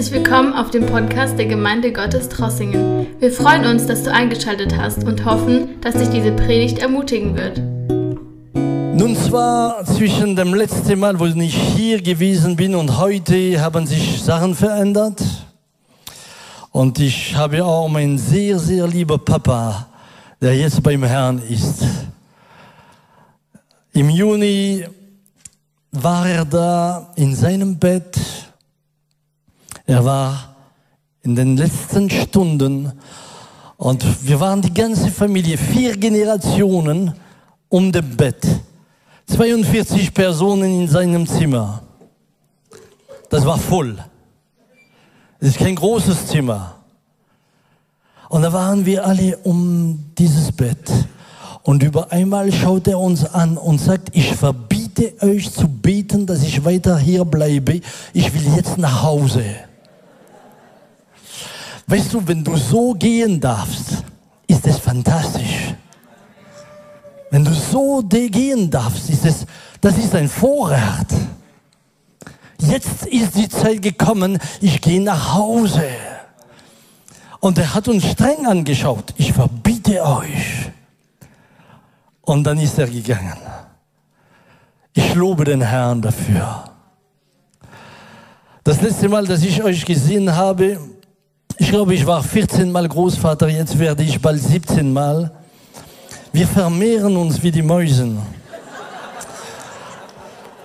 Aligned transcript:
Herzlich 0.00 0.24
willkommen 0.24 0.54
auf 0.54 0.70
dem 0.70 0.86
Podcast 0.86 1.38
der 1.38 1.44
Gemeinde 1.44 1.92
Gottes 1.92 2.30
Trossingen. 2.30 3.06
Wir 3.18 3.30
freuen 3.30 3.66
uns, 3.66 3.84
dass 3.84 4.02
du 4.02 4.10
eingeschaltet 4.10 4.74
hast 4.74 5.04
und 5.04 5.26
hoffen, 5.26 5.78
dass 5.82 5.94
dich 5.94 6.08
diese 6.08 6.32
Predigt 6.32 6.78
ermutigen 6.78 7.36
wird. 7.36 7.58
Nun 8.98 9.14
zwar 9.14 9.84
zwischen 9.84 10.34
dem 10.34 10.54
letzten 10.54 10.98
Mal, 10.98 11.20
wo 11.20 11.26
ich 11.26 11.54
hier 11.54 12.00
gewesen 12.00 12.56
bin 12.56 12.74
und 12.76 12.96
heute 12.96 13.60
haben 13.60 13.86
sich 13.86 14.22
Sachen 14.22 14.54
verändert. 14.54 15.22
Und 16.70 16.98
ich 16.98 17.36
habe 17.36 17.62
auch 17.62 17.86
meinen 17.86 18.16
sehr, 18.16 18.58
sehr 18.58 18.86
lieber 18.86 19.18
Papa, 19.18 19.86
der 20.40 20.56
jetzt 20.56 20.82
beim 20.82 21.04
Herrn 21.04 21.42
ist. 21.46 21.84
Im 23.92 24.08
Juni 24.08 24.82
war 25.92 26.26
er 26.26 26.46
da 26.46 27.12
in 27.16 27.36
seinem 27.36 27.78
Bett. 27.78 28.18
Er 29.90 30.04
war 30.04 30.54
in 31.22 31.34
den 31.34 31.56
letzten 31.56 32.08
Stunden 32.08 32.92
und 33.76 34.04
wir 34.24 34.38
waren 34.38 34.62
die 34.62 34.72
ganze 34.72 35.10
Familie, 35.10 35.58
vier 35.58 35.96
Generationen 35.96 37.12
um 37.68 37.90
dem 37.90 38.16
Bett. 38.16 38.46
42 39.26 40.14
Personen 40.14 40.82
in 40.82 40.86
seinem 40.86 41.26
Zimmer. 41.26 41.82
Das 43.30 43.44
war 43.44 43.58
voll. 43.58 43.96
Das 45.40 45.48
ist 45.48 45.58
kein 45.58 45.74
großes 45.74 46.28
Zimmer. 46.28 46.76
Und 48.28 48.42
da 48.42 48.52
waren 48.52 48.86
wir 48.86 49.04
alle 49.04 49.38
um 49.38 50.12
dieses 50.16 50.52
Bett. 50.52 50.88
Und 51.64 51.82
über 51.82 52.12
einmal 52.12 52.52
schaut 52.52 52.86
er 52.86 53.00
uns 53.00 53.24
an 53.24 53.58
und 53.58 53.80
sagt, 53.80 54.10
ich 54.12 54.36
verbiete 54.36 55.14
euch 55.20 55.50
zu 55.50 55.66
beten, 55.66 56.26
dass 56.26 56.44
ich 56.44 56.64
weiter 56.64 56.96
hier 56.96 57.24
bleibe. 57.24 57.80
Ich 58.12 58.32
will 58.32 58.54
jetzt 58.54 58.78
nach 58.78 59.02
Hause. 59.02 59.44
Weißt 61.90 62.14
du, 62.14 62.24
wenn 62.24 62.44
du 62.44 62.56
so 62.56 62.94
gehen 62.94 63.40
darfst, 63.40 64.04
ist 64.46 64.64
es 64.64 64.78
fantastisch. 64.78 65.74
Wenn 67.32 67.44
du 67.44 67.52
so 67.52 68.00
gehen 68.00 68.70
darfst, 68.70 69.10
ist 69.10 69.26
es, 69.26 69.44
das 69.80 69.98
ist 69.98 70.14
ein 70.14 70.28
Vorrecht. 70.28 71.08
Jetzt 72.60 73.06
ist 73.06 73.34
die 73.34 73.48
Zeit 73.48 73.82
gekommen, 73.82 74.38
ich 74.60 74.80
gehe 74.80 75.02
nach 75.02 75.34
Hause. 75.34 75.88
Und 77.40 77.58
er 77.58 77.74
hat 77.74 77.88
uns 77.88 78.04
streng 78.04 78.46
angeschaut. 78.46 79.12
Ich 79.16 79.32
verbiete 79.32 80.00
euch. 80.00 80.70
Und 82.20 82.44
dann 82.44 82.60
ist 82.60 82.78
er 82.78 82.86
gegangen. 82.86 83.38
Ich 84.92 85.12
lobe 85.16 85.42
den 85.42 85.62
Herrn 85.62 86.00
dafür. 86.00 86.70
Das 88.62 88.80
letzte 88.80 89.08
Mal, 89.08 89.26
dass 89.26 89.42
ich 89.42 89.60
euch 89.64 89.84
gesehen 89.84 90.36
habe, 90.36 90.78
ich 91.60 91.68
glaube, 91.68 91.92
ich 91.92 92.06
war 92.06 92.22
14 92.22 92.72
Mal 92.72 92.88
Großvater, 92.88 93.46
jetzt 93.48 93.78
werde 93.78 94.02
ich 94.02 94.18
bald 94.18 94.42
17 94.42 94.90
Mal. 94.90 95.30
Wir 96.32 96.48
vermehren 96.48 97.14
uns 97.18 97.42
wie 97.42 97.50
die 97.50 97.60
Mäusen. 97.60 98.18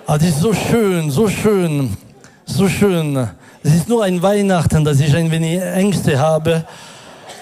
Ah, 0.06 0.16
das 0.16 0.28
ist 0.28 0.40
so 0.40 0.54
schön, 0.54 1.10
so 1.10 1.28
schön, 1.28 1.94
so 2.46 2.66
schön. 2.66 3.28
Es 3.62 3.74
ist 3.74 3.88
nur 3.90 4.04
ein 4.04 4.22
Weihnachten, 4.22 4.82
dass 4.86 4.98
ich 4.98 5.14
ein 5.14 5.30
wenig 5.30 5.60
Ängste 5.60 6.18
habe. 6.18 6.64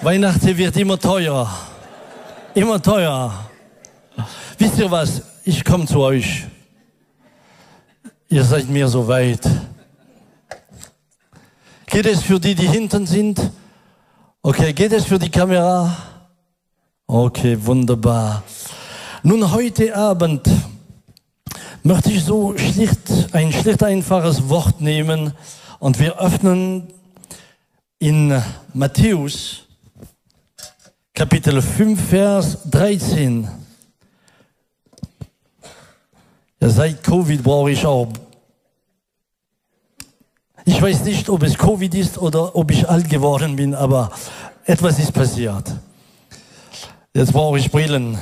Weihnachten 0.01 0.57
wird 0.57 0.75
immer 0.75 0.99
teuer. 0.99 1.49
Immer 2.53 2.81
teuer. 2.81 3.33
Wisst 4.57 4.79
ihr 4.79 4.91
was? 4.91 5.21
Ich 5.45 5.63
komme 5.63 5.85
zu 5.85 6.01
euch. 6.01 6.43
Ihr 8.27 8.43
seid 8.43 8.69
mir 8.69 8.89
so 8.89 9.07
weit. 9.07 9.47
Geht 11.95 12.07
es 12.07 12.23
für 12.23 12.41
die, 12.41 12.55
die 12.55 12.67
hinten 12.67 13.07
sind? 13.07 13.39
Okay, 14.41 14.73
geht 14.73 14.91
es 14.91 15.05
für 15.05 15.17
die 15.17 15.29
Kamera? 15.29 15.95
Okay, 17.07 17.57
wunderbar. 17.57 18.43
Nun, 19.23 19.49
heute 19.49 19.95
Abend 19.95 20.41
möchte 21.83 22.11
ich 22.11 22.21
so 22.21 22.53
schlicht, 22.57 22.99
ein 23.31 23.53
schlicht 23.53 23.81
einfaches 23.81 24.49
Wort 24.49 24.81
nehmen 24.81 25.31
und 25.79 25.97
wir 25.97 26.19
öffnen 26.19 26.85
in 27.99 28.43
Matthäus 28.73 29.63
Kapitel 31.13 31.61
5, 31.61 32.09
Vers 32.09 32.57
13. 32.71 33.47
Ja, 36.59 36.69
seit 36.69 37.01
Covid 37.01 37.41
brauche 37.41 37.71
ich 37.71 37.85
auch. 37.85 38.09
Ich 40.67 40.81
weiß 40.81 41.03
nicht, 41.03 41.29
ob 41.29 41.43
es 41.43 41.55
Covid 41.57 41.93
ist 41.93 42.17
oder 42.17 42.55
ob 42.55 42.71
ich 42.71 42.89
alt 42.89 43.07
geworden 43.07 43.55
bin, 43.55 43.75
aber 43.75 44.11
etwas 44.65 44.97
ist 44.97 45.13
passiert. 45.13 45.71
Jetzt 47.13 47.31
brauche 47.31 47.59
ich 47.59 47.69
Brillen. 47.69 48.17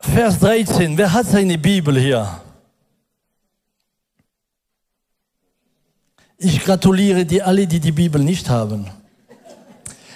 Vers 0.00 0.38
13. 0.38 0.98
Wer 0.98 1.12
hat 1.12 1.26
seine 1.26 1.56
Bibel 1.56 1.98
hier? 1.98 2.40
Ich 6.36 6.62
gratuliere 6.62 7.24
dir 7.24 7.46
alle, 7.46 7.66
die 7.66 7.80
die 7.80 7.92
Bibel 7.92 8.22
nicht 8.22 8.50
haben. 8.50 8.86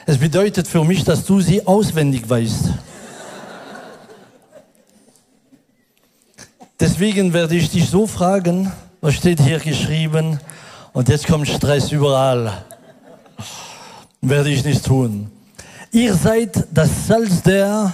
Es 0.04 0.18
bedeutet 0.18 0.68
für 0.68 0.84
mich, 0.84 1.04
dass 1.04 1.24
du 1.24 1.40
sie 1.40 1.66
auswendig 1.66 2.28
weißt. 2.28 2.73
Deswegen 6.80 7.32
werde 7.32 7.54
ich 7.54 7.70
dich 7.70 7.88
so 7.88 8.06
fragen, 8.06 8.72
was 9.00 9.14
steht 9.14 9.40
hier 9.40 9.58
geschrieben? 9.58 10.40
Und 10.92 11.08
jetzt 11.08 11.26
kommt 11.26 11.48
Stress 11.48 11.92
überall. 11.92 12.64
Werde 14.20 14.50
ich 14.50 14.64
nicht 14.64 14.84
tun. 14.84 15.30
Ihr 15.92 16.14
seid 16.14 16.66
das 16.72 17.06
Salz 17.06 17.42
der... 17.42 17.92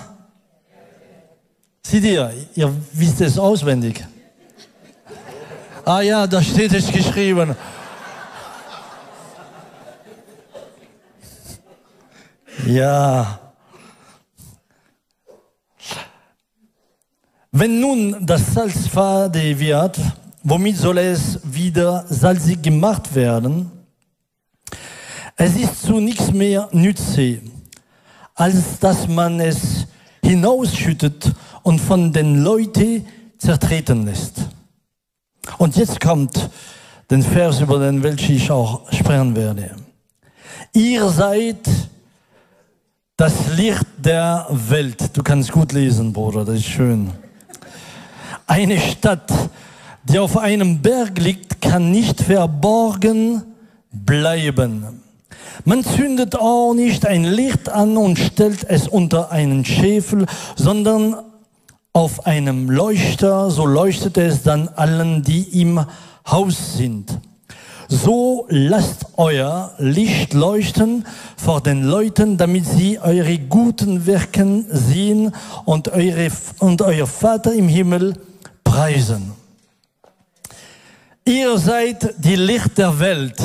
Seht 1.83 2.05
ihr, 2.05 2.33
ihr 2.55 2.73
wisst 2.93 3.21
es 3.21 3.39
auswendig. 3.39 4.05
Ah 5.85 6.01
ja, 6.01 6.27
da 6.27 6.41
steht 6.41 6.73
es 6.73 6.91
geschrieben. 6.93 7.57
Ja. 12.67 13.40
Wenn 17.53 17.81
nun 17.81 18.25
das 18.25 18.55
Salz 18.55 18.87
fade 18.87 19.59
wird, 19.59 19.99
womit 20.45 20.77
soll 20.77 20.99
es 20.99 21.41
wieder 21.43 22.05
salzig 22.09 22.63
gemacht 22.63 23.13
werden? 23.13 23.69
Es 25.35 25.57
ist 25.57 25.83
zu 25.83 25.99
nichts 25.99 26.31
mehr 26.31 26.69
nütze, 26.71 27.41
als 28.37 28.79
dass 28.79 29.09
man 29.09 29.41
es 29.41 29.89
hinausschüttet 30.23 31.33
und 31.65 31.81
von 31.81 32.13
den 32.13 32.45
Leuten 32.45 33.05
zertreten 33.37 34.05
lässt. 34.07 34.43
Und 35.59 35.75
jetzt 35.75 36.01
kommt 36.01 36.51
den 37.11 37.23
Vers, 37.23 37.61
über 37.61 37.81
den 37.81 38.01
welchen 38.05 38.37
ich 38.37 38.49
auch 38.49 38.93
sprechen 38.93 39.35
werde. 39.35 39.75
Ihr 40.73 41.09
seid 41.09 41.69
das 43.17 43.33
Licht 43.57 43.87
der 43.99 44.47
Welt. 44.51 45.17
Du 45.17 45.23
kannst 45.25 45.51
gut 45.51 45.73
lesen, 45.73 46.13
Bruder, 46.13 46.45
das 46.45 46.59
ist 46.59 46.67
schön. 46.67 47.11
Eine 48.51 48.81
Stadt, 48.81 49.31
die 50.03 50.19
auf 50.19 50.37
einem 50.37 50.83
Berg 50.83 51.21
liegt, 51.21 51.61
kann 51.61 51.93
nicht 51.93 52.21
verborgen 52.21 53.45
bleiben. 53.93 55.03
Man 55.65 55.85
zündet 55.85 56.35
auch 56.35 56.75
nicht 56.75 57.07
ein 57.07 57.23
Licht 57.23 57.69
an 57.69 57.97
und 57.97 58.19
stellt 58.19 58.69
es 58.69 58.89
unter 58.89 59.31
einen 59.31 59.65
Schäfel, 59.65 60.27
sondern 60.57 61.15
auf 61.93 62.27
einem 62.27 62.69
Leuchter, 62.69 63.53
so 63.53 63.67
leuchtet 63.67 64.19
es 64.19 64.43
dann 64.43 64.67
allen, 64.67 65.23
die 65.23 65.61
im 65.61 65.87
Haus 66.29 66.77
sind. 66.77 67.21
So 67.87 68.47
lasst 68.49 69.07
euer 69.17 69.75
Licht 69.79 70.35
leuchten 70.35 71.05
vor 71.37 71.61
den 71.61 71.85
Leuten, 71.85 72.37
damit 72.37 72.67
sie 72.67 72.99
eure 72.99 73.39
guten 73.39 74.07
Werken 74.07 74.67
sehen 74.71 75.31
und, 75.67 75.93
eure, 75.93 76.33
und 76.59 76.83
euer 76.83 77.07
Vater 77.07 77.53
im 77.53 77.69
Himmel 77.69 78.15
preisen. 78.71 79.33
Ihr 81.25 81.59
seid 81.59 82.15
die 82.19 82.37
Licht 82.37 82.79
der 82.79 82.99
Welt. 82.99 83.37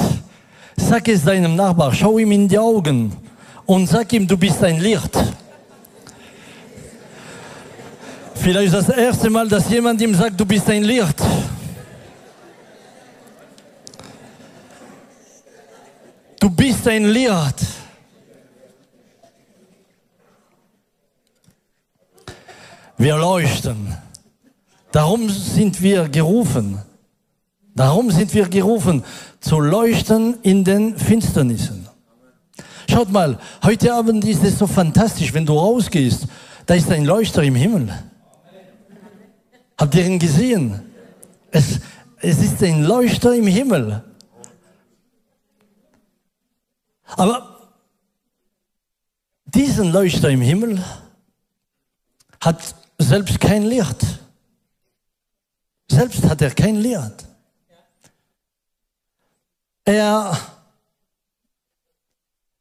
Sag 0.78 1.08
es 1.08 1.24
deinem 1.24 1.56
Nachbar, 1.56 1.94
schau 1.94 2.18
ihm 2.20 2.32
in 2.32 2.48
die 2.48 2.60
Augen 2.60 3.16
und 3.66 3.88
sag 3.88 4.12
ihm, 4.14 4.28
du 4.28 4.38
bist 4.38 4.64
ein 4.64 4.80
Licht. 4.80 5.18
Vielleicht 8.36 8.74
das 8.74 8.90
erste 8.90 9.30
Mal, 9.30 9.48
dass 9.48 9.70
jemand 9.70 10.00
ihm 10.02 10.14
sagt, 10.14 10.40
du 10.40 10.46
bist 10.46 10.70
ein 10.70 10.84
Licht. 10.84 11.20
Du 16.40 16.50
bist 16.52 16.88
ein 16.88 17.06
Licht. 17.06 17.60
Wir 22.98 23.18
leuchten. 23.18 24.05
Darum 24.96 25.30
sind 25.30 25.82
wir 25.82 26.08
gerufen. 26.08 26.82
Darum 27.74 28.12
sind 28.12 28.34
wir 28.34 28.48
gerufen, 28.48 29.04
zu 29.42 29.60
leuchten 29.60 30.38
in 30.42 30.64
den 30.64 30.98
Finsternissen. 30.98 31.86
Schaut 32.90 33.12
mal, 33.12 33.38
heute 33.62 33.94
Abend 33.94 34.24
ist 34.24 34.42
es 34.46 34.58
so 34.58 34.68
fantastisch, 34.68 35.34
wenn 35.34 35.46
du 35.46 35.60
rausgehst, 35.60 36.28
da 36.66 36.76
ist 36.76 36.90
ein 36.92 37.04
Leuchter 37.04 37.44
im 37.44 37.56
Himmel. 37.56 37.94
Habt 39.78 39.96
ihr 39.96 40.06
ihn 40.06 40.18
gesehen? 40.18 40.80
Es, 41.52 41.82
es 42.22 42.42
ist 42.42 42.64
ein 42.64 42.86
Leuchter 42.86 43.36
im 43.36 43.48
Himmel. 43.48 44.02
Aber 47.18 47.70
diesen 49.44 49.92
Leuchter 49.92 50.30
im 50.30 50.40
Himmel 50.40 50.82
hat 52.40 52.76
selbst 52.98 53.42
kein 53.42 53.64
Licht. 53.64 54.25
Selbst 55.90 56.24
hat 56.24 56.42
er 56.42 56.52
kein 56.52 56.78
Licht. 56.78 57.26
Er 59.86 60.38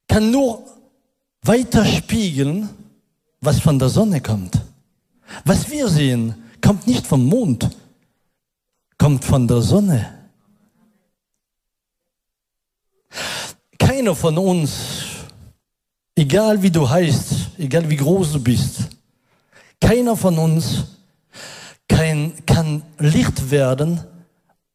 kann 0.07 0.31
nur 0.31 0.63
weiterspiegeln, 1.43 2.69
was 3.41 3.61
von 3.61 3.79
der 3.79 3.89
Sonne 3.89 4.21
kommt. 4.21 4.61
Was 5.45 5.71
wir 5.71 5.89
sehen, 5.89 6.35
kommt 6.61 6.87
nicht 6.87 7.07
vom 7.07 7.25
Mond, 7.25 7.71
kommt 8.99 9.25
von 9.25 9.49
der 9.49 9.63
Sonne. 9.63 10.29
Keiner 13.79 14.15
von 14.15 14.39
uns, 14.39 14.73
egal 16.15 16.63
wie 16.63 16.71
du 16.71 16.89
heißt, 16.89 17.59
egal 17.59 17.89
wie 17.89 17.97
groß 17.97 18.33
du 18.33 18.41
bist, 18.43 18.89
keiner 19.81 20.17
von 20.17 20.39
uns 20.39 20.94
kann, 21.95 22.33
kann 22.47 22.83
Licht 22.99 23.51
werden, 23.51 24.01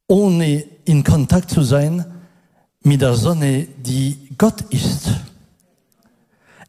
ohne 0.07 0.63
in 0.85 1.03
Kontakt 1.03 1.51
zu 1.51 1.61
sein 1.61 2.05
mit 2.81 3.01
der 3.01 3.15
Sonne, 3.15 3.67
die 3.77 4.29
Gott 4.37 4.61
ist. 4.69 5.09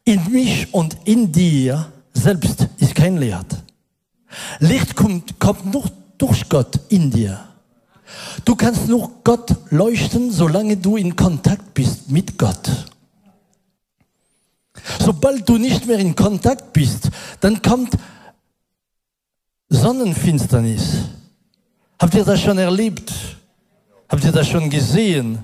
In 0.05 0.31
mich 0.31 0.73
und 0.73 0.97
in 1.05 1.31
dir 1.31 1.93
selbst 2.13 2.69
ist 2.79 2.95
kein 2.95 3.17
Licht. 3.17 3.63
Licht 4.59 4.97
kommt, 4.97 5.39
kommt 5.39 5.73
nur 5.73 5.85
durch 6.19 6.49
Gott 6.49 6.79
in 6.89 7.11
dir. 7.11 7.41
Du 8.45 8.57
kannst 8.57 8.89
nur 8.89 9.11
Gott 9.23 9.55
leuchten, 9.71 10.33
solange 10.33 10.77
du 10.77 10.97
in 10.97 11.15
Kontakt 11.15 11.75
bist 11.75 12.11
mit 12.11 12.37
Gott. 12.37 12.69
Sobald 14.99 15.49
du 15.49 15.59
nicht 15.59 15.87
mehr 15.87 15.99
in 15.99 16.17
Kontakt 16.17 16.73
bist, 16.73 17.11
dann 17.41 17.63
kommt 17.63 17.97
Sonnenfinsternis. 19.71 21.09
Habt 21.99 22.15
ihr 22.15 22.25
das 22.25 22.41
schon 22.41 22.59
erlebt? 22.59 23.13
Habt 24.09 24.25
ihr 24.25 24.33
das 24.33 24.49
schon 24.49 24.69
gesehen? 24.69 25.39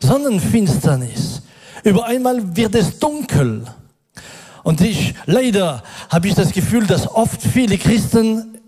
Sonnenfinsternis. 0.00 1.42
Über 1.84 2.06
einmal 2.06 2.56
wird 2.56 2.74
es 2.74 2.98
dunkel. 2.98 3.64
Und 4.62 4.80
ich, 4.80 5.14
leider 5.26 5.82
habe 6.08 6.28
ich 6.28 6.34
das 6.34 6.50
Gefühl, 6.52 6.86
dass 6.86 7.06
oft 7.06 7.40
viele 7.40 7.78
Christen 7.78 8.58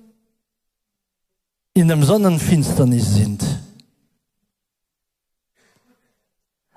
in 1.74 1.90
einem 1.90 2.04
Sonnenfinsternis 2.04 3.14
sind. 3.14 3.42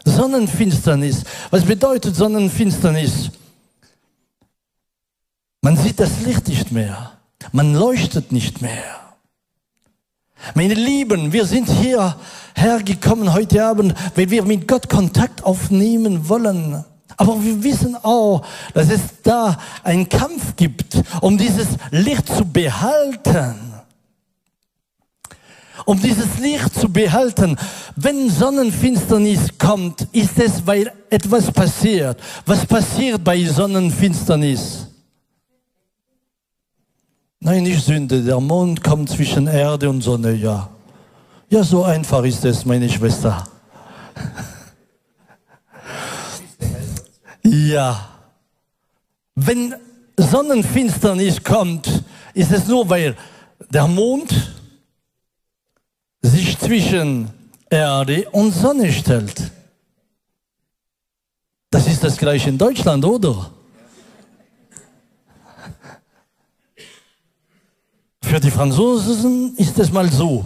Sonnenfinsternis. 0.05 1.23
Was 1.49 1.63
bedeutet 1.63 2.15
Sonnenfinsternis? 2.15 3.29
Man 5.63 5.77
sieht 5.77 5.99
das 5.99 6.21
Licht 6.21 6.47
nicht 6.47 6.71
mehr. 6.71 7.11
Man 7.51 7.75
leuchtet 7.75 8.31
nicht 8.31 8.63
mehr. 8.63 8.95
Meine 10.55 10.73
Lieben, 10.73 11.33
wir 11.33 11.45
sind 11.45 11.69
hier 11.69 12.15
hergekommen 12.55 13.31
heute 13.31 13.63
Abend, 13.63 13.93
weil 14.15 14.31
wir 14.31 14.43
mit 14.43 14.67
Gott 14.67 14.89
Kontakt 14.89 15.43
aufnehmen 15.43 16.27
wollen. 16.27 16.83
Aber 17.15 17.43
wir 17.43 17.63
wissen 17.63 17.95
auch, 17.95 18.43
dass 18.73 18.89
es 18.89 19.01
da 19.21 19.59
einen 19.83 20.09
Kampf 20.09 20.55
gibt, 20.55 20.99
um 21.21 21.37
dieses 21.37 21.67
Licht 21.91 22.27
zu 22.27 22.43
behalten. 22.43 23.53
Um 25.85 26.01
dieses 26.01 26.39
Licht 26.39 26.73
zu 26.73 26.89
behalten. 26.89 27.55
Wenn 27.95 28.31
Sonnenfinsternis 28.31 29.41
kommt, 29.59 30.07
ist 30.11 30.39
es, 30.39 30.65
weil 30.65 30.91
etwas 31.11 31.51
passiert. 31.51 32.19
Was 32.47 32.65
passiert 32.65 33.23
bei 33.23 33.45
Sonnenfinsternis? 33.45 34.90
Nein, 37.43 37.63
nicht 37.63 37.83
Sünde. 37.83 38.21
Der 38.21 38.39
Mond 38.39 38.83
kommt 38.83 39.09
zwischen 39.09 39.47
Erde 39.47 39.89
und 39.89 40.01
Sonne, 40.01 40.33
ja. 40.33 40.69
Ja, 41.49 41.63
so 41.63 41.83
einfach 41.83 42.23
ist 42.23 42.45
es, 42.45 42.65
meine 42.65 42.87
Schwester. 42.87 43.47
Ja. 47.43 48.09
Wenn 49.33 49.73
Sonnenfinsternis 50.17 51.43
kommt, 51.43 52.03
ist 52.35 52.51
es 52.51 52.67
nur, 52.67 52.87
weil 52.87 53.17
der 53.71 53.87
Mond 53.87 54.53
sich 56.21 56.59
zwischen 56.59 57.27
Erde 57.71 58.29
und 58.29 58.51
Sonne 58.51 58.93
stellt. 58.93 59.51
Das 61.71 61.87
ist 61.87 62.03
das 62.03 62.17
gleiche 62.17 62.49
in 62.49 62.59
Deutschland, 62.59 63.03
oder? 63.03 63.49
Für 68.31 68.39
die 68.39 68.49
Franzosen 68.49 69.57
ist 69.57 69.77
es 69.77 69.91
mal 69.91 70.09
so. 70.09 70.45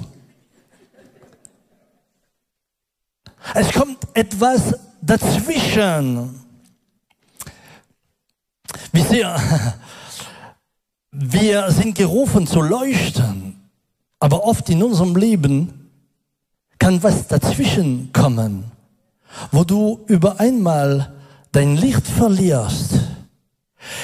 Es 3.54 3.72
kommt 3.72 4.00
etwas 4.16 4.74
dazwischen. 5.04 6.34
Wisst 8.92 9.12
wir 11.12 11.70
sind 11.70 11.94
gerufen 11.94 12.48
zu 12.48 12.60
leuchten, 12.60 13.70
aber 14.20 14.44
oft 14.46 14.68
in 14.72 14.82
unserem 14.82 15.16
Leben 15.16 15.92
kann 16.80 17.04
was 17.04 17.28
dazwischen 17.28 18.12
kommen, 18.12 18.72
wo 19.52 19.64
du 19.64 20.04
über 20.08 20.40
einmal 20.40 21.14
dein 21.52 21.78
Licht 21.78 22.08
verlierst. 22.08 23.05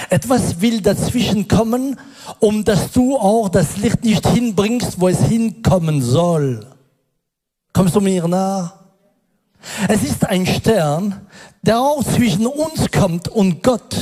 Etwas 0.10 0.62
will 0.62 0.82
dazwischen 0.82 1.48
kommen, 1.48 2.00
um 2.40 2.64
dass 2.64 2.92
du 2.92 3.18
auch 3.18 3.50
das 3.50 3.78
Licht 3.78 4.04
nicht 4.04 4.28
hinbringst, 4.28 5.00
wo 5.00 5.08
es 5.08 5.22
hinkommen 5.24 6.02
soll. 6.02 6.66
Kommst 7.74 7.96
du 7.96 8.02
mir 8.02 8.28
nach? 8.28 8.76
Es 9.88 10.04
ist 10.04 10.28
ein 10.28 10.46
Stern, 10.46 11.22
der 11.62 11.80
auch 11.80 12.04
zwischen 12.04 12.48
uns 12.48 12.90
kommt 12.92 13.28
und 13.28 13.64
Gott. 13.64 13.96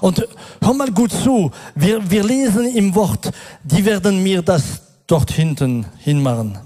Und 0.00 0.26
hör 0.60 0.74
mal 0.74 0.90
gut 0.90 1.12
zu, 1.12 1.50
wir, 1.74 2.10
wir 2.10 2.24
lesen 2.24 2.66
im 2.74 2.94
Wort, 2.94 3.30
die 3.62 3.84
werden 3.84 4.22
mir 4.22 4.42
das 4.42 4.80
dort 5.06 5.30
hinten 5.30 5.86
hinmachen. 5.98 6.58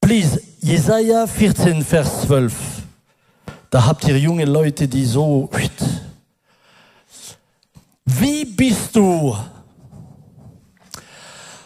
Please, 0.00 0.40
Jesaja 0.60 1.26
14, 1.26 1.84
Vers 1.84 2.22
12. 2.22 2.52
Da 3.70 3.86
habt 3.86 4.06
ihr 4.08 4.18
junge 4.18 4.44
Leute, 4.44 4.88
die 4.88 5.04
so. 5.04 5.48
Wie 8.18 8.44
bist 8.44 8.96
du 8.96 9.36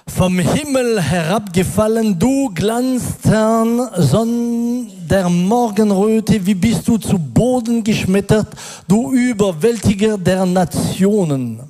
vom 0.06 0.38
Himmel 0.38 1.00
herabgefallen, 1.00 2.18
du 2.18 2.50
Glanzstern, 2.54 3.88
Sonne 3.96 4.86
der 5.08 5.28
Morgenröte, 5.28 6.44
wie 6.44 6.54
bist 6.54 6.86
du 6.86 6.98
zu 6.98 7.18
Boden 7.18 7.82
geschmettert, 7.82 8.48
du 8.86 9.12
Überwältiger 9.12 10.18
der 10.18 10.44
Nationen. 10.46 11.60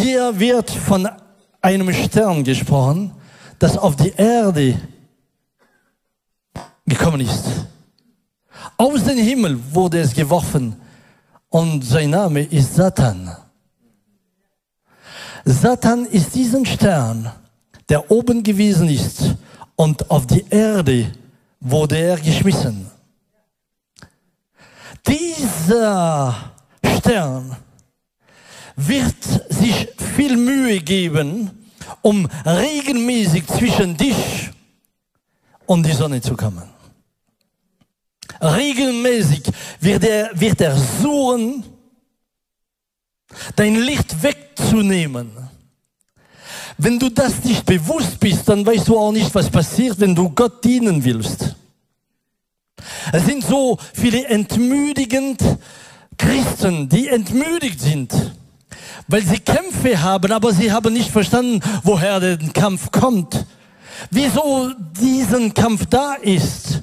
Hier 0.00 0.38
wird 0.38 0.70
von 0.70 1.08
einem 1.60 1.92
Stern 1.92 2.42
gesprochen, 2.42 3.12
das 3.58 3.76
auf 3.76 3.96
die 3.96 4.12
Erde 4.16 4.80
gekommen 6.86 7.20
ist. 7.20 7.44
Aus 8.76 9.04
dem 9.04 9.18
Himmel 9.18 9.58
wurde 9.72 10.00
es 10.00 10.14
geworfen 10.14 10.74
und 11.50 11.84
sein 11.84 12.10
Name 12.10 12.42
ist 12.42 12.74
Satan. 12.74 13.30
Satan 15.44 16.06
ist 16.06 16.34
diesen 16.34 16.66
Stern, 16.66 17.30
der 17.88 18.10
oben 18.10 18.42
gewesen 18.42 18.88
ist 18.88 19.34
und 19.76 20.10
auf 20.10 20.26
die 20.26 20.44
Erde 20.50 21.12
wurde 21.60 21.96
er 21.98 22.18
geschmissen. 22.18 22.90
Dieser 25.06 26.52
Stern 26.98 27.56
wird 28.76 29.22
sich 29.48 29.88
viel 30.16 30.36
Mühe 30.36 30.80
geben, 30.80 31.50
um 32.02 32.28
regelmäßig 32.44 33.46
zwischen 33.46 33.96
dich 33.96 34.50
und 35.66 35.84
die 35.84 35.92
Sonne 35.92 36.20
zu 36.20 36.36
kommen. 36.36 36.68
Regelmäßig 38.40 39.42
wird 39.80 40.04
er, 40.04 40.30
wird 40.38 40.60
er 40.60 40.76
suchen, 40.76 41.64
dein 43.56 43.76
Licht 43.76 44.22
wegzunehmen. 44.22 45.30
wenn 46.78 46.98
du 46.98 47.10
das 47.10 47.44
nicht 47.44 47.66
bewusst 47.66 48.18
bist, 48.18 48.48
dann 48.48 48.64
weißt 48.64 48.88
du 48.88 48.98
auch 48.98 49.12
nicht, 49.12 49.34
was 49.34 49.50
passiert, 49.50 50.00
wenn 50.00 50.14
du 50.14 50.30
Gott 50.30 50.64
dienen 50.64 51.04
willst. 51.04 51.54
Es 53.12 53.26
sind 53.26 53.44
so 53.44 53.78
viele 53.92 54.24
entmüdigend 54.26 55.42
Christen, 56.16 56.88
die 56.88 57.08
entmüdigt 57.08 57.80
sind, 57.80 58.12
weil 59.08 59.22
sie 59.22 59.38
Kämpfe 59.38 60.00
haben, 60.00 60.32
aber 60.32 60.52
sie 60.52 60.72
haben 60.72 60.92
nicht 60.92 61.10
verstanden, 61.10 61.60
woher 61.82 62.20
der 62.20 62.38
Kampf 62.38 62.90
kommt. 62.90 63.44
Wieso 64.10 64.70
diesen 64.98 65.52
Kampf 65.52 65.86
da 65.86 66.14
ist. 66.14 66.82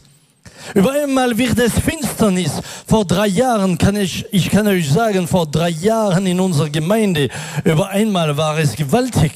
Über 0.74 0.92
einmal 0.92 1.38
wird 1.38 1.60
es 1.60 1.74
Finsternis. 1.74 2.52
Vor 2.86 3.06
drei 3.06 3.28
Jahren 3.28 3.78
kann 3.78 3.96
ich, 3.96 4.26
ich 4.32 4.50
kann 4.50 4.68
euch 4.68 4.90
sagen, 4.90 5.28
vor 5.28 5.46
drei 5.46 5.70
Jahren 5.70 6.26
in 6.26 6.40
unserer 6.40 6.70
Gemeinde, 6.70 7.30
über 7.64 7.90
einmal 7.90 8.36
war 8.38 8.58
es 8.58 8.76
gewaltig. 8.76 9.34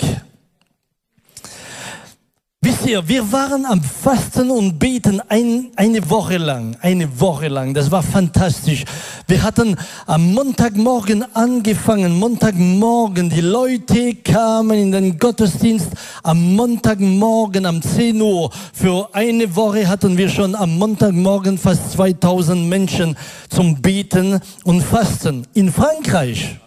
Ihr, 2.86 3.08
wir 3.08 3.32
waren 3.32 3.66
am 3.66 3.82
Fasten 3.82 4.50
und 4.50 4.80
Beten 4.80 5.22
ein, 5.30 5.70
eine 5.76 6.10
Woche 6.10 6.38
lang, 6.38 6.76
eine 6.82 7.20
Woche 7.20 7.48
lang. 7.48 7.74
Das 7.74 7.92
war 7.92 8.02
fantastisch. 8.02 8.86
Wir 9.28 9.44
hatten 9.44 9.78
am 10.08 10.34
Montagmorgen 10.34 11.24
angefangen, 11.36 12.18
Montagmorgen. 12.18 13.30
Die 13.30 13.42
Leute 13.42 14.16
kamen 14.16 14.78
in 14.78 14.92
den 14.92 15.20
Gottesdienst 15.20 15.90
am 16.24 16.56
Montagmorgen 16.56 17.68
um 17.68 17.82
10 17.82 18.20
Uhr. 18.20 18.50
Für 18.74 19.10
eine 19.14 19.56
Woche 19.56 19.88
hatten 19.88 20.18
wir 20.18 20.30
schon 20.30 20.56
am 20.56 20.78
Montagmorgen 20.80 21.60
fast 21.60 21.92
2000 21.92 22.68
Menschen 22.68 23.16
zum 23.50 23.80
Beten 23.80 24.40
und 24.64 24.82
Fasten 24.82 25.46
in 25.54 25.72
Frankreich. 25.72 26.58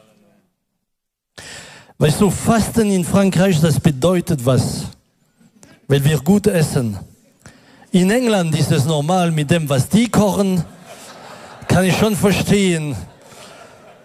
Weißt 1.99 2.21
du, 2.21 2.30
Fasten 2.30 2.90
in 2.90 3.04
Frankreich, 3.04 3.61
das 3.61 3.80
bedeutet 3.80 4.44
was? 4.47 4.93
Weil 5.88 6.05
wir 6.05 6.19
gut 6.19 6.47
essen. 6.47 6.99
In 7.91 8.11
England 8.11 8.59
ist 8.59 8.73
es 8.73 8.85
normal 8.85 9.31
mit 9.31 9.50
dem, 9.50 9.69
was 9.69 9.88
die 9.88 10.09
kochen. 10.09 10.64
Kann 11.69 11.85
ich 11.85 11.97
schon 11.97 12.17
verstehen, 12.17 12.97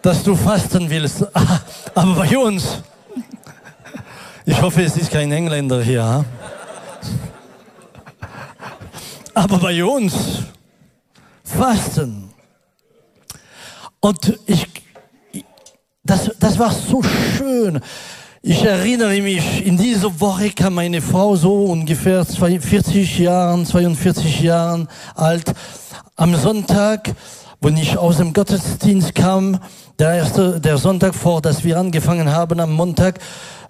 dass 0.02 0.24
du 0.24 0.36
fasten 0.36 0.90
willst. 0.90 1.26
Aber 1.96 2.14
bei 2.16 2.38
uns, 2.38 2.82
ich 4.46 4.62
hoffe, 4.62 4.84
es 4.84 4.98
ist 4.98 5.12
kein 5.12 5.32
Engländer 5.32 5.82
hier. 5.82 6.26
Aber 9.34 9.58
bei 9.58 9.84
uns, 9.84 10.14
fasten. 11.44 12.30
Und 14.00 14.40
ich, 14.46 14.68
das, 16.04 16.32
das 16.40 16.58
war 16.58 16.72
so 16.72 17.02
schön. 17.04 17.80
Ich 18.42 18.64
erinnere 18.64 19.20
mich, 19.22 19.66
in 19.66 19.76
dieser 19.76 20.18
Woche 20.22 20.52
kam 20.52 20.76
meine 20.76 21.02
Frau 21.02 21.36
so 21.36 21.66
ungefähr 21.66 22.24
40 22.24 23.20
Jahren, 23.20 23.66
42 23.66 24.40
Jahren 24.40 24.88
alt. 25.14 25.52
Am 26.16 26.34
Sonntag, 26.38 27.12
wenn 27.60 27.76
ich 27.76 27.98
aus 27.98 28.16
dem 28.16 28.32
Gottesdienst 28.32 29.14
kam, 29.14 29.60
der 30.00 30.14
erste, 30.14 30.62
der 30.62 30.78
Sonntag 30.78 31.16
vor, 31.16 31.42
dass 31.42 31.66
wir 31.66 31.78
angefangen 31.78 32.32
haben 32.32 32.62
am 32.62 32.72
Montag, 32.72 33.20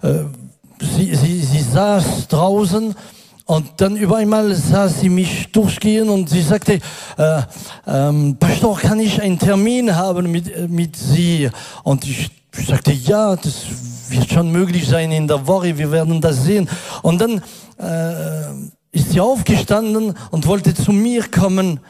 äh, 0.02 0.20
sie, 0.80 1.16
sie, 1.16 1.40
sie 1.40 1.62
saß 1.62 2.28
draußen 2.28 2.94
und 3.46 3.66
dann 3.78 3.96
über 3.96 4.18
einmal 4.18 4.54
sah 4.54 4.86
sie 4.86 5.08
mich 5.08 5.50
durchgehen 5.50 6.08
und 6.08 6.30
sie 6.30 6.42
sagte, 6.42 6.78
äh, 7.18 7.42
ähm, 7.88 8.36
Pastor, 8.38 8.78
kann 8.78 9.00
ich 9.00 9.20
einen 9.20 9.40
Termin 9.40 9.96
haben 9.96 10.30
mit, 10.30 10.70
mit 10.70 10.94
Sie? 10.94 11.50
Und 11.82 12.04
ich 12.04 12.39
ich 12.56 12.66
sagte, 12.66 12.92
ja, 12.92 13.36
das 13.36 13.64
wird 14.08 14.30
schon 14.30 14.50
möglich 14.50 14.86
sein 14.86 15.12
in 15.12 15.28
der 15.28 15.46
Woche, 15.46 15.76
wir 15.76 15.90
werden 15.90 16.20
das 16.20 16.44
sehen. 16.44 16.68
Und 17.02 17.20
dann 17.20 17.42
äh, 17.78 18.52
ist 18.92 19.10
sie 19.10 19.20
aufgestanden 19.20 20.14
und 20.30 20.46
wollte 20.46 20.74
zu 20.74 20.92
mir 20.92 21.28
kommen, 21.28 21.80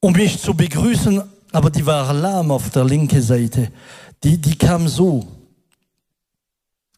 um 0.00 0.12
mich 0.12 0.40
zu 0.40 0.54
begrüßen, 0.54 1.22
aber 1.52 1.70
die 1.70 1.86
war 1.86 2.12
lahm 2.12 2.50
auf 2.50 2.70
der 2.70 2.84
linken 2.84 3.22
Seite. 3.22 3.70
Die, 4.24 4.38
die 4.38 4.56
kam 4.56 4.88
so. 4.88 5.24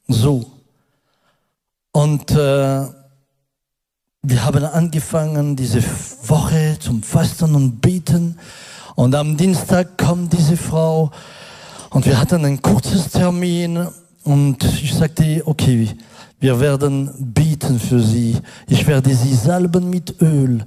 So. 0.08 0.50
Und 1.92 2.30
äh, 2.30 2.86
wir 4.22 4.44
haben 4.44 4.64
angefangen, 4.64 5.54
diese 5.54 5.82
Woche 6.26 6.76
zum 6.80 7.02
Fasten 7.02 7.54
und 7.54 7.80
Beten. 7.80 8.38
Und 8.94 9.14
am 9.14 9.36
Dienstag 9.36 9.98
kommt 9.98 10.32
diese 10.32 10.56
Frau 10.56 11.10
und 11.94 12.06
wir 12.06 12.20
hatten 12.20 12.44
ein 12.44 12.60
kurzes 12.60 13.08
Termin 13.08 13.86
und 14.24 14.64
ich 14.64 14.92
sagte, 14.92 15.42
okay, 15.46 15.88
wir 16.40 16.58
werden 16.58 17.08
beten 17.32 17.78
für 17.78 18.00
sie. 18.00 18.36
Ich 18.66 18.84
werde 18.88 19.14
sie 19.14 19.32
salben 19.32 19.90
mit 19.90 20.20
Öl. 20.20 20.64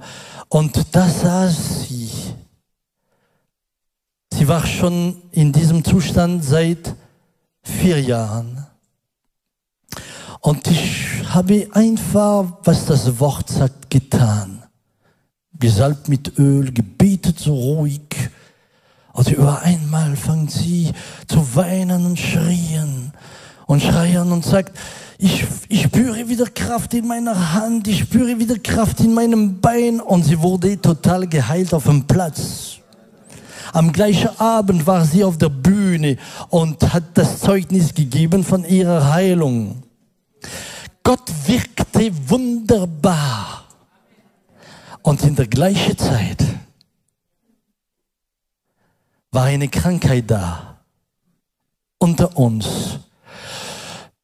Und 0.48 0.82
da 0.90 1.06
saß 1.06 1.82
sie. 1.86 2.10
Sie 4.32 4.48
war 4.48 4.66
schon 4.66 5.16
in 5.32 5.52
diesem 5.52 5.84
Zustand 5.84 6.42
seit 6.42 6.94
vier 7.62 8.00
Jahren. 8.00 8.66
Und 10.40 10.66
ich 10.66 11.28
habe 11.28 11.68
einfach, 11.72 12.46
was 12.64 12.86
das 12.86 13.20
Wort 13.20 13.50
sagt, 13.50 13.90
getan. 13.90 14.62
Gesalbt 15.52 16.08
mit 16.08 16.38
Öl, 16.38 16.72
gebetet 16.72 17.38
so 17.38 17.54
ruhig 17.54 18.30
und 19.12 19.30
über 19.30 19.62
einmal 19.62 20.16
fängt 20.16 20.50
sie 20.50 20.92
zu 21.26 21.54
weinen 21.54 22.06
und 22.06 22.18
schrien 22.18 23.12
und 23.66 23.82
schreien 23.82 24.32
und 24.32 24.44
sagt, 24.44 24.78
ich, 25.18 25.44
ich 25.68 25.82
spüre 25.82 26.28
wieder 26.28 26.46
Kraft 26.46 26.94
in 26.94 27.06
meiner 27.06 27.52
Hand, 27.52 27.88
ich 27.88 28.00
spüre 28.00 28.38
wieder 28.38 28.58
Kraft 28.58 29.00
in 29.00 29.12
meinem 29.12 29.60
Bein 29.60 30.00
und 30.00 30.24
sie 30.24 30.40
wurde 30.40 30.80
total 30.80 31.26
geheilt 31.26 31.74
auf 31.74 31.84
dem 31.84 32.06
Platz. 32.06 32.76
Am 33.72 33.92
gleichen 33.92 34.30
Abend 34.38 34.86
war 34.86 35.04
sie 35.04 35.24
auf 35.24 35.36
der 35.36 35.50
Bühne 35.50 36.16
und 36.48 36.94
hat 36.94 37.04
das 37.14 37.40
Zeugnis 37.40 37.92
gegeben 37.92 38.44
von 38.44 38.64
ihrer 38.64 39.12
Heilung. 39.12 39.82
Gott 41.02 41.30
wirkte 41.46 42.10
wunderbar. 42.28 43.64
Und 45.02 45.22
in 45.24 45.34
der 45.34 45.46
gleichen 45.46 45.96
Zeit 45.98 46.44
war 49.38 49.44
eine 49.44 49.68
Krankheit 49.68 50.24
da 50.26 50.80
unter 51.98 52.36
uns. 52.36 52.98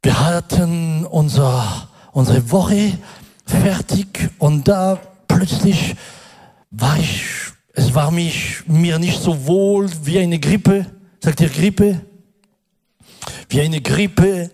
Wir 0.03 0.19
hatten 0.19 1.07
unser, 1.07 1.89
unsere 2.11 2.51
Woche 2.51 2.99
fertig 3.47 4.29
und 4.41 4.67
da 4.67 4.99
plötzlich 5.29 5.95
war 6.73 6.99
ich, 6.99 7.23
es 7.75 7.95
war 7.95 8.11
mich, 8.11 8.65
mir 8.67 8.99
nicht 8.99 9.23
so 9.23 9.47
wohl 9.47 9.89
wie 10.03 10.19
eine 10.19 10.41
Grippe. 10.41 10.85
Sagt 11.21 11.41
ihr 11.43 11.49
Grippe? 11.49 12.01
Wie 13.49 13.61
eine 13.61 13.81
Grippe. 13.81 14.51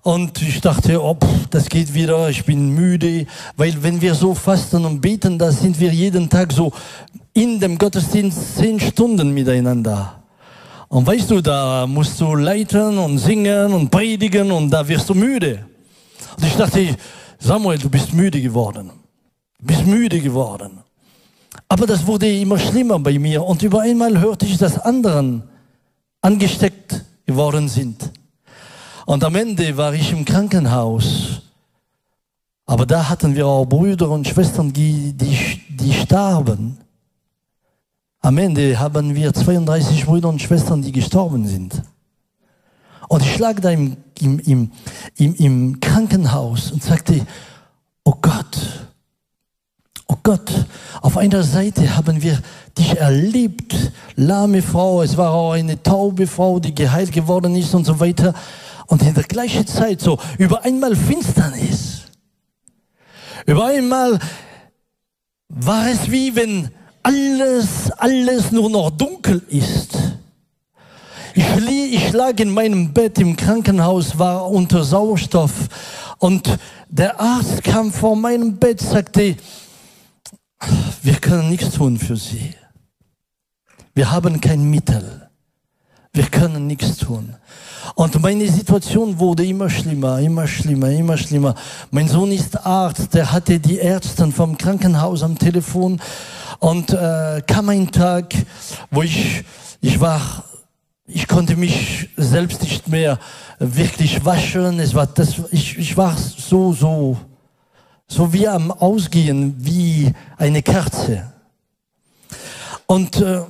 Und 0.00 0.40
ich 0.40 0.62
dachte, 0.62 1.02
oh, 1.02 1.18
das 1.50 1.68
geht 1.68 1.92
wieder, 1.92 2.30
ich 2.30 2.46
bin 2.46 2.70
müde, 2.70 3.26
weil 3.58 3.82
wenn 3.82 4.00
wir 4.00 4.14
so 4.14 4.34
fasten 4.34 4.86
und 4.86 5.02
beten, 5.02 5.38
da 5.38 5.52
sind 5.52 5.78
wir 5.78 5.92
jeden 5.92 6.30
Tag 6.30 6.54
so 6.54 6.72
in 7.34 7.58
dem 7.58 7.76
Gottesdienst 7.76 8.56
zehn 8.56 8.78
Stunden 8.78 9.34
miteinander. 9.34 10.22
Und 10.88 11.06
weißt 11.06 11.30
du, 11.30 11.40
da 11.40 11.86
musst 11.86 12.20
du 12.20 12.36
leiten 12.36 12.96
und 12.98 13.18
singen 13.18 13.72
und 13.72 13.90
predigen 13.90 14.52
und 14.52 14.70
da 14.70 14.86
wirst 14.86 15.08
du 15.08 15.14
müde. 15.14 15.66
Und 16.36 16.46
ich 16.46 16.54
dachte, 16.54 16.96
Samuel, 17.38 17.78
du 17.78 17.90
bist 17.90 18.12
müde 18.12 18.40
geworden. 18.40 18.92
Du 19.58 19.66
bist 19.66 19.84
müde 19.84 20.20
geworden. 20.20 20.78
Aber 21.68 21.86
das 21.86 22.06
wurde 22.06 22.30
immer 22.30 22.58
schlimmer 22.58 22.98
bei 23.00 23.18
mir 23.18 23.42
und 23.42 23.62
über 23.62 23.80
einmal 23.80 24.20
hörte 24.20 24.46
ich, 24.46 24.56
dass 24.56 24.78
anderen 24.78 25.42
angesteckt 26.20 27.04
geworden 27.26 27.68
sind. 27.68 28.10
Und 29.06 29.24
am 29.24 29.34
Ende 29.34 29.76
war 29.76 29.92
ich 29.94 30.12
im 30.12 30.24
Krankenhaus. 30.24 31.42
Aber 32.66 32.86
da 32.86 33.08
hatten 33.08 33.34
wir 33.34 33.46
auch 33.46 33.66
Brüder 33.66 34.08
und 34.10 34.26
Schwestern, 34.26 34.72
die, 34.72 35.12
die, 35.12 35.60
die 35.68 35.92
starben. 35.92 36.78
Am 38.24 38.38
Ende 38.38 38.78
haben 38.78 39.14
wir 39.14 39.34
32 39.34 40.06
Brüder 40.06 40.30
und 40.30 40.40
Schwestern, 40.40 40.80
die 40.80 40.92
gestorben 40.92 41.46
sind. 41.46 41.82
Und 43.06 43.22
ich 43.22 43.38
lag 43.38 43.60
da 43.60 43.68
im, 43.68 43.98
im, 44.18 44.38
im, 44.38 44.72
im, 45.18 45.34
im 45.34 45.80
Krankenhaus 45.80 46.72
und 46.72 46.82
sagte, 46.82 47.26
oh 48.02 48.14
Gott, 48.22 48.88
oh 50.08 50.16
Gott, 50.22 50.50
auf 51.02 51.18
einer 51.18 51.42
Seite 51.42 51.98
haben 51.98 52.22
wir 52.22 52.40
dich 52.78 52.96
erlebt, 52.96 53.92
lahme 54.16 54.62
Frau, 54.62 55.02
es 55.02 55.18
war 55.18 55.30
auch 55.34 55.52
eine 55.52 55.82
taube 55.82 56.26
Frau, 56.26 56.60
die 56.60 56.74
geheilt 56.74 57.12
geworden 57.12 57.54
ist 57.54 57.74
und 57.74 57.84
so 57.84 58.00
weiter. 58.00 58.32
Und 58.86 59.02
in 59.02 59.12
der 59.12 59.24
gleichen 59.24 59.66
Zeit 59.66 60.00
so 60.00 60.18
über 60.38 60.64
einmal 60.64 60.96
Finsternis. 60.96 62.04
Über 63.44 63.66
einmal 63.66 64.18
war 65.50 65.88
es 65.90 66.10
wie 66.10 66.34
wenn 66.34 66.70
alles, 67.04 67.92
alles 67.98 68.50
nur 68.50 68.70
noch 68.70 68.90
dunkel 68.90 69.42
ist. 69.48 69.96
Ich, 71.34 71.44
ich 71.92 72.12
lag 72.12 72.38
in 72.38 72.50
meinem 72.50 72.92
Bett 72.92 73.18
im 73.18 73.36
Krankenhaus, 73.36 74.18
war 74.18 74.48
unter 74.50 74.82
Sauerstoff 74.84 75.52
und 76.18 76.58
der 76.88 77.20
Arzt 77.20 77.62
kam 77.62 77.92
vor 77.92 78.16
meinem 78.16 78.56
Bett, 78.56 78.80
sagte, 78.80 79.36
wir 81.02 81.14
können 81.16 81.50
nichts 81.50 81.72
tun 81.72 81.98
für 81.98 82.16
Sie. 82.16 82.54
Wir 83.94 84.10
haben 84.10 84.40
kein 84.40 84.70
Mittel. 84.70 85.28
Wir 86.12 86.26
können 86.26 86.68
nichts 86.68 86.98
tun. 86.98 87.34
Und 87.96 88.22
meine 88.22 88.48
Situation 88.50 89.18
wurde 89.18 89.44
immer 89.44 89.68
schlimmer, 89.68 90.20
immer 90.20 90.46
schlimmer, 90.46 90.88
immer 90.90 91.16
schlimmer. 91.16 91.56
Mein 91.90 92.08
Sohn 92.08 92.30
ist 92.30 92.64
Arzt, 92.64 93.12
der 93.14 93.32
hatte 93.32 93.58
die 93.58 93.78
Ärzte 93.78 94.30
vom 94.30 94.56
Krankenhaus 94.56 95.24
am 95.24 95.36
Telefon 95.36 96.00
und 96.64 96.94
äh, 96.94 97.42
kam 97.46 97.68
ein 97.68 97.90
Tag, 97.90 98.34
wo 98.90 99.02
ich, 99.02 99.44
ich 99.82 100.00
war, 100.00 100.44
ich 101.06 101.28
konnte 101.28 101.56
mich 101.56 102.08
selbst 102.16 102.62
nicht 102.62 102.88
mehr 102.88 103.18
wirklich 103.58 104.24
waschen. 104.24 104.80
Es 104.80 104.94
war 104.94 105.06
das, 105.06 105.34
ich, 105.50 105.76
ich 105.76 105.94
war 105.94 106.16
so, 106.16 106.72
so, 106.72 107.18
so 108.06 108.32
wie 108.32 108.48
am 108.48 108.70
Ausgehen, 108.70 109.54
wie 109.58 110.10
eine 110.38 110.62
Kerze. 110.62 111.34
Und 112.86 113.20
äh, 113.20 113.42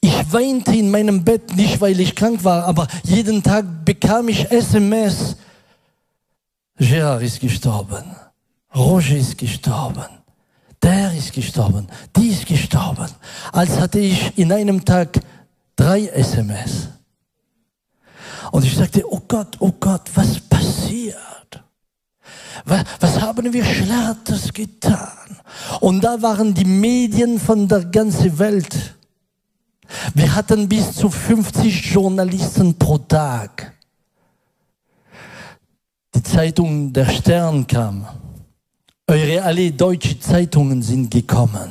ich 0.00 0.32
weinte 0.32 0.74
in 0.74 0.90
meinem 0.90 1.22
Bett 1.22 1.54
nicht, 1.54 1.82
weil 1.82 2.00
ich 2.00 2.14
krank 2.14 2.42
war, 2.44 2.64
aber 2.64 2.88
jeden 3.02 3.42
Tag 3.42 3.84
bekam 3.84 4.28
ich 4.28 4.50
SMS. 4.50 5.36
Gerard 6.78 7.20
ist 7.20 7.40
gestorben. 7.40 8.16
Roger 8.74 9.16
ist 9.16 9.36
gestorben. 9.36 10.15
Der 10.86 11.12
ist 11.12 11.32
gestorben. 11.32 11.88
Die 12.16 12.28
ist 12.28 12.46
gestorben. 12.46 13.08
Als 13.52 13.78
hatte 13.78 13.98
ich 13.98 14.38
in 14.38 14.52
einem 14.52 14.84
Tag 14.84 15.20
drei 15.74 16.06
SMS. 16.06 16.88
Und 18.52 18.64
ich 18.64 18.76
sagte, 18.76 19.02
oh 19.06 19.20
Gott, 19.26 19.56
oh 19.58 19.72
Gott, 19.78 20.08
was 20.14 20.40
passiert? 20.40 21.16
Was, 22.64 22.84
was 23.00 23.20
haben 23.20 23.52
wir 23.52 23.64
Schlechtes 23.64 24.52
getan? 24.52 25.36
Und 25.80 26.02
da 26.02 26.22
waren 26.22 26.54
die 26.54 26.64
Medien 26.64 27.38
von 27.38 27.66
der 27.68 27.84
ganzen 27.84 28.38
Welt 28.38 28.96
wir 30.14 30.34
hatten 30.34 30.68
bis 30.68 30.92
zu 30.92 31.10
50 31.10 31.92
Journalisten 31.92 32.76
pro 32.78 32.98
Tag. 32.98 33.72
Die 36.14 36.22
Zeitung 36.22 36.92
Der 36.92 37.06
Stern 37.06 37.66
kam. 37.66 38.06
Eure 39.08 39.42
alle 39.44 39.70
deutschen 39.70 40.20
Zeitungen 40.20 40.82
sind 40.82 41.12
gekommen. 41.12 41.70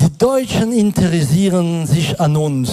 Die 0.00 0.16
Deutschen 0.16 0.72
interessieren 0.72 1.86
sich 1.86 2.18
an 2.18 2.36
uns. 2.36 2.70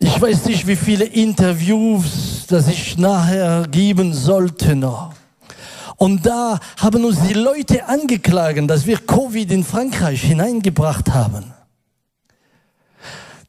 Ich 0.00 0.20
weiß 0.20 0.46
nicht, 0.46 0.66
wie 0.66 0.74
viele 0.74 1.04
Interviews, 1.04 2.46
das 2.48 2.66
ich 2.66 2.98
nachher 2.98 3.68
geben 3.68 4.12
sollte 4.12 4.74
noch. 4.74 5.12
Und 5.96 6.26
da 6.26 6.58
haben 6.78 7.04
uns 7.04 7.20
die 7.20 7.34
Leute 7.34 7.86
angeklagen, 7.86 8.66
dass 8.66 8.86
wir 8.86 8.98
Covid 8.98 9.52
in 9.52 9.62
Frankreich 9.62 10.22
hineingebracht 10.22 11.14
haben. 11.14 11.54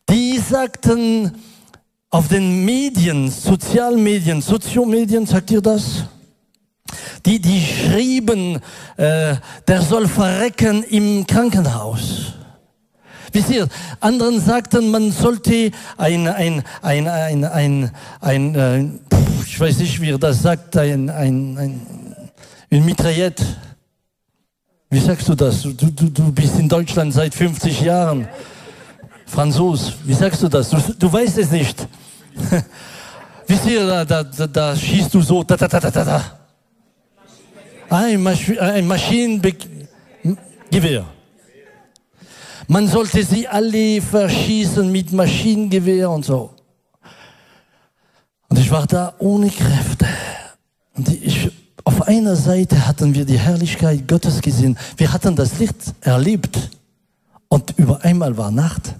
Die 0.08 0.38
sagten 0.38 1.32
auf 2.15 2.29
den 2.29 2.63
Medien, 2.63 3.29
Sozialmedien, 3.29 4.41
Soziomedien, 4.41 5.25
sagt 5.25 5.51
ihr 5.51 5.62
das? 5.62 6.05
Die, 7.25 7.41
die 7.41 7.60
schrieben, 7.60 8.62
äh, 8.95 9.36
der 9.67 9.81
soll 9.81 10.07
verrecken 10.07 10.84
im 10.84 11.27
Krankenhaus. 11.27 12.36
Wisst 13.34 13.50
ihr, 13.50 13.67
anderen 14.00 14.39
sagten, 14.39 14.91
man 14.91 15.12
sollte 15.12 15.72
ein, 15.98 16.29
ein, 16.29 16.63
ein, 16.81 17.07
ein, 17.10 17.43
ein, 17.43 17.91
ein, 18.21 18.56
äh, 18.56 18.86
ich 19.45 19.60
weiß 19.60 19.80
nicht, 19.80 19.99
wie 19.99 20.12
er 20.12 20.17
das 20.17 20.41
sagt, 20.41 20.78
ein, 20.78 21.10
ein, 21.10 21.58
ein 21.58 21.82
Une 22.71 22.86
Mitraillette. 22.86 23.43
Wie 24.89 24.99
sagst 24.99 25.28
du 25.28 25.36
das? 25.36 25.63
Du, 25.63 25.73
du, 25.73 26.10
du 26.10 26.32
bist 26.32 26.58
in 26.58 26.69
Deutschland 26.69 27.13
seit 27.13 27.36
50 27.36 27.82
Jahren. 27.82 28.30
Franzos, 29.25 29.95
wie 30.06 30.13
sagst 30.13 30.41
du 30.43 30.47
das? 30.47 30.69
Du, 30.69 30.78
du 30.97 31.12
weißt 31.12 31.39
es 31.39 31.51
nicht. 31.51 31.86
Wisst 33.48 33.65
ihr, 33.67 33.86
da, 33.86 34.06
da, 34.06 34.24
da, 34.24 34.48
da, 34.48 34.76
schießt 34.76 35.13
du 35.13 35.21
so, 35.21 35.43
da, 35.43 35.56
da, 35.56 35.67
da, 35.67 35.80
da, 35.80 36.04
da. 36.04 36.39
Ein, 37.89 38.24
Masch 38.24 38.58
ein 38.58 38.88
Maschinengewehr. 38.88 41.06
Man 42.67 42.88
sollte 42.88 43.24
sie 43.24 43.48
alle 43.48 44.02
verschießen 44.02 44.91
mit 44.91 45.12
Maschinengewehr 45.12 46.10
und 46.10 46.26
so. 46.26 46.52
Und 48.50 48.60
ich 48.60 48.71
war 48.71 48.88
da 48.88 49.13
ohne 49.19 49.50
Kräfte. 49.50 50.08
Und 50.95 51.10
ich, 51.10 51.52
auf 51.84 52.08
einer 52.08 52.36
Seite 52.36 52.88
hatten 52.88 53.13
wir 53.13 53.26
die 53.26 53.38
Herrlichkeit 53.38 54.08
Gottes 54.08 54.41
gesehen. 54.41 54.78
Wir 54.98 55.13
hatten 55.13 55.36
das 55.36 55.60
Licht 55.60 55.93
erlebt. 56.02 56.71
Und 57.48 57.78
über 57.78 58.04
einmal 58.04 58.36
war 58.36 58.50
Nacht. 58.50 58.95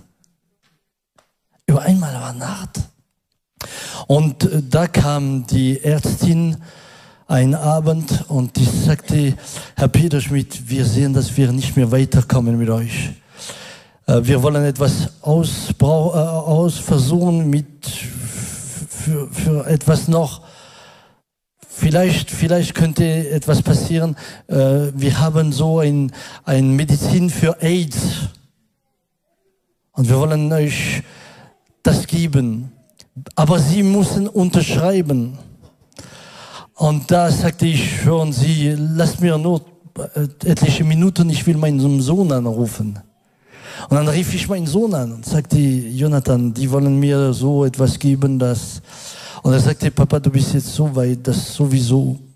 Über 1.66 1.82
einmal 1.82 2.14
war 2.14 2.34
Nacht. 2.34 2.82
Und 4.08 4.44
äh, 4.44 4.62
da 4.70 4.88
kam 4.88 5.48
die 5.48 5.82
Ärztin 5.84 6.58
ein 7.28 7.56
Abend 7.56 8.26
und 8.28 8.56
die 8.56 8.66
sagte, 8.66 9.34
Herr 9.76 9.88
Peter 9.88 10.22
Schmidt, 10.22 10.70
wir 10.70 10.86
sehen, 10.86 11.14
dass 11.14 11.36
wir 11.36 11.52
nicht 11.52 11.76
mehr 11.76 11.92
weiterkommen 11.92 12.58
mit 12.58 12.70
euch. 12.70 13.12
Äh, 14.06 14.22
wir 14.24 14.44
wollen 14.44 14.64
etwas 14.64 15.10
ausbrau 15.22 16.14
äh, 16.14 16.18
ausversuchen 16.18 17.50
mit 17.50 17.86
für, 17.86 19.28
für 19.30 19.66
etwas 19.68 20.08
noch 20.08 20.44
Vielleicht, 21.78 22.32
vielleicht 22.32 22.74
könnte 22.74 23.04
etwas 23.32 23.62
passieren. 23.62 24.16
Wir 24.48 25.20
haben 25.20 25.52
so 25.52 25.80
ein, 25.80 26.14
ein 26.46 26.72
Medizin 26.72 27.30
für 27.30 27.62
AIDS. 27.62 28.30
Und 29.92 30.08
wir 30.08 30.18
wollen 30.18 30.54
euch 30.54 31.04
das 31.84 32.08
geben. 32.08 32.72
Aber 33.36 33.60
Sie 33.60 33.84
müssen 33.84 34.28
unterschreiben. 34.28 35.38
Und 36.76 37.10
da 37.10 37.32
sagte 37.32 37.66
ich, 37.66 38.04
hören 38.04 38.34
Sie, 38.34 38.76
lasst 38.78 39.22
mir 39.22 39.38
nur 39.38 39.62
äh, 40.16 40.28
etliche 40.50 40.84
Minuten, 40.84 41.30
ich 41.30 41.46
will 41.48 41.58
meinen 41.58 42.02
Sohn 42.02 42.32
anrufen. 42.32 43.00
Und 43.90 43.96
dann 43.96 44.08
rief 44.08 44.34
ich 44.34 44.48
meinen 44.48 44.68
Sohn 44.68 44.94
an 44.94 45.14
und 45.14 45.26
sagte, 45.26 45.58
Jonathan, 45.58 46.54
die 46.54 46.70
wollen 46.70 47.00
mir 47.00 47.34
so 47.34 47.66
etwas 47.66 47.98
geben, 47.98 48.40
dass 48.40 48.82
und 49.46 49.54
er 49.54 49.60
sagte, 49.60 49.92
Papa, 49.92 50.20
du 50.20 50.32
bist 50.32 50.56
jetzt 50.56 50.74
so 50.74 50.96
weit, 50.96 51.28
dass 51.28 51.54
sowieso. 51.54 52.18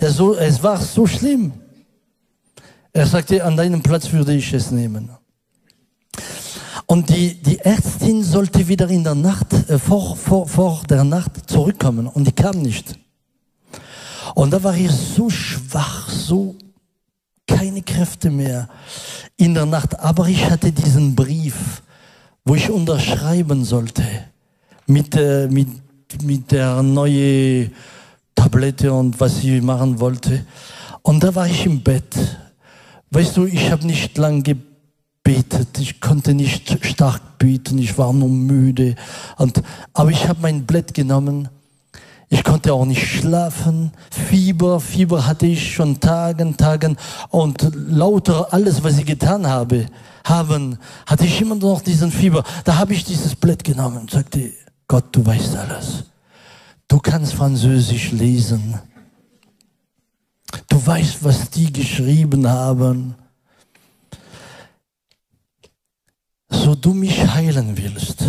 Ja, 0.00 0.10
so, 0.10 0.34
es 0.34 0.62
war 0.62 0.78
so 0.80 1.06
schlimm. 1.06 1.52
Er 2.92 3.06
sagte, 3.06 3.44
an 3.44 3.56
deinem 3.56 3.82
Platz 3.82 4.10
würde 4.10 4.34
ich 4.34 4.52
es 4.54 4.70
nehmen. 4.70 5.10
Und 6.94 7.08
die, 7.08 7.34
die 7.34 7.58
Ärztin 7.58 8.22
sollte 8.22 8.68
wieder 8.68 8.88
in 8.88 9.02
der 9.02 9.16
Nacht, 9.16 9.52
äh, 9.68 9.80
vor, 9.80 10.16
vor, 10.16 10.46
vor 10.46 10.82
der 10.88 11.02
Nacht 11.02 11.50
zurückkommen 11.50 12.06
und 12.06 12.24
die 12.24 12.30
kam 12.30 12.62
nicht. 12.62 12.96
Und 14.36 14.52
da 14.52 14.62
war 14.62 14.76
ich 14.76 14.92
so 14.92 15.28
schwach, 15.28 16.08
so 16.08 16.54
keine 17.48 17.82
Kräfte 17.82 18.30
mehr 18.30 18.68
in 19.36 19.54
der 19.54 19.66
Nacht. 19.66 19.98
Aber 19.98 20.28
ich 20.28 20.48
hatte 20.48 20.70
diesen 20.70 21.16
Brief 21.16 21.82
wo 22.44 22.54
ich 22.54 22.70
unterschreiben 22.70 23.64
sollte 23.64 24.04
mit, 24.86 25.16
äh, 25.16 25.48
mit, 25.48 25.68
mit 26.22 26.52
der 26.52 26.80
neuen 26.80 27.72
Tablette 28.36 28.92
und 28.92 29.18
was 29.18 29.42
ich 29.42 29.60
machen 29.62 29.98
wollte. 29.98 30.46
Und 31.02 31.24
da 31.24 31.34
war 31.34 31.48
ich 31.48 31.66
im 31.66 31.82
Bett. 31.82 32.14
Weißt 33.10 33.36
du, 33.36 33.46
ich 33.46 33.68
habe 33.72 33.84
nicht 33.84 34.16
lang 34.16 34.44
gebetet, 34.44 34.73
ich 35.26 36.00
konnte 36.00 36.34
nicht 36.34 36.78
stark 36.84 37.38
beten, 37.38 37.78
ich 37.78 37.96
war 37.96 38.12
nur 38.12 38.28
müde. 38.28 38.94
Und, 39.36 39.62
aber 39.92 40.10
ich 40.10 40.28
habe 40.28 40.40
mein 40.42 40.66
Blatt 40.66 40.92
genommen. 40.94 41.48
Ich 42.28 42.42
konnte 42.42 42.72
auch 42.72 42.84
nicht 42.84 43.06
schlafen. 43.06 43.92
Fieber, 44.10 44.80
Fieber 44.80 45.26
hatte 45.26 45.46
ich 45.46 45.74
schon 45.74 46.00
Tagen, 46.00 46.56
Tagen. 46.56 46.96
Und 47.30 47.70
lauter 47.74 48.52
alles, 48.52 48.82
was 48.82 48.98
ich 48.98 49.06
getan 49.06 49.46
habe, 49.46 49.86
haben, 50.24 50.78
hatte 51.06 51.26
ich 51.26 51.40
immer 51.40 51.54
noch 51.54 51.80
diesen 51.80 52.10
Fieber. 52.10 52.42
Da 52.64 52.76
habe 52.76 52.94
ich 52.94 53.04
dieses 53.04 53.34
Blatt 53.36 53.62
genommen 53.62 53.98
und 53.98 54.10
sagte, 54.10 54.52
Gott, 54.88 55.04
du 55.12 55.24
weißt 55.24 55.56
alles. 55.56 56.04
Du 56.88 56.98
kannst 56.98 57.34
Französisch 57.34 58.12
lesen. 58.12 58.78
Du 60.68 60.84
weißt, 60.84 61.24
was 61.24 61.50
die 61.50 61.72
geschrieben 61.72 62.48
haben. 62.48 63.14
So 66.62 66.74
du 66.74 66.94
mich 66.94 67.18
heilen 67.26 67.76
willst, 67.76 68.24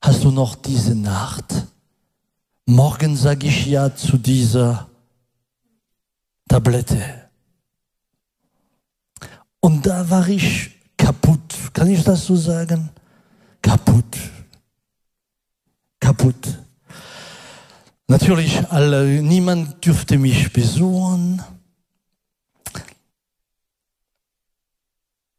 hast 0.00 0.22
du 0.24 0.30
noch 0.30 0.54
diese 0.54 0.94
Nacht. 0.94 1.66
Morgen 2.66 3.16
sage 3.16 3.46
ich 3.46 3.66
ja 3.66 3.94
zu 3.94 4.18
dieser 4.18 4.88
Tablette. 6.46 7.30
Und 9.60 9.86
da 9.86 10.08
war 10.08 10.28
ich 10.28 10.70
kaputt. 10.96 11.54
Kann 11.72 11.88
ich 11.88 12.04
das 12.04 12.26
so 12.26 12.36
sagen? 12.36 12.90
Kaputt. 13.62 14.16
Kaputt. 15.98 16.58
Natürlich, 18.06 18.68
alle, 18.70 19.22
niemand 19.22 19.84
dürfte 19.84 20.18
mich 20.18 20.52
besuchen. 20.52 21.42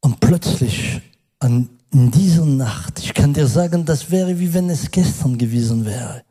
Und 0.02 0.20
plötzlich, 0.20 1.02
an, 1.40 1.70
in 1.94 2.10
dieser 2.10 2.46
Nacht, 2.46 3.00
ich 3.00 3.14
kann 3.14 3.34
dir 3.34 3.48
sagen, 3.48 3.86
das 3.86 4.10
wäre 4.10 4.40
wie 4.40 4.54
wenn 4.54 4.70
es 4.70 4.90
gestern 4.92 5.38
gewesen 5.38 5.86
wäre. 5.86 6.24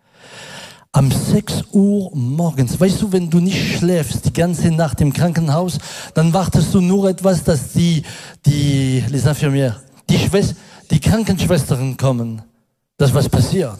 Am 0.93 1.11
6 1.13 1.67
Uhr 1.73 2.11
morgens, 2.15 2.81
weißt 2.81 3.03
du, 3.03 3.13
wenn 3.13 3.31
du 3.31 3.39
nicht 3.39 3.79
schläfst 3.79 4.25
die 4.25 4.33
ganze 4.33 4.71
Nacht 4.73 5.01
im 5.01 5.13
Krankenhaus, 5.13 5.79
dann 6.15 6.33
wartest 6.33 6.75
du 6.75 6.81
nur 6.81 7.09
etwas, 7.09 7.45
dass 7.45 7.73
die, 7.73 8.03
die, 8.45 9.05
les 9.09 9.27
infirmières, 9.27 9.77
die, 10.09 10.19
Schwester, 10.19 10.57
die 10.91 10.99
Krankenschwestern 10.99 11.97
kommen, 11.97 12.43
dass 12.97 13.15
was 13.15 13.29
passiert. 13.29 13.79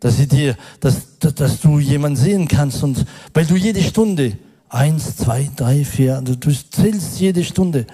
Dass 0.00 0.16
sie 0.16 0.26
dir, 0.26 0.56
dass, 0.80 1.18
dass 1.18 1.60
du 1.60 1.78
jemanden 1.78 2.16
sehen 2.16 2.48
kannst 2.48 2.82
und, 2.82 3.06
weil 3.32 3.46
du 3.46 3.54
jede 3.54 3.82
Stunde, 3.82 4.36
eins, 4.68 5.16
zwei, 5.16 5.50
drei, 5.56 5.84
vier, 5.84 6.20
du, 6.22 6.36
du 6.36 6.50
zählst 6.52 7.20
jede 7.20 7.44
Stunde. 7.44 7.86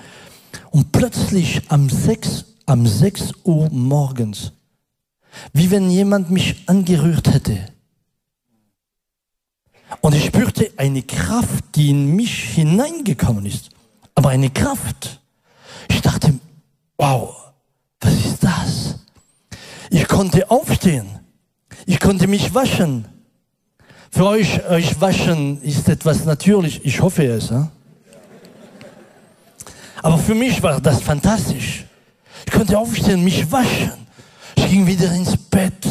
Und 0.70 0.92
plötzlich 0.92 1.62
am 1.68 1.88
6, 1.88 2.44
am 2.66 2.86
6 2.86 3.32
Uhr 3.44 3.70
morgens, 3.70 4.52
wie 5.52 5.70
wenn 5.70 5.88
jemand 5.90 6.30
mich 6.30 6.64
angerührt 6.66 7.32
hätte. 7.32 7.68
Und 10.00 10.14
ich 10.14 10.26
spürte 10.26 10.72
eine 10.76 11.02
Kraft, 11.02 11.64
die 11.76 11.90
in 11.90 12.16
mich 12.16 12.54
hineingekommen 12.54 13.46
ist. 13.46 13.70
Aber 14.16 14.30
eine 14.30 14.50
Kraft. 14.50 15.20
Ich 15.88 16.00
dachte, 16.00 16.34
wow, 16.96 17.52
was 18.00 18.14
ist 18.14 18.42
das? 18.42 18.98
Ich 19.90 20.08
konnte 20.08 20.50
aufstehen. 20.50 21.06
Ich 21.86 22.00
konnte 22.00 22.26
mich 22.26 22.52
waschen. 22.52 23.06
Für 24.10 24.26
euch, 24.26 24.66
euch 24.68 25.00
waschen 25.00 25.62
ist 25.62 25.88
etwas 25.88 26.24
natürlich. 26.24 26.84
Ich 26.84 27.00
hoffe 27.00 27.24
es. 27.24 27.50
Ja? 27.50 27.70
Aber 30.02 30.18
für 30.18 30.34
mich 30.34 30.62
war 30.62 30.80
das 30.80 31.00
fantastisch. 31.02 31.85
Ich 32.46 32.52
konnte 32.52 32.78
aufstehen, 32.78 33.22
mich 33.22 33.50
waschen. 33.50 33.92
Ich 34.54 34.68
ging 34.68 34.86
wieder 34.86 35.12
ins 35.12 35.36
Bett. 35.36 35.84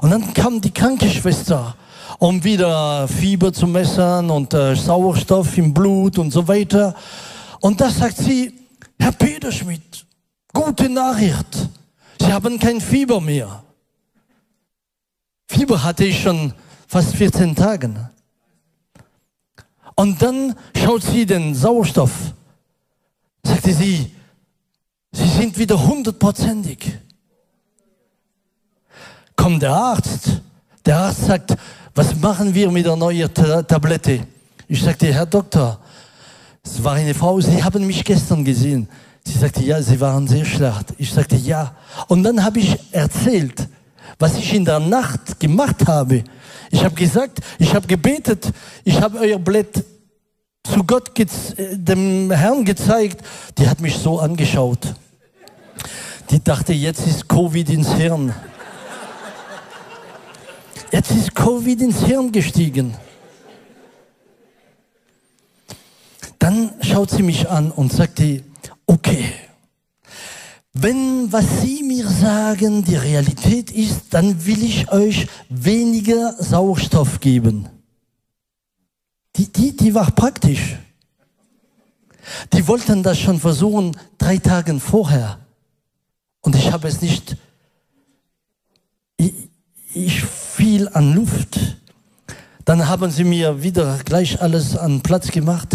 Und 0.00 0.10
dann 0.10 0.32
kam 0.32 0.60
die 0.60 0.70
Krankenschwester, 0.70 1.76
um 2.18 2.42
wieder 2.42 3.06
Fieber 3.06 3.52
zu 3.52 3.66
messen 3.66 4.30
und 4.30 4.54
äh, 4.54 4.74
Sauerstoff 4.74 5.58
im 5.58 5.74
Blut 5.74 6.18
und 6.18 6.30
so 6.30 6.46
weiter. 6.48 6.94
Und 7.60 7.80
da 7.80 7.90
sagt 7.90 8.16
sie, 8.16 8.54
Herr 8.98 9.12
Peterschmidt, 9.12 10.06
gute 10.52 10.88
Nachricht. 10.88 11.68
Sie 12.20 12.32
haben 12.32 12.58
kein 12.58 12.80
Fieber 12.80 13.20
mehr. 13.20 13.62
Fieber 15.48 15.82
hatte 15.82 16.04
ich 16.04 16.22
schon 16.22 16.54
fast 16.88 17.14
14 17.16 17.54
Tage. 17.54 18.10
Und 19.96 20.22
dann 20.22 20.54
schaut 20.74 21.02
sie 21.02 21.26
den 21.26 21.54
Sauerstoff 21.54 22.32
sagte 23.62 23.74
sie, 23.74 24.10
Sie 25.12 25.28
sind 25.28 25.58
wieder 25.58 25.80
hundertprozentig. 25.80 26.98
Kommt 29.36 29.62
der 29.62 29.72
Arzt. 29.72 30.40
Der 30.84 30.96
Arzt 30.98 31.26
sagt, 31.26 31.54
was 31.94 32.16
machen 32.16 32.54
wir 32.54 32.70
mit 32.70 32.86
der 32.86 32.96
neuen 32.96 33.32
Tablette? 33.32 34.26
Ich 34.66 34.82
sagte, 34.82 35.12
Herr 35.12 35.26
Doktor, 35.26 35.78
es 36.64 36.82
war 36.82 36.94
eine 36.94 37.12
Frau, 37.12 37.40
Sie 37.40 37.62
haben 37.62 37.86
mich 37.86 38.04
gestern 38.04 38.44
gesehen. 38.44 38.88
Sie 39.24 39.38
sagte, 39.38 39.62
ja, 39.62 39.82
Sie 39.82 40.00
waren 40.00 40.26
sehr 40.26 40.44
schlecht. 40.44 40.94
Ich 40.98 41.12
sagte, 41.12 41.36
ja. 41.36 41.76
Und 42.08 42.22
dann 42.22 42.42
habe 42.42 42.60
ich 42.60 42.78
erzählt, 42.90 43.68
was 44.18 44.36
ich 44.36 44.54
in 44.54 44.64
der 44.64 44.80
Nacht 44.80 45.38
gemacht 45.38 45.86
habe. 45.86 46.24
Ich 46.70 46.84
habe 46.84 46.94
gesagt, 46.94 47.40
ich 47.58 47.74
habe 47.74 47.86
gebetet, 47.86 48.50
ich 48.84 49.00
habe 49.00 49.18
euer 49.18 49.38
Blatt 49.38 49.84
zu 50.64 50.84
Gott, 50.84 51.12
dem 51.58 52.30
Herrn 52.30 52.64
gezeigt, 52.64 53.24
die 53.58 53.68
hat 53.68 53.80
mich 53.80 53.96
so 53.96 54.20
angeschaut. 54.20 54.94
Die 56.30 56.42
dachte, 56.42 56.72
jetzt 56.72 57.06
ist 57.06 57.28
Covid 57.28 57.68
ins 57.70 57.92
Hirn. 57.94 58.34
Jetzt 60.90 61.10
ist 61.10 61.34
Covid 61.34 61.80
ins 61.80 62.04
Hirn 62.04 62.32
gestiegen. 62.32 62.94
Dann 66.38 66.72
schaut 66.80 67.10
sie 67.10 67.22
mich 67.22 67.48
an 67.48 67.70
und 67.70 67.92
sagte, 67.92 68.42
okay, 68.86 69.32
wenn 70.74 71.30
was 71.30 71.60
Sie 71.60 71.82
mir 71.82 72.08
sagen 72.08 72.82
die 72.82 72.96
Realität 72.96 73.70
ist, 73.70 74.06
dann 74.10 74.46
will 74.46 74.62
ich 74.64 74.90
euch 74.90 75.26
weniger 75.50 76.34
Sauerstoff 76.38 77.20
geben. 77.20 77.68
Die, 79.36 79.50
die, 79.50 79.76
die 79.76 79.94
war 79.94 80.10
praktisch. 80.10 80.76
Die 82.52 82.66
wollten 82.68 83.02
das 83.02 83.18
schon 83.18 83.40
versuchen 83.40 83.96
drei 84.18 84.38
Tage 84.38 84.78
vorher. 84.78 85.38
Und 86.40 86.54
ich 86.54 86.72
habe 86.72 86.88
es 86.88 87.00
nicht, 87.00 87.36
ich, 89.16 89.32
ich 89.94 90.24
fiel 90.24 90.88
an 90.88 91.14
Luft. 91.14 91.58
Dann 92.64 92.86
haben 92.86 93.10
sie 93.10 93.24
mir 93.24 93.62
wieder 93.62 93.98
gleich 94.04 94.40
alles 94.40 94.76
an 94.76 95.00
Platz 95.00 95.30
gemacht. 95.30 95.68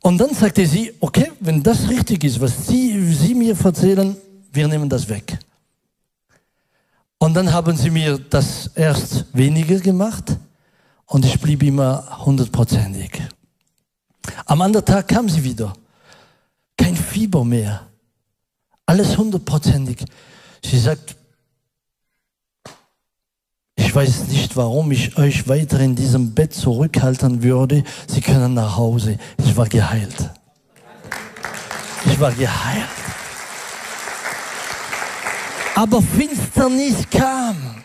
Und 0.00 0.18
dann 0.18 0.34
sagte 0.34 0.66
sie, 0.66 0.92
okay, 0.98 1.30
wenn 1.40 1.62
das 1.62 1.88
richtig 1.88 2.24
ist, 2.24 2.40
was 2.40 2.66
Sie, 2.66 3.12
sie 3.14 3.34
mir 3.34 3.56
erzählen, 3.62 4.16
wir 4.52 4.66
nehmen 4.66 4.88
das 4.88 5.08
weg. 5.08 5.38
Und 7.18 7.34
dann 7.34 7.52
haben 7.52 7.76
sie 7.76 7.90
mir 7.90 8.18
das 8.18 8.68
erst 8.74 9.26
weniger 9.32 9.78
gemacht 9.78 10.36
und 11.06 11.24
ich 11.24 11.40
blieb 11.40 11.62
immer 11.62 12.24
hundertprozentig. 12.24 13.22
Am 14.46 14.60
anderen 14.62 14.86
Tag 14.86 15.08
kam 15.08 15.28
sie 15.28 15.42
wieder. 15.42 15.72
Kein 16.76 16.96
Fieber 16.96 17.44
mehr. 17.44 17.86
Alles 18.86 19.16
hundertprozentig. 19.16 20.04
Sie 20.64 20.78
sagt, 20.78 21.16
ich 23.76 23.94
weiß 23.94 24.28
nicht, 24.28 24.56
warum 24.56 24.90
ich 24.92 25.18
euch 25.18 25.48
weiter 25.48 25.78
in 25.80 25.94
diesem 25.94 26.34
Bett 26.34 26.54
zurückhalten 26.54 27.42
würde. 27.42 27.84
Sie 28.06 28.20
können 28.20 28.54
nach 28.54 28.76
Hause. 28.76 29.18
Ich 29.38 29.56
war 29.56 29.68
geheilt. 29.68 30.30
Ich 32.06 32.18
war 32.18 32.32
geheilt. 32.32 32.88
Aber 35.74 36.02
Finsternis 36.02 37.08
kam. 37.10 37.82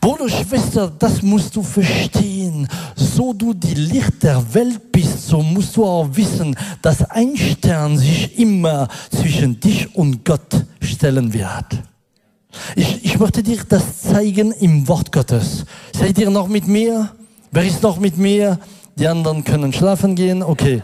Bruder, 0.00 0.28
Schwester, 0.28 0.92
das 0.98 1.22
musst 1.22 1.54
du 1.56 1.62
verstehen. 1.62 2.66
So 2.96 3.32
du 3.32 3.54
die 3.54 3.74
Licht 3.74 4.22
der 4.22 4.42
Welt 4.54 4.92
bist, 4.92 5.28
so 5.28 5.42
musst 5.42 5.76
du 5.76 5.84
auch 5.84 6.08
wissen, 6.12 6.56
dass 6.80 7.02
ein 7.10 7.36
Stern 7.36 7.98
sich 7.98 8.38
immer 8.38 8.88
zwischen 9.10 9.58
dich 9.60 9.94
und 9.94 10.24
Gott 10.24 10.64
stellen 10.80 11.32
wird. 11.32 11.82
Ich, 12.76 13.04
ich 13.04 13.18
möchte 13.18 13.42
dir 13.42 13.58
das 13.68 14.02
zeigen 14.02 14.52
im 14.52 14.86
Wort 14.88 15.10
Gottes. 15.10 15.64
Seid 15.94 16.18
ihr 16.18 16.30
noch 16.30 16.48
mit 16.48 16.66
mir? 16.66 17.10
Wer 17.50 17.64
ist 17.64 17.82
noch 17.82 17.98
mit 17.98 18.18
mir? 18.18 18.58
Die 18.96 19.06
anderen 19.06 19.42
können 19.42 19.72
schlafen 19.72 20.14
gehen? 20.14 20.42
Okay. 20.42 20.82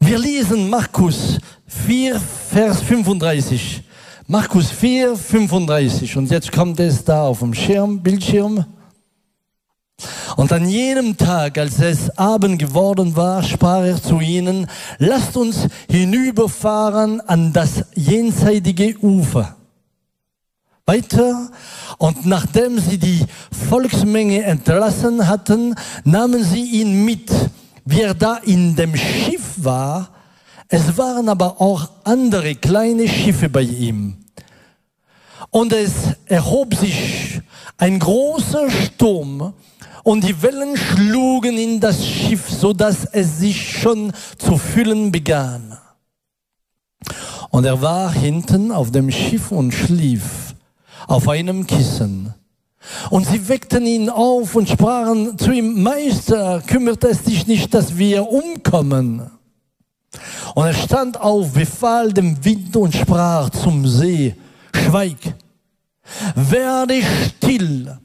Wir 0.00 0.18
lesen 0.18 0.70
Markus 0.70 1.38
4, 1.66 2.20
Vers 2.20 2.80
35. 2.82 3.82
Markus 4.28 4.72
4, 4.72 5.16
35. 5.16 6.16
Und 6.16 6.32
jetzt 6.32 6.50
kommt 6.50 6.80
es 6.80 7.04
da 7.04 7.22
auf 7.22 7.38
dem 7.38 7.54
Schirm, 7.54 8.02
Bildschirm. 8.02 8.64
Und 10.36 10.52
an 10.52 10.68
jenem 10.68 11.16
Tag, 11.16 11.56
als 11.58 11.78
es 11.78 12.18
Abend 12.18 12.58
geworden 12.58 13.14
war, 13.14 13.44
sprach 13.44 13.84
er 13.84 14.02
zu 14.02 14.18
ihnen, 14.18 14.66
lasst 14.98 15.36
uns 15.36 15.68
hinüberfahren 15.88 17.20
an 17.20 17.52
das 17.52 17.84
jenseitige 17.94 18.98
Ufer. 19.00 19.54
Weiter. 20.86 21.52
Und 21.98 22.26
nachdem 22.26 22.80
sie 22.80 22.98
die 22.98 23.24
Volksmenge 23.68 24.42
entlassen 24.42 25.28
hatten, 25.28 25.76
nahmen 26.02 26.42
sie 26.42 26.64
ihn 26.64 27.04
mit. 27.04 27.30
Wie 27.84 28.00
er 28.00 28.14
da 28.14 28.38
in 28.38 28.74
dem 28.74 28.96
Schiff 28.96 29.52
war, 29.58 30.15
es 30.68 30.98
waren 30.98 31.28
aber 31.28 31.60
auch 31.60 31.88
andere 32.04 32.54
kleine 32.54 33.08
Schiffe 33.08 33.48
bei 33.48 33.62
ihm. 33.62 34.16
Und 35.50 35.72
es 35.72 35.92
erhob 36.26 36.74
sich 36.74 37.40
ein 37.78 37.98
großer 37.98 38.70
Sturm 38.70 39.54
und 40.02 40.24
die 40.24 40.42
Wellen 40.42 40.76
schlugen 40.76 41.56
in 41.56 41.80
das 41.80 42.04
Schiff, 42.04 42.50
so 42.50 42.72
dass 42.72 43.04
es 43.04 43.38
sich 43.38 43.78
schon 43.78 44.12
zu 44.38 44.56
füllen 44.56 45.12
begann. 45.12 45.78
Und 47.50 47.64
er 47.64 47.80
war 47.80 48.12
hinten 48.12 48.72
auf 48.72 48.90
dem 48.90 49.10
Schiff 49.10 49.52
und 49.52 49.72
schlief 49.72 50.54
auf 51.06 51.28
einem 51.28 51.66
Kissen. 51.66 52.34
Und 53.10 53.26
sie 53.26 53.48
weckten 53.48 53.86
ihn 53.86 54.10
auf 54.10 54.54
und 54.54 54.68
sprachen 54.68 55.38
zu 55.38 55.50
ihm, 55.50 55.82
Meister, 55.82 56.62
kümmert 56.66 57.04
es 57.04 57.22
dich 57.22 57.46
nicht, 57.46 57.74
dass 57.74 57.96
wir 57.98 58.28
umkommen? 58.28 59.30
Und 60.54 60.66
er 60.66 60.74
stand 60.74 61.20
auf, 61.20 61.52
befahl 61.52 62.12
dem 62.12 62.44
Wind 62.44 62.76
und 62.76 62.94
sprach 62.94 63.50
zum 63.50 63.86
See, 63.86 64.34
schweig, 64.74 65.34
werde 66.34 67.02
still. 67.02 67.98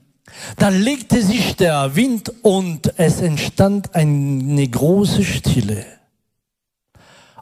Da 0.58 0.69
legte 0.69 1.21
sich 1.21 1.56
der 1.56 1.95
Wind 1.95 2.32
und 2.41 2.97
es 2.97 3.21
entstand 3.21 3.93
eine 3.95 4.67
große 4.67 5.24
Stille. 5.24 5.86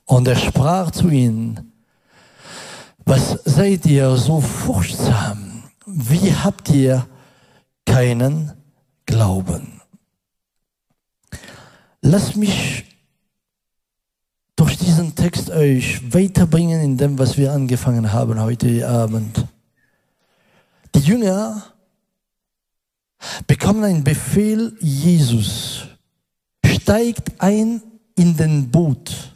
Und 0.06 0.28
er 0.28 0.36
sprach 0.36 0.92
zu 0.92 1.10
ihnen, 1.10 1.72
was 3.06 3.40
seid 3.46 3.86
ihr 3.86 4.16
so 4.18 4.42
furchtsam? 4.42 5.64
Wie 5.86 6.34
habt 6.34 6.70
ihr 6.70 7.08
keinen 7.86 8.54
Glauben? 9.06 9.82
Lass 12.02 12.36
mich 12.36 12.86
durch 14.60 14.78
diesen 14.78 15.16
Text 15.16 15.50
euch 15.52 16.14
weiterbringen 16.14 16.82
in 16.82 16.98
dem, 16.98 17.18
was 17.18 17.38
wir 17.38 17.54
angefangen 17.54 18.12
haben 18.12 18.42
heute 18.42 18.86
Abend. 18.86 19.46
Die 20.94 21.00
Jünger 21.00 21.64
bekommen 23.48 23.86
einen 23.86 24.04
Befehl, 24.04 24.76
Jesus 24.82 25.88
steigt 26.66 27.40
ein 27.40 27.82
in 28.18 28.36
den 28.36 28.70
Boot. 28.70 29.34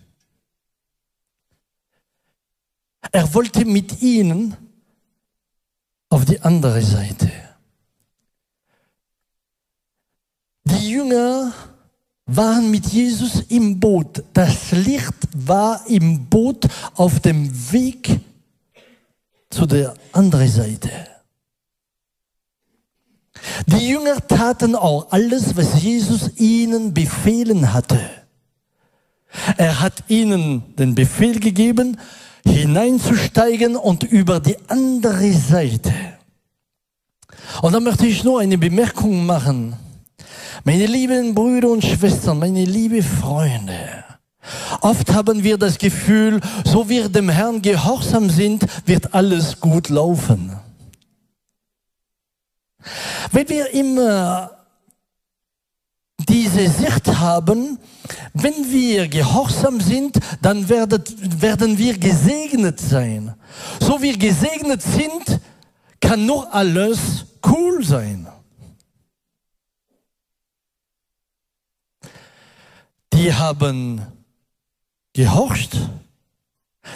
Er 3.09 3.33
wollte 3.33 3.63
mit 3.63 4.01
ihnen 4.01 4.57
auf 6.09 6.25
die 6.25 6.41
andere 6.41 6.81
Seite. 6.81 7.31
Die 10.65 10.89
Jünger 10.89 11.53
waren 12.25 12.71
mit 12.71 12.87
Jesus 12.87 13.41
im 13.49 13.79
Boot. 13.79 14.23
Das 14.33 14.71
Licht 14.71 15.13
war 15.33 15.85
im 15.87 16.25
Boot 16.25 16.67
auf 16.95 17.19
dem 17.19 17.51
Weg 17.71 18.19
zu 19.49 19.65
der 19.65 19.93
anderen 20.11 20.49
Seite. 20.49 20.89
Die 23.67 23.89
Jünger 23.89 24.25
taten 24.25 24.75
auch 24.75 25.11
alles, 25.11 25.55
was 25.55 25.81
Jesus 25.81 26.37
ihnen 26.37 26.93
befehlen 26.93 27.73
hatte. 27.73 27.99
Er 29.57 29.79
hat 29.79 30.03
ihnen 30.07 30.75
den 30.75 30.95
Befehl 30.95 31.39
gegeben, 31.39 31.97
hineinzusteigen 32.45 33.75
und 33.75 34.03
über 34.03 34.39
die 34.39 34.57
andere 34.67 35.31
Seite. 35.33 35.93
Und 37.61 37.73
da 37.73 37.79
möchte 37.79 38.05
ich 38.07 38.23
nur 38.23 38.39
eine 38.39 38.57
Bemerkung 38.57 39.25
machen. 39.25 39.75
Meine 40.65 40.85
lieben 40.85 41.35
Brüder 41.35 41.69
und 41.69 41.83
Schwestern, 41.83 42.39
meine 42.39 42.63
lieben 42.63 43.03
Freunde, 43.03 44.05
oft 44.79 45.13
haben 45.13 45.43
wir 45.43 45.57
das 45.57 45.77
Gefühl, 45.77 46.39
so 46.63 46.87
wir 46.87 47.09
dem 47.09 47.27
Herrn 47.27 47.61
gehorsam 47.61 48.29
sind, 48.29 48.65
wird 48.85 49.13
alles 49.13 49.59
gut 49.59 49.89
laufen. 49.89 50.57
Wenn 53.33 53.49
wir 53.49 53.73
immer 53.73 54.51
diese 56.29 56.69
Sicht 56.69 57.07
haben, 57.07 57.77
wenn 58.33 58.71
wir 58.71 59.09
gehorsam 59.09 59.81
sind, 59.81 60.17
dann 60.41 60.69
werdet, 60.69 61.41
werden 61.41 61.77
wir 61.77 61.97
gesegnet 61.97 62.79
sein. 62.79 63.33
So 63.81 64.01
wir 64.01 64.17
gesegnet 64.17 64.81
sind, 64.81 65.41
kann 65.99 66.25
nur 66.25 66.53
alles 66.53 67.25
cool 67.45 67.83
sein. 67.83 68.27
Die 73.13 73.33
haben 73.33 74.05
gehorcht, 75.13 75.77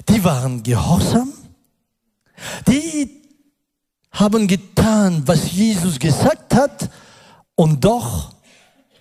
die 0.10 0.24
waren 0.24 0.64
gehorsam, 0.64 1.32
die 2.68 3.22
haben 4.12 4.48
getan, 4.48 5.28
was 5.28 5.52
Jesus 5.52 6.00
gesagt 6.00 6.56
hat, 6.56 6.90
und 7.56 7.84
doch 7.84 8.34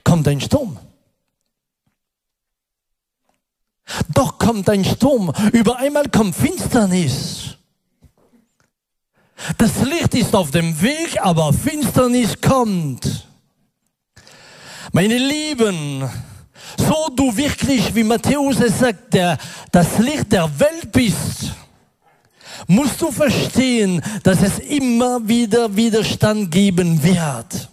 kommt 0.05 0.29
ein 0.29 0.41
Sturm. 0.41 0.79
Doch 4.13 4.39
kommt 4.39 4.69
ein 4.69 4.85
Sturm. 4.85 5.33
Über 5.53 5.77
einmal 5.79 6.09
kommt 6.09 6.35
Finsternis. 6.35 7.57
Das 9.59 9.83
Licht 9.83 10.15
ist 10.15 10.35
auf 10.35 10.51
dem 10.51 10.81
Weg, 10.81 11.19
aber 11.21 11.53
Finsternis 11.53 12.41
kommt. 12.41 13.27
Meine 14.93 15.19
Lieben, 15.19 16.09
so 16.77 17.09
du 17.15 17.37
wirklich, 17.37 17.95
wie 17.95 18.05
Matthäus 18.05 18.61
es 18.61 18.79
sagt, 18.79 19.15
der, 19.15 19.39
das 19.73 19.99
Licht 19.99 20.33
der 20.33 20.49
Welt 20.59 20.93
bist, 20.93 21.53
musst 22.67 23.01
du 23.01 23.11
verstehen, 23.11 24.03
dass 24.23 24.43
es 24.43 24.59
immer 24.59 25.27
wieder 25.27 25.75
Widerstand 25.75 26.51
geben 26.51 27.03
wird. 27.03 27.69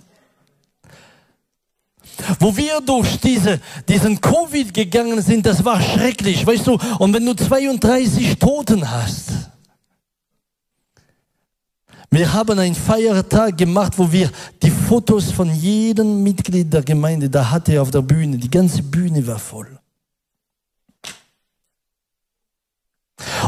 Wo 2.39 2.55
wir 2.55 2.79
durch 2.81 3.19
diese, 3.19 3.59
diesen 3.87 4.21
Covid 4.21 4.73
gegangen 4.73 5.21
sind, 5.21 5.45
das 5.45 5.65
war 5.65 5.81
schrecklich, 5.81 6.45
weißt 6.45 6.67
du, 6.67 6.77
und 6.99 7.13
wenn 7.13 7.25
du 7.25 7.33
32 7.33 8.37
Toten 8.37 8.89
hast, 8.89 9.52
wir 12.13 12.31
haben 12.31 12.59
einen 12.59 12.75
Feiertag 12.75 13.57
gemacht, 13.57 13.93
wo 13.97 14.11
wir 14.11 14.29
die 14.61 14.69
Fotos 14.69 15.31
von 15.31 15.53
jedem 15.53 16.21
Mitglied 16.21 16.71
der 16.71 16.83
Gemeinde, 16.83 17.29
da 17.29 17.49
hatte 17.49 17.81
auf 17.81 17.91
der 17.91 18.01
Bühne, 18.01 18.37
die 18.37 18.51
ganze 18.51 18.83
Bühne 18.83 19.25
war 19.25 19.39
voll. 19.39 19.79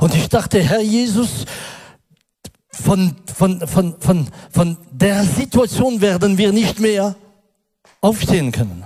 Und 0.02 0.16
ich 0.16 0.30
dachte, 0.30 0.62
Herr 0.62 0.82
Jesus, 0.82 1.46
von, 2.72 3.16
von, 3.34 3.68
von, 3.68 3.96
von, 4.00 4.28
von 4.52 4.78
der 4.92 5.24
Situation 5.24 6.02
werden 6.02 6.38
wir 6.38 6.52
nicht 6.52 6.80
mehr 6.80 7.16
aufstehen 8.02 8.52
können. 8.52 8.84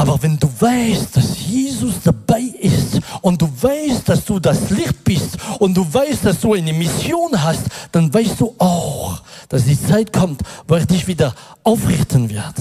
Aber 0.00 0.22
wenn 0.22 0.38
du 0.38 0.48
weißt, 0.58 1.14
dass 1.14 1.38
Jesus 1.38 1.96
dabei 2.02 2.40
ist 2.40 3.00
und 3.20 3.42
du 3.42 3.46
weißt, 3.60 4.08
dass 4.08 4.24
du 4.24 4.38
das 4.38 4.70
Licht 4.70 5.04
bist 5.04 5.36
und 5.58 5.76
du 5.76 5.86
weißt, 5.92 6.24
dass 6.24 6.40
du 6.40 6.54
eine 6.54 6.72
Mission 6.72 7.30
hast, 7.32 7.64
dann 7.92 8.12
weißt 8.12 8.40
du 8.40 8.54
auch, 8.56 9.20
dass 9.50 9.66
die 9.66 9.78
Zeit 9.78 10.10
kommt, 10.10 10.40
wo 10.66 10.76
er 10.76 10.86
dich 10.86 11.06
wieder 11.06 11.34
aufrichten 11.64 12.30
wird. 12.30 12.54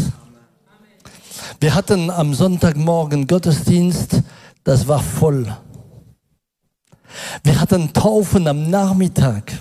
Wir 1.62 1.76
hatten 1.76 2.10
am 2.10 2.34
Sonntagmorgen 2.34 3.26
Gottesdienst, 3.26 4.22
das 4.66 4.86
war 4.86 5.00
voll. 5.00 5.48
Wir 7.46 7.62
hatten 7.62 7.94
Taufen 7.94 8.50
am 8.50 8.70
Nachmittag. 8.70 9.54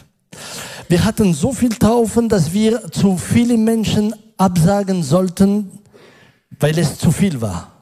Wir 0.88 1.05
hatten 1.05 1.33
so 1.33 1.53
viel 1.53 1.77
Taufen, 1.77 2.29
dass 2.29 2.53
wir 2.53 2.91
zu 2.91 3.17
viele 3.17 3.57
Menschen 3.57 4.17
absagen 4.37 5.05
sollten, 5.05 5.71
weil 6.59 6.79
es 6.79 6.99
zu 6.99 7.13
viel 7.13 7.41
war. 7.41 7.73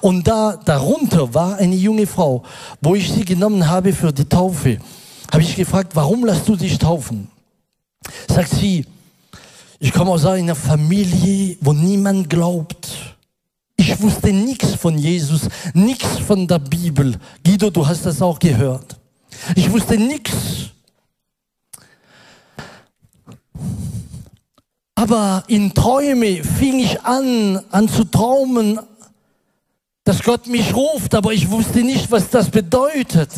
Und 0.00 0.26
da 0.26 0.56
darunter 0.56 1.32
war 1.34 1.56
eine 1.56 1.76
junge 1.76 2.06
Frau, 2.06 2.42
wo 2.80 2.94
ich 2.94 3.12
sie 3.12 3.24
genommen 3.24 3.68
habe 3.68 3.92
für 3.92 4.12
die 4.12 4.24
Taufe. 4.24 4.78
Habe 5.30 5.42
ich 5.42 5.56
gefragt, 5.56 5.94
warum 5.94 6.24
lässt 6.24 6.48
du 6.48 6.56
dich 6.56 6.78
taufen? 6.78 7.28
Sagt 8.28 8.50
sie, 8.50 8.86
ich 9.78 9.92
komme 9.92 10.10
aus 10.10 10.24
einer 10.24 10.54
Familie, 10.54 11.56
wo 11.60 11.72
niemand 11.72 12.28
glaubt. 12.28 12.88
Ich 13.76 14.00
wusste 14.00 14.32
nichts 14.32 14.74
von 14.74 14.98
Jesus, 14.98 15.42
nichts 15.72 16.18
von 16.18 16.48
der 16.48 16.58
Bibel. 16.58 17.16
Guido, 17.44 17.70
du 17.70 17.86
hast 17.86 18.04
das 18.06 18.20
auch 18.20 18.38
gehört. 18.38 18.96
Ich 19.54 19.70
wusste 19.70 19.96
nichts. 19.96 20.70
Aber 24.98 25.44
in 25.46 25.72
Träume 25.74 26.42
fing 26.42 26.80
ich 26.80 27.00
an, 27.02 27.62
an 27.70 27.88
zu 27.88 28.02
träumen, 28.02 28.80
dass 30.02 30.24
Gott 30.24 30.48
mich 30.48 30.74
ruft, 30.74 31.14
aber 31.14 31.32
ich 31.32 31.48
wusste 31.48 31.84
nicht, 31.84 32.10
was 32.10 32.30
das 32.30 32.50
bedeutet. 32.50 33.30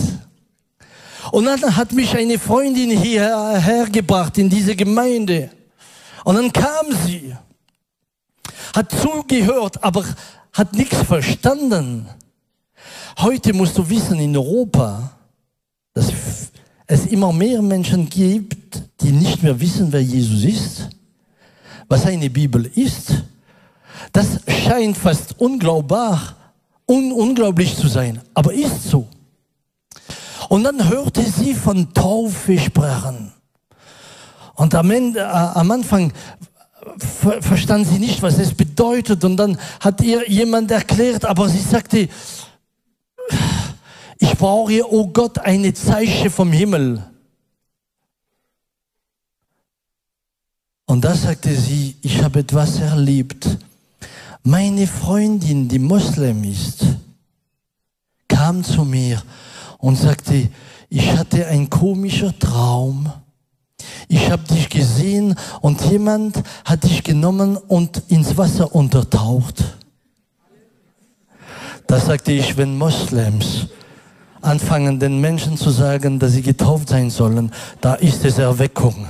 Und 1.32 1.44
dann 1.44 1.76
hat 1.76 1.92
mich 1.92 2.16
eine 2.16 2.38
Freundin 2.38 2.98
hierher 2.98 3.86
gebracht 3.92 4.38
in 4.38 4.48
diese 4.48 4.74
Gemeinde. 4.74 5.50
Und 6.24 6.36
dann 6.36 6.50
kam 6.50 6.96
sie, 7.04 7.36
hat 8.74 8.90
zugehört, 8.92 9.84
aber 9.84 10.02
hat 10.54 10.72
nichts 10.72 10.96
verstanden. 11.02 12.08
Heute 13.18 13.52
musst 13.52 13.76
du 13.76 13.86
wissen, 13.86 14.18
in 14.18 14.34
Europa, 14.34 15.12
dass 15.92 16.10
es 16.86 17.04
immer 17.04 17.34
mehr 17.34 17.60
Menschen 17.60 18.08
gibt, 18.08 18.82
die 19.02 19.12
nicht 19.12 19.42
mehr 19.42 19.60
wissen, 19.60 19.92
wer 19.92 20.02
Jesus 20.02 20.42
ist, 20.42 20.88
was 21.90 22.06
eine 22.06 22.30
Bibel 22.30 22.70
ist. 22.74 23.24
Das 24.12 24.40
scheint 24.48 24.96
fast 24.96 25.38
unglaubbar, 25.38 26.36
un 26.86 27.12
unglaublich 27.12 27.76
zu 27.76 27.88
sein, 27.88 28.20
aber 28.32 28.54
ist 28.54 28.84
so. 28.84 29.06
Und 30.48 30.64
dann 30.64 30.88
hörte 30.88 31.22
sie 31.22 31.52
von 31.52 31.92
Taufe 31.92 32.58
sprechen. 32.58 33.32
Und 34.54 34.74
am, 34.74 34.90
Ende, 34.90 35.20
äh, 35.20 35.22
am 35.22 35.70
Anfang 35.70 36.12
ver 36.96 37.42
verstand 37.42 37.86
sie 37.86 37.98
nicht, 37.98 38.22
was 38.22 38.38
es 38.38 38.54
bedeutet. 38.54 39.24
Und 39.24 39.36
dann 39.36 39.58
hat 39.80 40.00
ihr 40.00 40.28
jemand 40.28 40.70
erklärt, 40.70 41.24
aber 41.24 41.48
sie 41.48 41.60
sagte, 41.60 42.08
ich 44.18 44.36
brauche, 44.36 44.92
oh 44.92 45.08
Gott, 45.08 45.38
eine 45.38 45.74
Zeichen 45.74 46.30
vom 46.30 46.52
Himmel. 46.52 47.09
Und 50.90 51.04
da 51.04 51.14
sagte 51.14 51.54
sie, 51.54 51.94
ich 52.02 52.20
habe 52.20 52.40
etwas 52.40 52.80
erlebt. 52.80 53.46
Meine 54.42 54.88
Freundin, 54.88 55.68
die 55.68 55.78
Moslem 55.78 56.42
ist, 56.42 56.84
kam 58.26 58.64
zu 58.64 58.84
mir 58.84 59.22
und 59.78 59.94
sagte, 59.94 60.48
ich 60.88 61.16
hatte 61.16 61.46
einen 61.46 61.70
komischen 61.70 62.36
Traum. 62.40 63.08
Ich 64.08 64.32
habe 64.32 64.42
dich 64.52 64.68
gesehen 64.68 65.36
und 65.60 65.80
jemand 65.82 66.42
hat 66.64 66.82
dich 66.82 67.04
genommen 67.04 67.56
und 67.56 68.02
ins 68.08 68.36
Wasser 68.36 68.74
untertaucht. 68.74 69.62
Da 71.86 72.00
sagte 72.00 72.32
ich, 72.32 72.56
wenn 72.56 72.76
Moslems 72.76 73.68
anfangen, 74.42 74.98
den 74.98 75.20
Menschen 75.20 75.56
zu 75.56 75.70
sagen, 75.70 76.18
dass 76.18 76.32
sie 76.32 76.42
getauft 76.42 76.88
sein 76.88 77.10
sollen, 77.10 77.52
da 77.80 77.94
ist 77.94 78.24
es 78.24 78.38
Erweckung. 78.38 79.06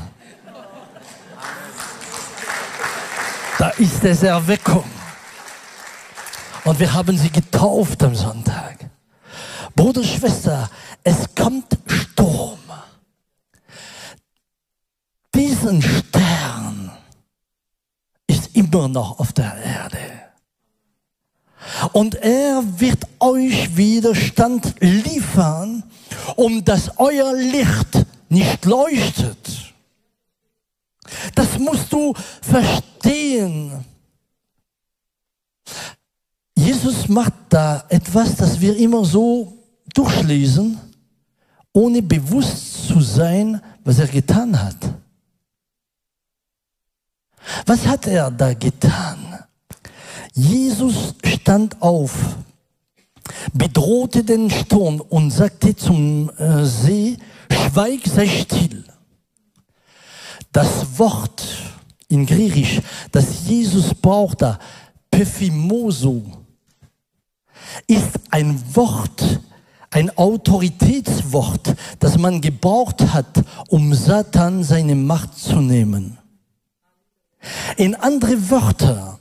Da 3.61 3.68
ist 3.77 4.03
es 4.05 4.23
Erweckung. 4.23 4.87
Und 6.64 6.81
wir 6.81 6.90
haben 6.94 7.18
sie 7.18 7.29
getauft 7.29 8.03
am 8.03 8.14
Sonntag. 8.14 8.88
Bruder, 9.77 10.03
Schwester, 10.03 10.70
es 11.05 11.35
kommt 11.35 11.66
Sturm. 11.87 12.59
Diesen 15.35 15.83
Stern 15.83 16.90
ist 18.27 18.57
immer 18.57 18.88
noch 18.88 19.18
auf 19.18 19.35
der 19.35 19.55
Erde. 19.62 19.99
Und 21.92 22.14
er 22.14 22.62
wird 22.81 23.07
euch 23.18 23.77
Widerstand 23.77 24.75
liefern, 24.81 25.83
um 26.37 26.64
dass 26.64 26.96
euer 26.96 27.35
Licht 27.35 28.07
nicht 28.31 28.64
leuchtet. 28.64 29.39
Verstehen. 32.42 33.85
Jesus 36.55 37.09
macht 37.09 37.33
da 37.49 37.85
etwas, 37.88 38.37
das 38.37 38.61
wir 38.61 38.77
immer 38.77 39.05
so 39.05 39.57
durchlesen, 39.94 40.79
ohne 41.73 42.03
bewusst 42.03 42.87
zu 42.87 43.01
sein, 43.01 43.61
was 43.85 43.99
er 43.99 44.09
getan 44.09 44.61
hat. 44.61 44.77
Was 47.66 47.87
hat 47.87 48.07
er 48.07 48.31
da 48.31 48.53
getan? 48.55 49.38
Jesus 50.35 51.14
stand 51.25 51.81
auf, 51.81 52.37
bedrohte 53.53 54.23
den 54.23 54.51
Sturm 54.51 55.01
und 55.01 55.31
sagte 55.31 55.75
zum 55.75 56.31
äh, 56.37 56.64
See, 56.64 57.16
schweig, 57.51 58.07
sei 58.07 58.29
still. 58.29 58.85
Das 60.53 60.99
Wort 60.99 61.69
in 62.11 62.27
Griechisch, 62.27 62.81
das 63.11 63.46
Jesus 63.46 63.94
brauchte, 63.94 64.59
Pephimoso, 65.11 66.23
ist 67.87 68.20
ein 68.31 68.61
Wort, 68.75 69.40
ein 69.90 70.16
Autoritätswort, 70.16 71.75
das 71.99 72.18
man 72.18 72.40
gebraucht 72.40 73.01
hat, 73.12 73.44
um 73.68 73.94
Satan 73.94 74.62
seine 74.62 74.94
Macht 74.94 75.38
zu 75.38 75.57
nehmen. 75.57 76.18
In 77.77 77.94
andere 77.94 78.51
Wörter, 78.51 79.18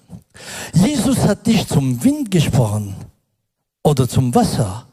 Jesus 0.74 1.20
hat 1.20 1.48
nicht 1.48 1.70
zum 1.70 2.04
Wind 2.04 2.32
gesprochen 2.32 2.96
oder 3.84 4.08
zum 4.08 4.34
Wasser. 4.36 4.86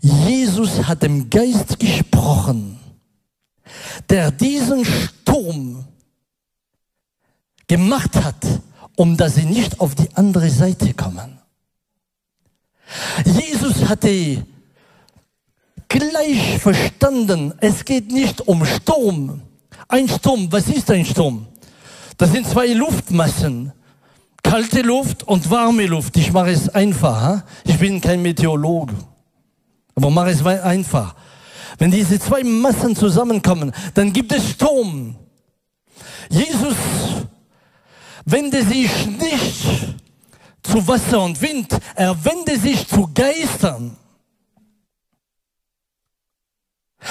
Jesus 0.00 0.86
hat 0.86 1.02
dem 1.02 1.30
Geist 1.30 1.78
gesprochen 1.78 2.78
der 4.08 4.30
diesen 4.30 4.84
Sturm 4.84 5.84
gemacht 7.66 8.16
hat, 8.16 8.60
um 8.96 9.16
dass 9.16 9.36
sie 9.36 9.44
nicht 9.44 9.80
auf 9.80 9.94
die 9.94 10.08
andere 10.14 10.50
Seite 10.50 10.94
kommen. 10.94 11.38
Jesus 13.24 13.88
hatte 13.88 14.44
gleich 15.88 16.58
verstanden, 16.58 17.54
es 17.60 17.84
geht 17.84 18.10
nicht 18.10 18.40
um 18.42 18.64
Sturm. 18.64 19.42
Ein 19.88 20.08
Sturm, 20.08 20.50
was 20.50 20.68
ist 20.68 20.90
ein 20.90 21.04
Sturm? 21.04 21.46
Das 22.16 22.32
sind 22.32 22.46
zwei 22.46 22.68
Luftmassen. 22.68 23.72
Kalte 24.42 24.82
Luft 24.82 25.22
und 25.22 25.50
warme 25.50 25.86
Luft. 25.86 26.16
Ich 26.16 26.32
mache 26.32 26.50
es 26.50 26.68
einfach. 26.68 27.42
Ich 27.64 27.78
bin 27.78 28.00
kein 28.00 28.22
Meteorologe. 28.22 28.94
Aber 29.94 30.10
mache 30.10 30.30
es 30.30 30.44
einfach. 30.44 31.14
Wenn 31.78 31.90
diese 31.90 32.20
zwei 32.20 32.44
Massen 32.44 32.94
zusammenkommen, 32.94 33.72
dann 33.94 34.12
gibt 34.12 34.32
es 34.32 34.50
Sturm. 34.50 35.16
Jesus 36.28 36.74
wende 38.24 38.64
sich 38.64 39.06
nicht 39.06 39.94
zu 40.62 40.86
Wasser 40.86 41.22
und 41.22 41.40
Wind, 41.40 41.78
er 41.94 42.24
wende 42.24 42.58
sich 42.58 42.86
zu 42.88 43.08
Geistern. 43.12 43.96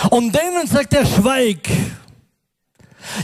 Und 0.10 0.34
denen 0.34 0.68
sagt 0.68 0.94
er, 0.94 1.06
schweig. 1.06 1.70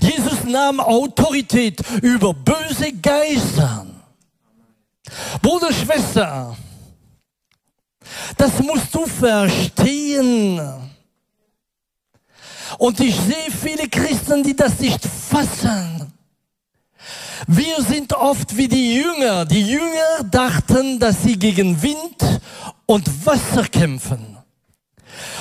Jesus 0.01 0.43
nahm 0.43 0.79
Autorität 0.79 1.81
über 2.01 2.33
böse 2.33 2.91
Geister. 2.93 3.87
Bruder, 5.41 5.73
Schwester, 5.73 6.55
das 8.37 8.59
musst 8.59 8.93
du 8.93 9.05
verstehen. 9.07 10.61
Und 12.77 12.99
ich 12.99 13.15
sehe 13.15 13.51
viele 13.51 13.89
Christen, 13.89 14.43
die 14.43 14.55
das 14.55 14.79
nicht 14.79 15.03
fassen. 15.03 16.08
Wir 17.47 17.81
sind 17.81 18.13
oft 18.13 18.55
wie 18.57 18.67
die 18.67 18.95
Jünger. 18.95 19.45
Die 19.45 19.61
Jünger 19.61 20.23
dachten, 20.29 20.99
dass 20.99 21.23
sie 21.23 21.37
gegen 21.37 21.81
Wind 21.81 22.41
und 22.85 23.25
Wasser 23.25 23.63
kämpfen. 23.63 24.37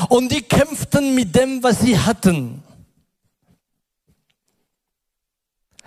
Und 0.08 0.30
die 0.30 0.42
kämpften 0.42 1.14
mit 1.14 1.34
dem, 1.34 1.62
was 1.62 1.80
sie 1.80 1.98
hatten. 1.98 2.62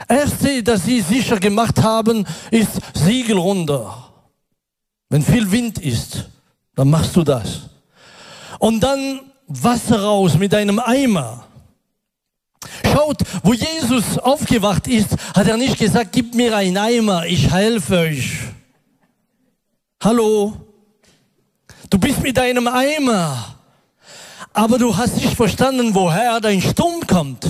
Erste, 0.08 0.64
das 0.64 0.84
sie 0.86 1.02
sicher 1.02 1.40
gemacht 1.40 1.82
haben, 1.82 2.26
ist 2.50 2.82
Siegel 2.94 3.38
runter. 3.38 4.12
Wenn 5.10 5.22
viel 5.22 5.52
Wind 5.52 5.78
ist, 5.78 6.30
dann 6.76 6.90
machst 6.90 7.16
du 7.16 7.24
das. 7.24 7.70
Und 8.60 8.82
dann 8.82 9.22
Wasser 9.48 10.02
raus 10.02 10.38
mit 10.38 10.54
einem 10.54 10.80
Eimer. 10.80 11.48
Schaut, 12.84 13.24
wo 13.44 13.54
Jesus 13.54 14.18
aufgewacht 14.18 14.88
ist, 14.88 15.10
hat 15.34 15.48
er 15.48 15.58
nicht 15.58 15.80
gesagt, 15.80 16.12
gib 16.12 16.36
mir 16.36 16.56
einen 16.56 16.78
Eimer, 16.78 17.26
ich 17.26 17.52
helfe 17.52 18.00
euch. 18.00 18.38
Hallo? 20.04 20.54
Du 21.90 21.98
bist 21.98 22.22
mit 22.22 22.38
einem 22.40 22.68
Eimer, 22.68 23.56
aber 24.54 24.78
du 24.78 24.96
hast 24.96 25.18
nicht 25.18 25.36
verstanden, 25.36 25.94
woher 25.94 26.40
dein 26.40 26.62
Sturm 26.62 27.06
kommt. 27.06 27.48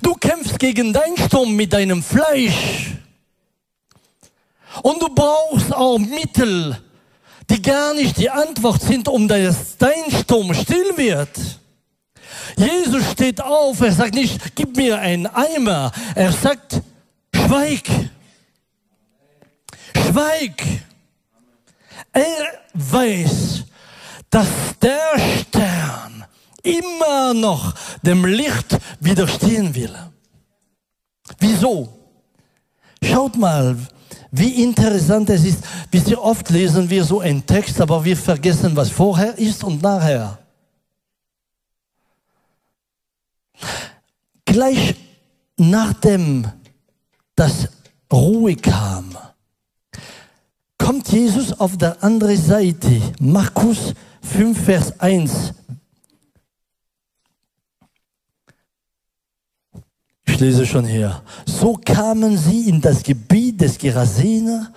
Du 0.00 0.14
kämpfst 0.14 0.58
gegen 0.58 0.92
deinen 0.92 1.16
Sturm 1.16 1.54
mit 1.54 1.72
deinem 1.72 2.02
Fleisch. 2.02 2.92
Und 4.82 5.02
du 5.02 5.08
brauchst 5.14 5.74
auch 5.74 5.98
Mittel, 5.98 6.78
die 7.50 7.60
gar 7.60 7.92
nicht 7.94 8.16
die 8.16 8.30
Antwort 8.30 8.82
sind, 8.82 9.08
um 9.08 9.28
dass 9.28 9.76
dein 9.76 10.10
Sturm 10.10 10.54
still 10.54 10.96
wird. 10.96 11.38
Jesus 12.56 13.10
steht 13.12 13.40
auf, 13.40 13.80
er 13.80 13.92
sagt 13.92 14.14
nicht, 14.14 14.54
gib 14.54 14.76
mir 14.76 14.98
einen 14.98 15.26
Eimer, 15.26 15.92
er 16.14 16.32
sagt, 16.32 16.80
schweig. 17.34 17.88
Schweig. 19.96 20.62
Er 22.12 22.60
weiß, 22.74 23.64
dass 24.30 24.48
der 24.80 25.18
Stern 25.40 26.24
immer 26.62 27.34
noch 27.34 27.74
dem 28.02 28.24
Licht 28.24 28.78
widerstehen 29.00 29.74
will. 29.74 29.94
Wieso? 31.38 31.88
Schaut 33.02 33.36
mal, 33.36 33.76
wie 34.30 34.62
interessant 34.62 35.28
es 35.30 35.44
ist. 35.44 35.64
Wisst 35.90 36.08
ihr, 36.08 36.22
oft 36.22 36.48
lesen 36.50 36.88
wir 36.88 37.04
so 37.04 37.20
einen 37.20 37.44
Text, 37.44 37.80
aber 37.80 38.04
wir 38.04 38.16
vergessen, 38.16 38.74
was 38.74 38.90
vorher 38.90 39.36
ist 39.38 39.62
und 39.64 39.82
nachher. 39.82 40.38
Gleich 44.52 44.96
nachdem 45.56 46.46
das 47.34 47.70
Ruhe 48.12 48.54
kam, 48.54 49.16
kommt 50.76 51.08
Jesus 51.08 51.58
auf 51.58 51.78
der 51.78 52.04
anderen 52.04 52.36
Seite. 52.36 53.00
Markus 53.18 53.94
5, 54.20 54.62
Vers 54.62 55.00
1. 55.00 55.54
Ich 60.26 60.38
lese 60.38 60.66
schon 60.66 60.84
hier. 60.84 61.22
So 61.46 61.80
kamen 61.82 62.36
sie 62.36 62.68
in 62.68 62.82
das 62.82 63.02
Gebiet 63.02 63.58
des 63.58 63.78
Gerasener 63.78 64.70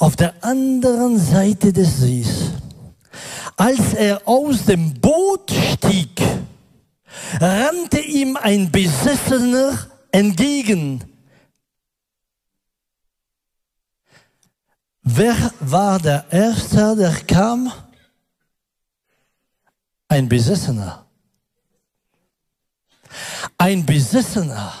auf 0.00 0.16
der 0.16 0.34
anderen 0.40 1.16
Seite 1.16 1.72
des 1.72 1.98
Sees. 1.98 2.50
Als 3.56 3.94
er 3.94 4.26
aus 4.26 4.64
dem 4.64 4.94
Boot 4.94 5.48
stieg, 5.52 6.20
rannte 7.40 8.00
ihm 8.00 8.36
ein 8.36 8.70
Besessener 8.70 9.78
entgegen. 10.10 11.04
Wer 15.02 15.52
war 15.60 15.98
der 15.98 16.24
Erste, 16.30 16.94
der 16.96 17.12
kam? 17.26 17.72
Ein 20.08 20.28
Besessener. 20.28 21.06
Ein 23.58 23.84
Besessener. 23.84 24.72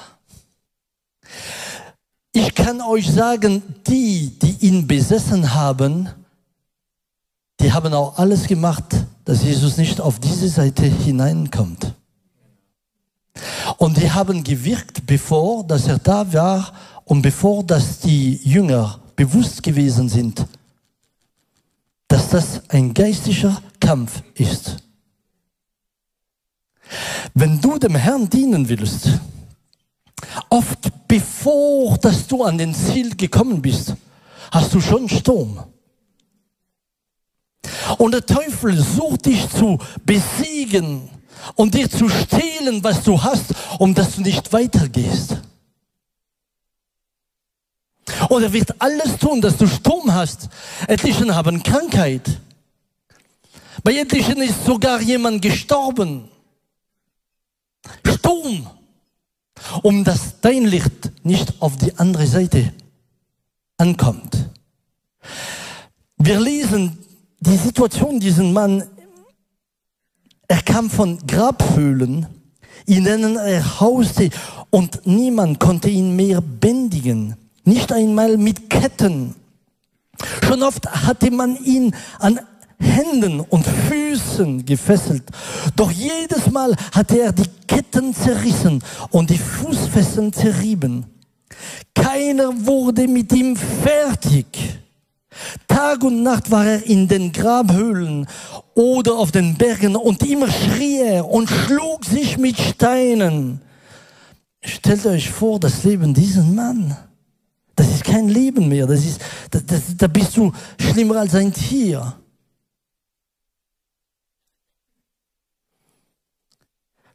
Ich 2.32 2.54
kann 2.54 2.80
euch 2.80 3.10
sagen, 3.10 3.62
die, 3.86 4.38
die 4.38 4.66
ihn 4.66 4.86
besessen 4.86 5.52
haben, 5.52 6.08
die 7.60 7.72
haben 7.72 7.92
auch 7.92 8.18
alles 8.18 8.46
gemacht, 8.46 8.84
dass 9.24 9.42
Jesus 9.42 9.76
nicht 9.76 10.00
auf 10.00 10.18
diese 10.18 10.48
Seite 10.48 10.84
hineinkommt. 10.84 11.94
Und 13.78 13.96
die 13.96 14.10
haben 14.10 14.44
gewirkt, 14.44 15.06
bevor 15.06 15.64
dass 15.64 15.86
er 15.86 15.98
da 15.98 16.30
war 16.32 16.72
und 17.04 17.22
bevor 17.22 17.64
dass 17.64 18.00
die 18.00 18.36
Jünger 18.36 19.00
bewusst 19.16 19.62
gewesen 19.62 20.08
sind, 20.08 20.46
dass 22.08 22.28
das 22.30 22.68
ein 22.68 22.92
geistlicher 22.92 23.60
Kampf 23.80 24.22
ist. 24.34 24.76
Wenn 27.34 27.60
du 27.60 27.78
dem 27.78 27.94
Herrn 27.94 28.28
dienen 28.28 28.68
willst, 28.68 29.08
oft 30.50 31.08
bevor 31.08 31.96
dass 31.98 32.26
du 32.26 32.44
an 32.44 32.58
den 32.58 32.74
Ziel 32.74 33.16
gekommen 33.16 33.62
bist, 33.62 33.94
hast 34.50 34.74
du 34.74 34.80
schon 34.80 35.08
Sturm. 35.08 35.64
Und 37.98 38.12
der 38.12 38.26
Teufel 38.26 38.78
sucht 38.78 39.26
dich 39.26 39.48
zu 39.48 39.78
besiegen 40.04 41.08
und 41.54 41.74
dir 41.74 41.90
zu 41.90 42.08
stehlen, 42.08 42.82
was 42.82 43.02
du 43.02 43.22
hast, 43.22 43.54
um 43.78 43.94
dass 43.94 44.16
du 44.16 44.22
nicht 44.22 44.52
weitergehst. 44.52 45.38
Und 48.28 48.42
er 48.42 48.52
wird 48.52 48.80
alles 48.80 49.16
tun, 49.18 49.40
dass 49.40 49.56
du 49.56 49.66
Sturm 49.66 50.12
hast. 50.12 50.48
Etlichen 50.86 51.34
haben 51.34 51.62
Krankheit. 51.62 52.40
Bei 53.82 53.94
etlichen 53.94 54.40
ist 54.42 54.64
sogar 54.64 55.00
jemand 55.00 55.42
gestorben. 55.42 56.28
Sturm. 58.06 58.68
Um 59.82 60.04
dass 60.04 60.40
dein 60.40 60.64
Licht 60.64 61.12
nicht 61.24 61.54
auf 61.60 61.76
die 61.76 61.96
andere 61.96 62.26
Seite 62.26 62.72
ankommt. 63.76 64.36
Wir 66.16 66.40
lesen 66.40 66.98
die 67.40 67.56
Situation 67.56 68.20
diesen 68.20 68.52
Mann. 68.52 68.84
Er 70.52 70.60
kam 70.60 70.90
von 70.90 71.16
Grabhöhlen, 71.26 72.26
in 72.84 73.04
denen 73.04 73.36
er 73.36 73.80
hauste 73.80 74.28
und 74.68 75.00
niemand 75.06 75.58
konnte 75.58 75.88
ihn 75.88 76.14
mehr 76.14 76.42
bändigen. 76.42 77.36
Nicht 77.64 77.90
einmal 77.90 78.36
mit 78.36 78.68
Ketten. 78.68 79.34
Schon 80.44 80.62
oft 80.62 80.86
hatte 80.86 81.30
man 81.30 81.56
ihn 81.64 81.96
an 82.18 82.38
Händen 82.78 83.40
und 83.40 83.66
Füßen 83.66 84.66
gefesselt. 84.66 85.22
Doch 85.74 85.90
jedes 85.90 86.50
Mal 86.50 86.76
hatte 86.92 87.18
er 87.22 87.32
die 87.32 87.48
Ketten 87.66 88.14
zerrissen 88.14 88.84
und 89.08 89.30
die 89.30 89.38
Fußfesseln 89.38 90.34
zerrieben. 90.34 91.06
Keiner 91.94 92.50
wurde 92.66 93.08
mit 93.08 93.32
ihm 93.32 93.56
fertig. 93.56 94.82
Tag 95.68 96.04
und 96.04 96.22
Nacht 96.22 96.50
war 96.50 96.66
er 96.66 96.86
in 96.86 97.08
den 97.08 97.32
Grabhöhlen 97.32 98.26
oder 98.74 99.14
auf 99.14 99.32
den 99.32 99.56
Bergen 99.56 99.96
und 99.96 100.22
immer 100.22 100.50
schrie 100.50 101.00
er 101.00 101.28
und 101.28 101.48
schlug 101.48 102.04
sich 102.04 102.38
mit 102.38 102.58
Steinen. 102.58 103.60
Stellt 104.64 105.06
euch 105.06 105.30
vor, 105.30 105.58
das 105.58 105.84
Leben 105.84 106.14
diesen 106.14 106.54
Mann. 106.54 106.96
Das 107.74 107.88
ist 107.88 108.04
kein 108.04 108.28
Leben 108.28 108.68
mehr. 108.68 108.86
Das 108.86 109.04
ist, 109.04 109.20
das, 109.50 109.66
das, 109.66 109.82
da 109.96 110.06
bist 110.06 110.36
du 110.36 110.52
schlimmer 110.78 111.16
als 111.16 111.34
ein 111.34 111.52
Tier. 111.52 112.14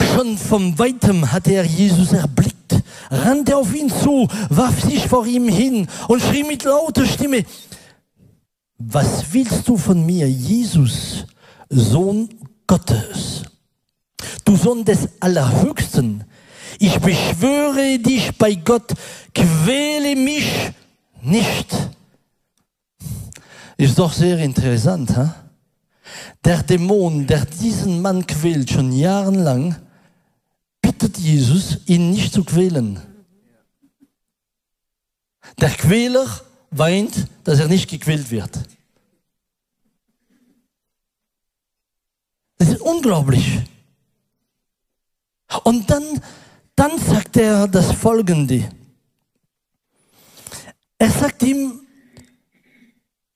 Schon 0.01 0.37
von 0.37 0.77
weitem 0.79 1.31
hatte 1.31 1.53
er 1.53 1.63
Jesus 1.63 2.11
erblickt, 2.11 2.81
rannte 3.11 3.55
auf 3.55 3.73
ihn 3.75 3.89
zu, 3.89 4.27
warf 4.49 4.83
sich 4.83 5.07
vor 5.07 5.27
ihm 5.27 5.47
hin 5.47 5.87
und 6.07 6.21
schrie 6.21 6.43
mit 6.43 6.63
lauter 6.63 7.05
Stimme, 7.05 7.45
was 8.77 9.33
willst 9.33 9.67
du 9.67 9.77
von 9.77 10.05
mir, 10.05 10.29
Jesus, 10.29 11.25
Sohn 11.69 12.29
Gottes? 12.65 13.43
Du 14.45 14.55
Sohn 14.55 14.85
des 14.85 15.09
Allerhöchsten, 15.19 16.23
ich 16.79 16.97
beschwöre 16.99 17.99
dich 17.99 18.35
bei 18.37 18.55
Gott, 18.55 18.93
quäle 19.33 20.15
mich 20.15 20.71
nicht. 21.21 21.67
Ist 23.77 23.97
doch 23.99 24.13
sehr 24.13 24.39
interessant. 24.39 25.15
He? 25.15 25.29
Der 26.43 26.63
Dämon, 26.63 27.27
der 27.27 27.45
diesen 27.45 28.01
Mann 28.01 28.25
quält, 28.25 28.71
schon 28.71 28.91
jahrelang, 28.91 29.75
bittet 30.81 31.17
Jesus, 31.17 31.79
ihn 31.85 32.11
nicht 32.11 32.33
zu 32.33 32.43
quälen. 32.43 32.99
Der 35.59 35.69
Quäler 35.69 36.27
weint, 36.71 37.27
dass 37.43 37.59
er 37.59 37.67
nicht 37.67 37.89
gequält 37.89 38.29
wird. 38.31 38.59
Das 42.57 42.69
ist 42.69 42.81
unglaublich. 42.81 43.61
Und 45.63 45.89
dann 45.89 46.21
dann 46.77 46.99
sagt 46.99 47.35
er 47.37 47.67
das 47.67 47.91
Folgende. 47.91 48.69
Er 50.99 51.09
sagt 51.09 51.41
ihm, 51.41 51.79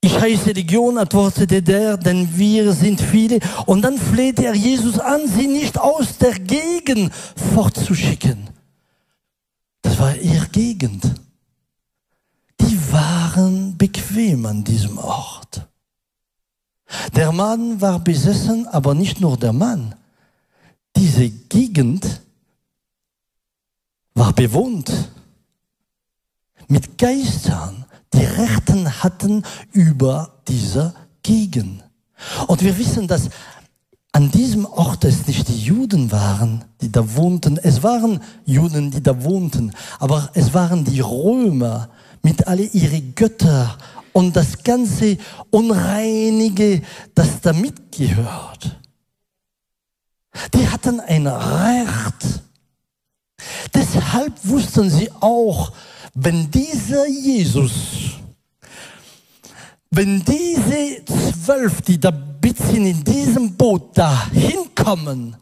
ich 0.00 0.20
heiße 0.20 0.52
Legion, 0.52 0.96
antwortete 0.96 1.60
der, 1.60 1.96
denn 1.96 2.28
wir 2.38 2.72
sind 2.72 3.00
viele. 3.00 3.40
Und 3.66 3.82
dann 3.82 3.98
fleht 3.98 4.38
er 4.38 4.54
Jesus 4.54 5.00
an, 5.00 5.26
sie 5.26 5.48
nicht 5.48 5.76
aus 5.76 6.18
der 6.18 6.38
Gegend 6.38 7.12
fortzuschicken. 7.52 8.48
Das 9.82 9.98
war 9.98 10.16
ihre 10.16 10.46
Gegend. 10.46 11.02
Die 12.72 12.90
waren 12.90 13.76
bequem 13.76 14.46
an 14.46 14.64
diesem 14.64 14.96
Ort. 14.96 15.68
Der 17.14 17.30
Mann 17.30 17.82
war 17.82 17.98
besessen, 17.98 18.66
aber 18.66 18.94
nicht 18.94 19.20
nur 19.20 19.36
der 19.36 19.52
Mann. 19.52 19.94
Diese 20.96 21.28
Gegend 21.28 22.22
war 24.14 24.32
bewohnt 24.32 24.90
mit 26.68 26.96
Geistern, 26.96 27.84
die 28.14 28.24
Rechten 28.24 29.02
hatten 29.02 29.44
über 29.72 30.40
diese 30.48 30.94
Gegend. 31.22 31.84
Und 32.46 32.62
wir 32.62 32.78
wissen, 32.78 33.06
dass 33.06 33.28
an 34.12 34.30
diesem 34.30 34.64
Ort 34.64 35.04
es 35.04 35.26
nicht 35.26 35.46
die 35.48 35.62
Juden 35.62 36.10
waren, 36.10 36.64
die 36.80 36.90
da 36.90 37.16
wohnten. 37.16 37.58
Es 37.58 37.82
waren 37.82 38.22
Juden, 38.46 38.90
die 38.90 39.02
da 39.02 39.22
wohnten, 39.24 39.72
aber 39.98 40.30
es 40.32 40.54
waren 40.54 40.86
die 40.86 41.00
Römer 41.00 41.90
mit 42.22 42.46
alle 42.46 42.64
ihre 42.64 43.00
Götter 43.00 43.76
und 44.12 44.34
das 44.34 44.62
ganze 44.62 45.18
Unreinige, 45.50 46.82
das 47.14 47.40
da 47.40 47.52
mitgehört. 47.52 48.78
Die 50.54 50.68
hatten 50.68 51.00
ein 51.00 51.26
Recht, 51.26 52.42
Deshalb 53.74 54.32
wussten 54.44 54.90
sie 54.90 55.10
auch, 55.20 55.72
wenn 56.14 56.50
dieser 56.50 57.06
Jesus, 57.06 57.72
wenn 59.90 60.22
diese 60.24 61.04
zwölf, 61.04 61.80
die 61.82 61.98
da 61.98 62.10
bisschen 62.10 62.86
in 62.86 63.04
diesem 63.04 63.56
Boot 63.56 63.96
da 63.96 64.28
hinkommen, 64.30 65.36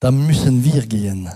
dann 0.00 0.26
müssen 0.26 0.62
wir 0.64 0.86
gehen. 0.86 1.28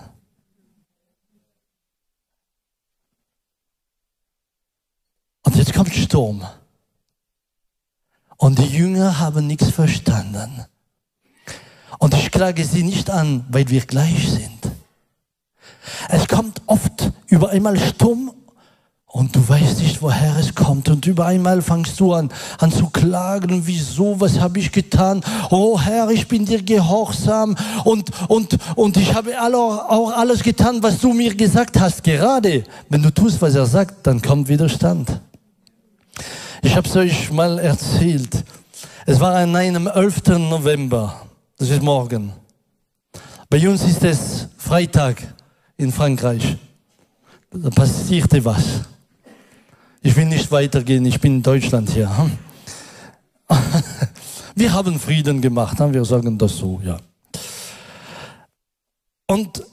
Und 5.44 5.56
jetzt 5.56 5.74
kommt 5.74 5.94
Sturm. 5.94 6.46
Und 8.36 8.58
die 8.58 8.66
Jünger 8.66 9.18
haben 9.18 9.46
nichts 9.46 9.70
verstanden. 9.70 10.64
Und 11.98 12.14
ich 12.14 12.30
klage 12.30 12.64
sie 12.64 12.82
nicht 12.82 13.10
an, 13.10 13.44
weil 13.50 13.68
wir 13.68 13.82
gleich 13.82 14.28
sind. 14.30 14.72
Es 16.08 16.26
kommt 16.28 16.62
oft 16.66 17.12
über 17.28 17.50
einmal 17.50 17.78
Sturm 17.78 18.32
Und 19.14 19.36
du 19.36 19.46
weißt 19.46 19.80
nicht, 19.80 20.00
woher 20.00 20.38
es 20.38 20.54
kommt. 20.54 20.88
Und 20.88 21.06
über 21.06 21.26
einmal 21.26 21.60
fangst 21.60 22.00
du 22.00 22.14
an, 22.14 22.32
an 22.58 22.72
zu 22.72 22.88
klagen, 22.88 23.66
wieso, 23.66 24.18
was 24.18 24.40
habe 24.40 24.58
ich 24.58 24.72
getan? 24.72 25.22
Oh 25.50 25.78
Herr, 25.78 26.08
ich 26.08 26.26
bin 26.28 26.46
dir 26.46 26.62
gehorsam 26.62 27.54
und, 27.84 28.10
und, 28.28 28.56
und 28.74 28.96
ich 28.96 29.12
habe 29.14 29.38
auch 29.38 30.12
alles 30.16 30.42
getan, 30.42 30.82
was 30.82 30.98
du 30.98 31.12
mir 31.12 31.34
gesagt 31.34 31.78
hast. 31.78 32.02
Gerade 32.02 32.64
wenn 32.88 33.02
du 33.02 33.10
tust, 33.10 33.42
was 33.42 33.54
er 33.54 33.66
sagt, 33.66 34.06
dann 34.06 34.22
kommt 34.22 34.48
Widerstand. 34.48 35.20
Ich 36.64 36.76
habe 36.76 36.88
es 36.88 36.96
euch 36.96 37.30
mal 37.32 37.58
erzählt. 37.58 38.44
Es 39.04 39.18
war 39.18 39.34
an 39.34 39.54
einem 39.56 39.88
11. 39.88 40.38
November. 40.38 41.26
Das 41.58 41.68
ist 41.68 41.82
morgen. 41.82 42.32
Bei 43.50 43.68
uns 43.68 43.82
ist 43.82 44.04
es 44.04 44.48
Freitag 44.56 45.22
in 45.76 45.92
Frankreich. 45.92 46.56
Da 47.50 47.68
passierte 47.68 48.44
was. 48.44 48.82
Ich 50.02 50.16
will 50.16 50.26
nicht 50.26 50.50
weitergehen, 50.50 51.04
ich 51.04 51.20
bin 51.20 51.36
in 51.36 51.42
Deutschland 51.42 51.90
hier. 51.90 52.10
Wir 54.54 54.72
haben 54.72 54.98
Frieden 55.00 55.40
gemacht, 55.40 55.78
wir 55.78 56.04
sagen 56.04 56.36
das 56.36 56.56
so, 56.56 56.80
ja. 56.84 56.98
Und 59.26 59.64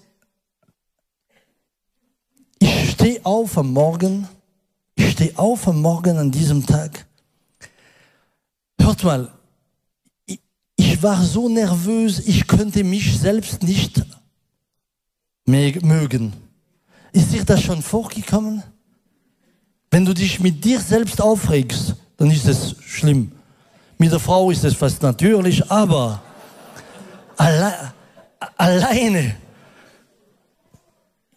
ich 2.60 2.92
stehe 2.92 3.26
auf 3.26 3.58
am 3.58 3.74
Morgen, 3.74 4.28
ich 5.00 5.12
stehe 5.12 5.38
auf 5.38 5.66
am 5.68 5.82
Morgen 5.82 6.18
an 6.18 6.30
diesem 6.30 6.66
Tag. 6.66 7.06
Hört 8.80 9.04
mal, 9.04 9.32
ich 10.76 11.02
war 11.02 11.24
so 11.24 11.48
nervös, 11.48 12.20
ich 12.20 12.48
könnte 12.48 12.84
mich 12.84 13.18
selbst 13.18 13.64
nicht 13.64 14.04
mögen. 15.46 16.34
Ist 17.14 17.32
dir 17.32 17.46
das 17.46 17.62
schon 17.62 17.82
vorgekommen? 17.82 18.62
Wenn 19.90 20.04
du 20.06 20.14
dich 20.14 20.40
mit 20.42 20.64
dir 20.64 20.80
selbst 20.82 21.22
aufregst, 21.22 21.96
dann 22.18 22.30
ist 22.30 22.46
es 22.46 22.76
schlimm. 22.86 23.32
Mit 23.98 24.12
der 24.12 24.20
Frau 24.20 24.52
ist 24.52 24.64
es 24.66 24.76
fast 24.76 25.02
natürlich, 25.02 25.72
aber 25.72 26.22
alle, 27.38 27.94
alleine. 28.58 29.36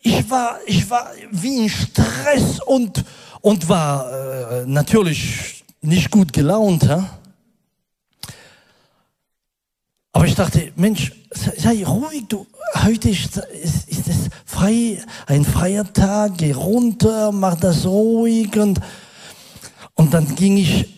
Ich 0.01 0.29
war, 0.29 0.59
ich 0.67 0.91
war 0.91 1.13
wie 1.31 1.59
in 1.59 1.69
Stress 1.69 2.61
und, 2.67 3.05
und 3.43 3.69
war 3.69 4.11
äh, 4.11 4.67
natürlich 4.67 5.65
nicht 5.83 6.11
gut 6.11 6.33
gelaunt. 6.33 6.85
Ja? 6.85 7.19
Aber 10.13 10.27
ich 10.27 10.35
dachte, 10.35 10.73
Mensch, 10.77 11.13
sei 11.31 11.85
ruhig, 11.85 12.25
du, 12.29 12.47
heute 12.83 13.11
ist, 13.11 13.37
ist, 13.37 13.89
ist 13.89 14.09
es 14.09 14.29
frei, 14.47 15.03
ein 15.27 15.45
freier 15.45 15.93
Tag, 15.93 16.39
geh 16.39 16.53
runter, 16.53 17.33
mach 17.33 17.57
das 17.57 17.85
ruhig 17.85 18.57
und, 18.57 18.81
und 19.95 20.15
dann 20.15 20.35
ging 20.35 20.57
ich 20.57 20.89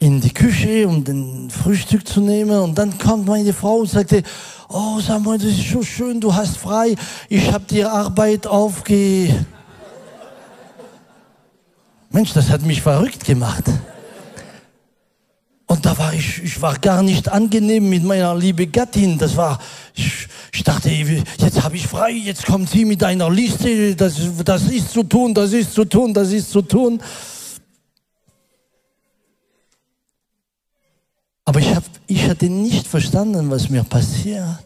in 0.00 0.20
die 0.20 0.32
Küche, 0.32 0.86
um 0.86 1.04
den 1.04 1.50
Frühstück 1.50 2.06
zu 2.06 2.20
nehmen 2.20 2.58
und 2.60 2.78
dann 2.78 2.96
kommt 2.98 3.26
meine 3.26 3.52
Frau 3.52 3.78
und 3.78 3.90
sagte, 3.90 4.22
oh 4.68 5.00
Samuel, 5.00 5.38
das 5.38 5.48
ist 5.48 5.70
so 5.70 5.82
schön, 5.82 6.20
du 6.20 6.32
hast 6.32 6.56
frei, 6.56 6.94
ich 7.28 7.52
habe 7.52 7.64
dir 7.64 7.92
Arbeit 7.92 8.46
aufge... 8.46 9.34
Mensch, 12.10 12.32
das 12.32 12.48
hat 12.48 12.62
mich 12.62 12.82
verrückt 12.82 13.24
gemacht. 13.24 13.64
Und 15.66 15.84
da 15.84 15.96
war 15.98 16.14
ich, 16.14 16.42
ich 16.42 16.62
war 16.62 16.78
gar 16.78 17.02
nicht 17.02 17.28
angenehm 17.28 17.90
mit 17.90 18.02
meiner 18.02 18.34
liebe 18.34 18.66
Gattin. 18.66 19.18
Das 19.18 19.36
war, 19.36 19.60
ich, 19.94 20.26
ich 20.50 20.64
dachte, 20.64 20.88
jetzt 20.88 21.62
habe 21.62 21.76
ich 21.76 21.86
frei, 21.86 22.12
jetzt 22.12 22.46
kommt 22.46 22.70
sie 22.70 22.86
mit 22.86 23.04
einer 23.04 23.30
Liste, 23.30 23.94
das, 23.94 24.14
das 24.44 24.62
ist 24.62 24.92
zu 24.92 25.02
tun, 25.02 25.34
das 25.34 25.52
ist 25.52 25.74
zu 25.74 25.84
tun, 25.84 26.14
das 26.14 26.32
ist 26.32 26.50
zu 26.50 26.62
tun. 26.62 27.02
Aber 31.44 31.60
ich, 31.60 31.74
hab, 31.74 31.84
ich 32.06 32.26
hatte 32.28 32.46
nicht 32.46 32.86
verstanden, 32.86 33.50
was 33.50 33.68
mir 33.68 33.84
passiert. 33.84 34.64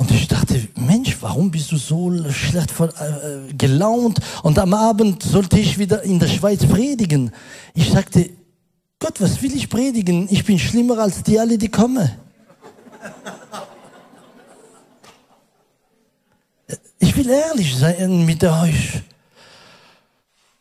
Und 0.00 0.10
ich 0.12 0.28
dachte, 0.28 0.66
Mensch, 0.76 1.18
warum 1.20 1.50
bist 1.50 1.70
du 1.72 1.76
so 1.76 2.10
schlecht 2.32 2.72
äh, 2.80 3.52
gelaunt? 3.52 4.18
Und 4.42 4.58
am 4.58 4.72
Abend 4.72 5.22
sollte 5.22 5.58
ich 5.58 5.76
wieder 5.76 6.02
in 6.04 6.18
der 6.18 6.26
Schweiz 6.26 6.64
predigen. 6.64 7.30
Ich 7.74 7.90
sagte, 7.90 8.30
Gott, 8.98 9.20
was 9.20 9.42
will 9.42 9.54
ich 9.54 9.68
predigen? 9.68 10.26
Ich 10.30 10.42
bin 10.46 10.58
schlimmer 10.58 11.00
als 11.00 11.22
die 11.22 11.38
alle, 11.38 11.58
die 11.58 11.68
kommen. 11.68 12.10
Ich 16.98 17.14
will 17.14 17.28
ehrlich 17.28 17.76
sein 17.76 18.24
mit 18.24 18.42
euch. 18.42 19.02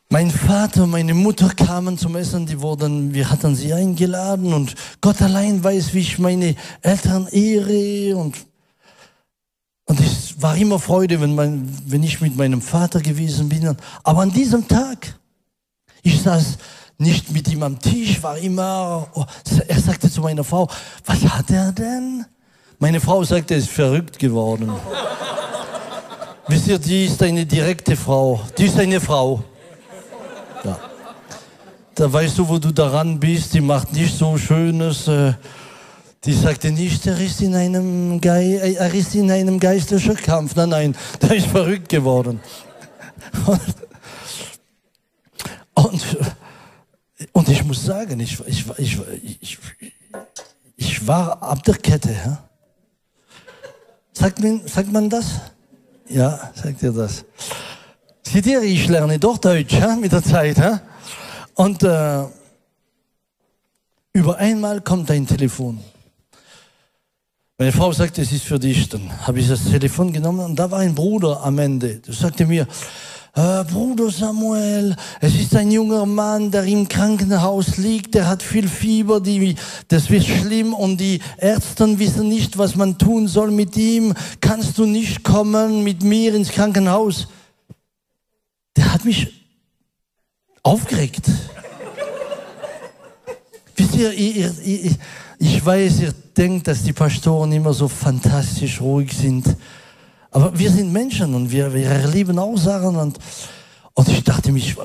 Mein 0.09 0.31
Vater 0.31 0.83
und 0.83 0.89
meine 0.89 1.13
Mutter 1.13 1.47
kamen 1.47 1.97
zum 1.97 2.17
Essen, 2.17 2.45
die 2.45 2.59
wurden, 2.59 3.13
wir 3.13 3.29
hatten 3.29 3.55
sie 3.55 3.71
eingeladen 3.71 4.51
und 4.51 4.75
Gott 4.99 5.21
allein 5.21 5.63
weiß, 5.63 5.93
wie 5.93 5.99
ich 5.99 6.19
meine 6.19 6.55
Eltern 6.81 7.27
ehre 7.27 8.17
und, 8.17 8.48
war 10.41 10.55
immer 10.55 10.79
Freude, 10.79 11.19
wenn, 11.21 11.35
mein, 11.35 11.69
wenn 11.85 12.03
ich 12.03 12.21
mit 12.21 12.35
meinem 12.37 12.61
Vater 12.61 13.01
gewesen 13.01 13.49
bin. 13.49 13.75
Aber 14.03 14.21
an 14.21 14.31
diesem 14.31 14.67
Tag, 14.67 15.13
ich 16.01 16.21
saß 16.21 16.57
nicht 16.97 17.31
mit 17.31 17.47
ihm 17.49 17.63
am 17.63 17.79
Tisch, 17.79 18.21
war 18.23 18.37
immer, 18.37 19.07
oh, 19.13 19.25
er 19.67 19.79
sagte 19.79 20.09
zu 20.09 20.21
meiner 20.21 20.43
Frau, 20.43 20.69
was 21.05 21.21
hat 21.23 21.49
er 21.49 21.71
denn? 21.71 22.25
Meine 22.77 23.01
Frau 23.01 23.23
sagte, 23.23 23.55
er 23.55 23.59
ist 23.59 23.69
verrückt 23.69 24.17
geworden. 24.19 24.71
Wisst 26.47 26.67
ihr, 26.67 26.79
die 26.79 27.05
ist 27.05 27.21
eine 27.21 27.45
direkte 27.45 27.95
Frau. 27.95 28.41
Die 28.57 28.65
ist 28.65 28.79
eine 28.79 28.99
Frau. 28.99 29.43
Ja. 30.63 30.79
Da 31.95 32.11
weißt 32.11 32.37
du, 32.37 32.47
wo 32.47 32.57
du 32.57 32.71
daran 32.71 33.19
bist. 33.19 33.53
Die 33.53 33.61
macht 33.61 33.93
nicht 33.93 34.17
so 34.17 34.37
Schönes. 34.37 35.07
Äh, 35.07 35.33
die 36.25 36.33
sagte 36.33 36.71
nicht, 36.71 37.05
er 37.07 37.19
ist 37.19 37.41
in 37.41 37.55
einem, 37.55 38.19
Ge 38.19 38.57
äh, 38.57 38.73
er 38.73 38.93
ist 38.93 39.15
in 39.15 39.31
einem 39.31 39.59
geistlichen 39.59 40.15
Kampf. 40.15 40.55
Nein, 40.55 40.69
nein, 40.69 40.95
der 41.21 41.35
ist 41.35 41.47
verrückt 41.47 41.89
geworden. 41.89 42.39
Und, 43.45 43.61
und 45.73 46.17
und 47.33 47.49
ich 47.49 47.63
muss 47.65 47.83
sagen, 47.83 48.19
ich, 48.19 48.39
ich, 48.47 48.65
ich, 48.77 48.99
ich, 49.41 49.59
ich 50.77 51.07
war 51.07 51.41
ab 51.41 51.63
der 51.63 51.75
Kette. 51.75 52.11
Ja? 52.11 52.43
Sagt, 54.13 54.39
man, 54.39 54.65
sagt 54.67 54.91
man 54.91 55.09
das? 55.09 55.25
Ja, 56.07 56.51
sagt 56.55 56.81
ihr 56.81 56.91
das. 56.91 57.25
Seht 58.23 58.45
ihr, 58.45 58.61
ich 58.61 58.87
lerne 58.87 59.19
doch 59.19 59.37
Deutsch 59.37 59.73
ja, 59.73 59.95
mit 59.95 60.11
der 60.11 60.23
Zeit. 60.23 60.57
Ja? 60.57 60.81
Und 61.55 61.83
äh, 61.83 62.25
über 64.13 64.37
einmal 64.37 64.81
kommt 64.81 65.11
ein 65.11 65.27
Telefon. 65.27 65.79
Meine 67.61 67.73
Frau 67.73 67.91
sagte, 67.91 68.21
es 68.21 68.31
ist 68.31 68.45
für 68.45 68.57
dich. 68.57 68.87
Dann 68.87 69.11
habe 69.27 69.41
ich 69.41 69.49
das 69.49 69.65
Telefon 69.65 70.13
genommen 70.13 70.39
und 70.39 70.55
da 70.55 70.71
war 70.71 70.79
ein 70.79 70.95
Bruder 70.95 71.43
am 71.43 71.59
Ende. 71.59 71.95
Der 71.95 72.13
sagte 72.13 72.45
mir, 72.45 72.65
äh, 73.35 73.65
Bruder 73.65 74.09
Samuel, 74.09 74.95
es 75.19 75.35
ist 75.35 75.53
ein 75.57 75.69
junger 75.69 76.05
Mann, 76.05 76.51
der 76.51 76.63
im 76.63 76.87
Krankenhaus 76.87 77.75
liegt, 77.75 78.15
der 78.15 78.29
hat 78.29 78.41
viel 78.43 78.69
Fieber, 78.69 79.19
die, 79.19 79.55
das 79.89 80.09
wird 80.09 80.23
schlimm 80.23 80.73
und 80.73 81.01
die 81.01 81.19
Ärzte 81.37 81.99
wissen 81.99 82.29
nicht, 82.29 82.57
was 82.57 82.77
man 82.77 82.97
tun 82.97 83.27
soll 83.27 83.51
mit 83.51 83.75
ihm. 83.75 84.13
Kannst 84.39 84.77
du 84.77 84.85
nicht 84.85 85.25
kommen 85.25 85.83
mit 85.83 86.01
mir 86.01 86.33
ins 86.35 86.51
Krankenhaus? 86.51 87.27
Der 88.77 88.93
hat 88.93 89.03
mich 89.03 89.33
aufgeregt. 90.63 91.25
Wisst 93.75 93.95
ihr, 93.95 94.13
ihr, 94.13 94.55
ihr, 94.63 94.95
ich 95.39 95.65
weiß, 95.65 96.01
ihr 96.01 96.13
denkt, 96.35 96.67
dass 96.67 96.83
die 96.83 96.91
Pastoren 96.91 97.51
immer 97.53 97.73
so 97.73 97.87
fantastisch 97.87 98.81
ruhig 98.81 99.13
sind. 99.13 99.45
Aber 100.31 100.57
wir 100.59 100.69
sind 100.69 100.91
Menschen 100.91 101.33
und 101.33 101.49
wir, 101.49 101.73
wir 101.73 101.85
erleben 101.85 102.37
auch 102.37 102.57
Sachen 102.57 102.97
und, 102.97 103.17
und 103.93 104.09
ich 104.09 104.23
dachte 104.23 104.51
mich, 104.51 104.75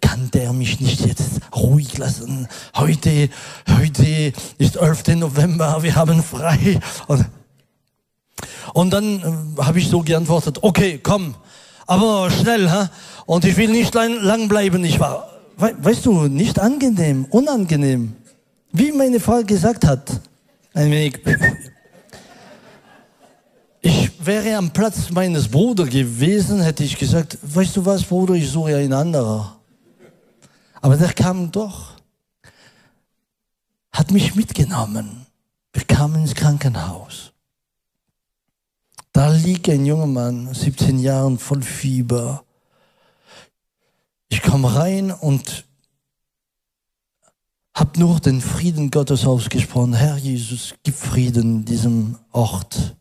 kann 0.00 0.30
der 0.32 0.54
mich 0.54 0.80
nicht 0.80 1.04
jetzt 1.04 1.40
ruhig 1.54 1.98
lassen? 1.98 2.48
Heute, 2.74 3.28
heute 3.68 4.32
ist 4.56 4.76
11. 4.76 5.08
November, 5.16 5.82
wir 5.82 5.94
haben 5.94 6.22
frei. 6.22 6.80
Und, 7.06 7.26
und 8.72 8.90
dann 8.90 9.56
äh, 9.58 9.62
habe 9.62 9.78
ich 9.78 9.88
so 9.88 10.00
geantwortet, 10.00 10.58
okay, 10.62 10.98
komm, 11.02 11.34
aber 11.86 12.30
schnell, 12.30 12.70
ha? 12.70 12.90
Und 13.26 13.44
ich 13.44 13.56
will 13.58 13.70
nicht 13.70 13.94
lang, 13.94 14.22
lang 14.22 14.48
bleiben. 14.48 14.84
Ich 14.84 14.98
war, 15.00 15.28
we, 15.58 15.74
weißt 15.78 16.06
du, 16.06 16.28
nicht 16.28 16.58
angenehm, 16.58 17.26
unangenehm. 17.26 18.16
Wie 18.72 18.92
meine 18.92 19.18
Frau 19.20 19.42
gesagt 19.42 19.84
hat, 19.86 20.20
ein 20.74 20.90
wenig 20.90 21.20
ich 23.80 24.26
wäre 24.26 24.56
am 24.56 24.70
Platz 24.70 25.10
meines 25.10 25.48
Bruders 25.48 25.88
gewesen, 25.88 26.60
hätte 26.60 26.84
ich 26.84 26.98
gesagt, 26.98 27.38
weißt 27.42 27.76
du 27.76 27.86
was, 27.86 28.02
Bruder, 28.02 28.34
ich 28.34 28.50
suche 28.50 28.76
einen 28.76 28.92
anderen. 28.92 29.46
Aber 30.80 30.96
der 30.96 31.12
kam 31.12 31.50
doch, 31.50 31.92
hat 33.92 34.10
mich 34.10 34.34
mitgenommen. 34.34 35.26
Wir 35.72 35.84
kamen 35.84 36.22
ins 36.22 36.34
Krankenhaus. 36.34 37.32
Da 39.12 39.30
liegt 39.30 39.68
ein 39.68 39.86
junger 39.86 40.06
Mann, 40.06 40.52
17 40.52 40.98
Jahre, 40.98 41.36
voll 41.38 41.62
Fieber. 41.62 42.44
Ich 44.28 44.42
komme 44.42 44.74
rein 44.74 45.10
und 45.10 45.64
habe 47.78 48.00
nur 48.00 48.18
den 48.18 48.40
Frieden 48.40 48.90
Gottes 48.90 49.24
ausgesprochen. 49.24 49.94
Herr 49.94 50.16
Jesus, 50.16 50.74
gib 50.82 50.96
Frieden 50.96 51.58
in 51.58 51.64
diesem 51.64 52.18
Ort. 52.32 52.96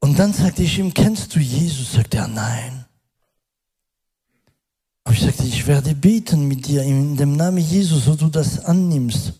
Und 0.00 0.18
dann 0.18 0.32
sagte 0.32 0.62
ich 0.62 0.78
ihm, 0.78 0.94
kennst 0.94 1.34
du 1.34 1.40
Jesus? 1.40 1.92
Sagt 1.92 2.14
er, 2.14 2.26
nein. 2.26 2.86
Aber 5.04 5.14
ich 5.14 5.20
sagte, 5.20 5.44
ich 5.44 5.66
werde 5.66 5.94
beten 5.94 6.48
mit 6.48 6.66
dir 6.66 6.82
in 6.84 7.16
dem 7.16 7.36
Namen 7.36 7.58
Jesus, 7.58 8.06
so 8.06 8.14
du 8.14 8.28
das 8.28 8.64
annimmst. 8.64 9.34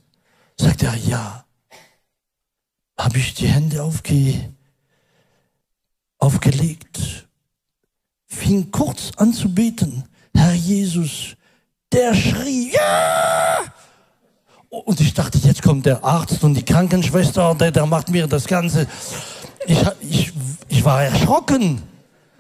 Sagt 0.59 0.83
er, 0.83 0.95
ja. 0.95 1.47
Habe 2.99 3.19
ich 3.19 3.35
die 3.35 3.49
Hände 3.49 3.83
aufge, 3.83 4.55
aufgelegt, 6.19 7.29
fing 8.27 8.71
kurz 8.71 9.13
an 9.17 9.33
zu 9.33 9.53
beten. 9.53 10.05
Herr 10.35 10.55
Jesus, 10.55 11.37
der 11.97 12.15
schrie, 12.15 12.73
ja! 12.73 13.59
Und 14.69 15.01
ich 15.01 15.15
dachte, 15.15 15.39
jetzt 15.39 15.63
kommt 15.63 15.87
der 15.87 16.05
Arzt 16.05 16.45
und 16.45 16.55
die 16.55 16.65
Krankenschwester, 16.65 17.55
der, 17.55 17.71
der 17.71 17.87
macht 17.87 18.11
mir 18.11 18.27
das 18.27 18.47
Ganze. 18.47 18.87
Ich, 19.67 19.83
ich, 20.01 20.33
ich 20.69 20.85
war 20.85 21.03
erschrocken. 21.05 21.83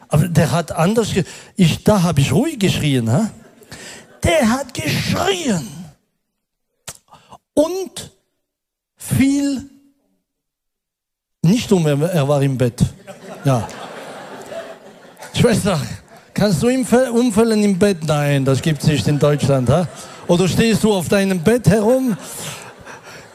Aber 0.09 0.29
der 0.29 0.53
hat 0.53 0.73
anders, 0.73 1.09
ich, 1.57 1.83
da 1.83 2.03
habe 2.03 2.21
ich 2.21 2.33
ruhig 2.33 2.59
geschrien. 2.59 3.11
Ha? 3.11 3.31
Der 4.23 4.51
hat 4.51 4.75
geschrien. 4.75 5.67
Und 7.55 8.13
fiel 8.97 9.71
nicht 11.43 11.73
um, 11.73 11.87
er 11.87 12.29
war 12.29 12.43
im 12.43 12.59
Bett. 12.59 12.85
Ja. 13.45 13.67
Schwester, 15.33 15.81
kannst 16.37 16.63
du 16.63 16.69
umfallen 16.69 17.65
im 17.65 17.79
Bett? 17.79 17.99
Nein, 18.07 18.45
das 18.45 18.63
gibt 18.63 18.83
es 18.83 18.89
nicht 18.89 19.09
in 19.09 19.19
Deutschland. 19.19 19.69
Ha? 19.71 19.89
Oder 20.29 20.47
stehst 20.47 20.85
du 20.85 20.93
auf 20.93 21.09
deinem 21.09 21.41
Bett 21.41 21.69
herum? 21.69 22.17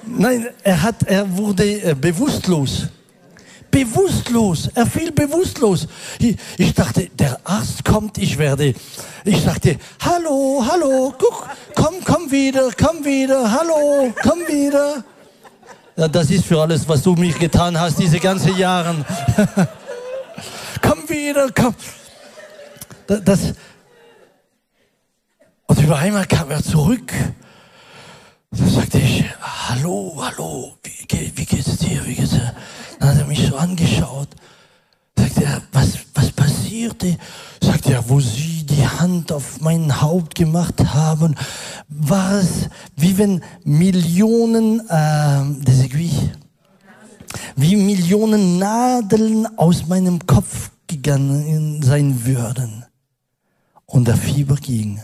Nein, 0.05 0.47
er, 0.63 0.81
hat, 0.81 1.03
er 1.03 1.37
wurde 1.37 1.63
äh, 1.81 1.95
bewusstlos. 1.95 2.87
Bewusstlos. 3.69 4.69
Er 4.75 4.85
fiel 4.85 5.11
bewusstlos. 5.11 5.87
Ich, 6.19 6.35
ich, 6.57 6.73
dachte, 6.73 7.09
der 7.17 7.39
Arzt 7.43 7.83
kommt, 7.85 8.17
ich 8.17 8.37
werde. 8.37 8.73
Ich 9.23 9.41
sagte, 9.41 9.77
hallo, 9.99 10.63
hallo, 10.69 11.13
guck, 11.17 11.47
komm, 11.75 11.95
komm 12.03 12.29
wieder, 12.29 12.69
komm 12.77 13.03
wieder, 13.03 13.51
hallo, 13.51 14.13
komm 14.21 14.39
wieder. 14.47 15.03
Ja, 15.95 16.07
das 16.07 16.29
ist 16.29 16.45
für 16.45 16.61
alles, 16.61 16.87
was 16.87 17.01
du 17.01 17.13
mich 17.13 17.37
getan 17.39 17.79
hast, 17.79 17.99
diese 17.99 18.19
ganzen 18.19 18.57
Jahre. 18.57 19.05
komm 20.81 21.07
wieder, 21.07 21.47
komm. 21.55 21.73
Das, 23.19 23.53
und 25.67 25.81
über 25.81 25.97
einmal 25.97 26.25
kam 26.25 26.49
er 26.49 26.63
zurück. 26.63 27.11
Da 28.51 28.67
sagte 28.67 28.99
ich, 28.99 29.25
hallo, 29.41 30.13
hallo, 30.17 30.77
wie, 30.83 31.31
wie 31.35 31.45
geht's 31.45 31.77
dir, 31.77 32.05
wie 32.05 32.15
geht's 32.15 32.31
dir? 32.31 32.55
Dann 32.99 33.09
hat 33.09 33.17
er 33.17 33.25
mich 33.25 33.45
so 33.45 33.57
angeschaut. 33.57 34.29
Sagt 35.17 35.37
er, 35.39 35.61
was, 35.73 35.97
was 36.13 36.31
passierte? 36.31 37.17
Sagt 37.61 37.87
er, 37.87 38.07
wo 38.09 38.21
Sie 38.21 38.65
die 38.65 38.87
Hand 38.87 39.33
auf 39.33 39.59
mein 39.59 40.01
Haupt 40.01 40.35
gemacht 40.35 40.79
haben, 40.93 41.35
war 41.89 42.35
es 42.35 42.69
wie 42.95 43.17
wenn 43.17 43.43
Millionen, 43.65 44.79
äh, 44.87 45.43
wie 47.57 47.75
Millionen 47.75 48.57
Nadeln 48.57 49.47
aus 49.57 49.85
meinem 49.87 50.25
Kopf 50.25 50.71
gegangen 50.87 51.83
sein 51.83 52.25
würden. 52.25 52.85
Und 53.91 54.07
der 54.07 54.15
Fieber 54.15 54.55
ging. 54.55 55.01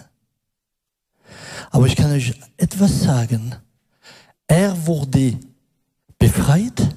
Aber 1.71 1.88
ich 1.88 1.95
kann 1.95 2.11
euch 2.11 2.33
etwas 2.55 3.01
sagen. 3.01 3.53
Er 4.47 4.88
wurde 4.88 5.38
befreit 6.17 6.95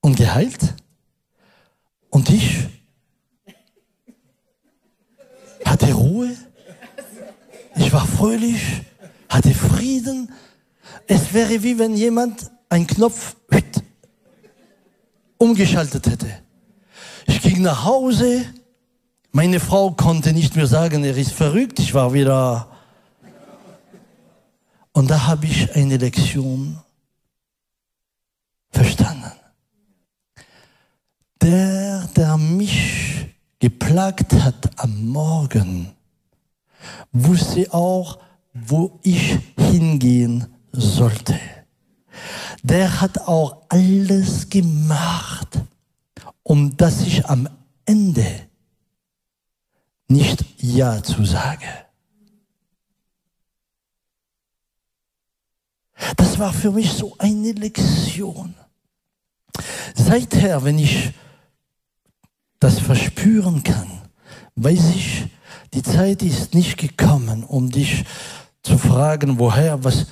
und 0.00 0.16
geheilt. 0.16 0.74
Und 2.08 2.30
ich 2.30 2.66
hatte 5.64 5.92
Ruhe. 5.92 6.34
Ich 7.76 7.92
war 7.92 8.06
fröhlich, 8.06 8.62
hatte 9.28 9.54
Frieden. 9.54 10.32
Es 11.06 11.34
wäre 11.34 11.62
wie 11.62 11.78
wenn 11.78 11.94
jemand 11.94 12.50
einen 12.70 12.86
Knopf 12.86 13.36
umgeschaltet 15.42 16.06
hätte. 16.06 16.30
Ich 17.26 17.42
ging 17.42 17.62
nach 17.62 17.84
Hause. 17.84 18.46
Meine 19.32 19.60
Frau 19.60 19.90
konnte 19.92 20.32
nicht 20.32 20.54
mehr 20.56 20.66
sagen, 20.66 21.04
er 21.04 21.16
ist 21.16 21.32
verrückt. 21.32 21.78
Ich 21.78 21.94
war 21.94 22.12
wieder. 22.12 22.68
Und 24.92 25.10
da 25.10 25.26
habe 25.26 25.46
ich 25.46 25.74
eine 25.74 25.96
Lektion 25.96 26.78
verstanden 28.70 29.32
der, 31.42 32.08
der 32.16 32.36
mich 32.36 33.26
geplagt 33.58 34.32
hat 34.32 34.70
am 34.76 35.06
Morgen, 35.06 35.92
wusste 37.12 37.72
auch, 37.74 38.18
wo 38.54 38.98
ich 39.02 39.38
hingehen 39.58 40.46
sollte. 40.72 41.38
Der 42.62 43.00
hat 43.00 43.18
auch 43.26 43.62
alles 43.68 44.48
gemacht, 44.48 45.60
um 46.42 46.76
dass 46.76 47.00
ich 47.02 47.26
am 47.26 47.48
Ende 47.84 48.24
nicht 50.12 50.44
Ja 50.58 51.02
zu 51.02 51.24
sage. 51.24 51.66
Das 56.16 56.38
war 56.38 56.52
für 56.52 56.70
mich 56.70 56.92
so 56.92 57.14
eine 57.18 57.52
Lektion. 57.52 58.54
Seither, 59.94 60.64
wenn 60.64 60.78
ich 60.78 61.12
das 62.58 62.78
verspüren 62.78 63.62
kann, 63.62 64.02
weiß 64.56 64.90
ich, 64.94 65.26
die 65.74 65.82
Zeit 65.82 66.22
ist 66.22 66.54
nicht 66.54 66.76
gekommen, 66.76 67.44
um 67.44 67.70
dich 67.70 68.04
zu 68.62 68.78
fragen, 68.78 69.38
woher, 69.38 69.82
was, 69.84 70.06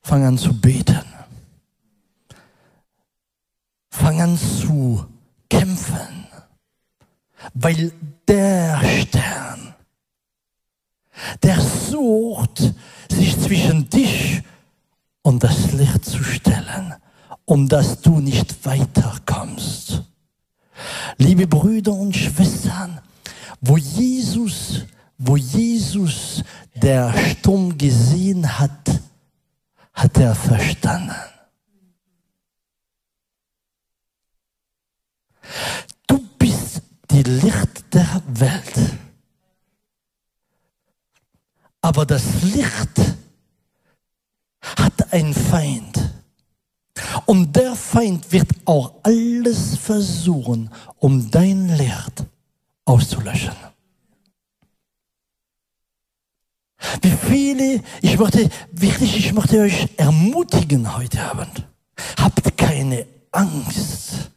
fang 0.00 0.24
an 0.24 0.38
zu 0.38 0.58
beten. 0.58 1.04
Fang 3.90 4.20
an 4.20 4.38
zu 4.38 5.06
kämpfen, 5.48 6.21
weil 7.54 7.92
der 8.28 8.80
Stern, 9.00 9.74
der 11.42 11.60
sucht, 11.60 12.72
sich 13.10 13.38
zwischen 13.40 13.88
dich 13.88 14.42
und 15.22 15.42
das 15.42 15.72
Licht 15.72 16.04
zu 16.04 16.22
stellen, 16.22 16.94
um 17.44 17.68
dass 17.68 18.00
du 18.00 18.20
nicht 18.20 18.64
weiterkommst. 18.64 20.02
Liebe 21.18 21.46
Brüder 21.46 21.92
und 21.92 22.16
Schwestern, 22.16 23.00
wo 23.60 23.76
Jesus, 23.76 24.84
wo 25.18 25.36
Jesus 25.36 26.42
der 26.74 27.12
Sturm 27.16 27.76
gesehen 27.76 28.58
hat, 28.58 29.00
hat 29.92 30.18
er 30.18 30.34
verstanden. 30.34 31.14
Licht 37.22 37.92
der 37.92 38.22
Welt. 38.28 38.98
Aber 41.80 42.06
das 42.06 42.42
Licht 42.42 43.16
hat 44.60 45.12
einen 45.12 45.34
Feind. 45.34 46.12
Und 47.26 47.54
der 47.56 47.74
Feind 47.74 48.30
wird 48.30 48.48
auch 48.64 48.94
alles 49.02 49.76
versuchen, 49.76 50.70
um 50.98 51.30
dein 51.30 51.68
Licht 51.76 52.24
auszulöschen. 52.84 53.56
Wie 57.00 57.10
viele, 57.10 57.82
ich 58.00 58.18
möchte 58.18 58.48
wirklich, 58.72 59.16
ich 59.16 59.32
möchte 59.32 59.60
euch 59.60 59.88
ermutigen 59.96 60.96
heute 60.96 61.22
Abend. 61.22 61.66
Habt 62.18 62.56
keine 62.56 63.06
Angst. 63.30 64.30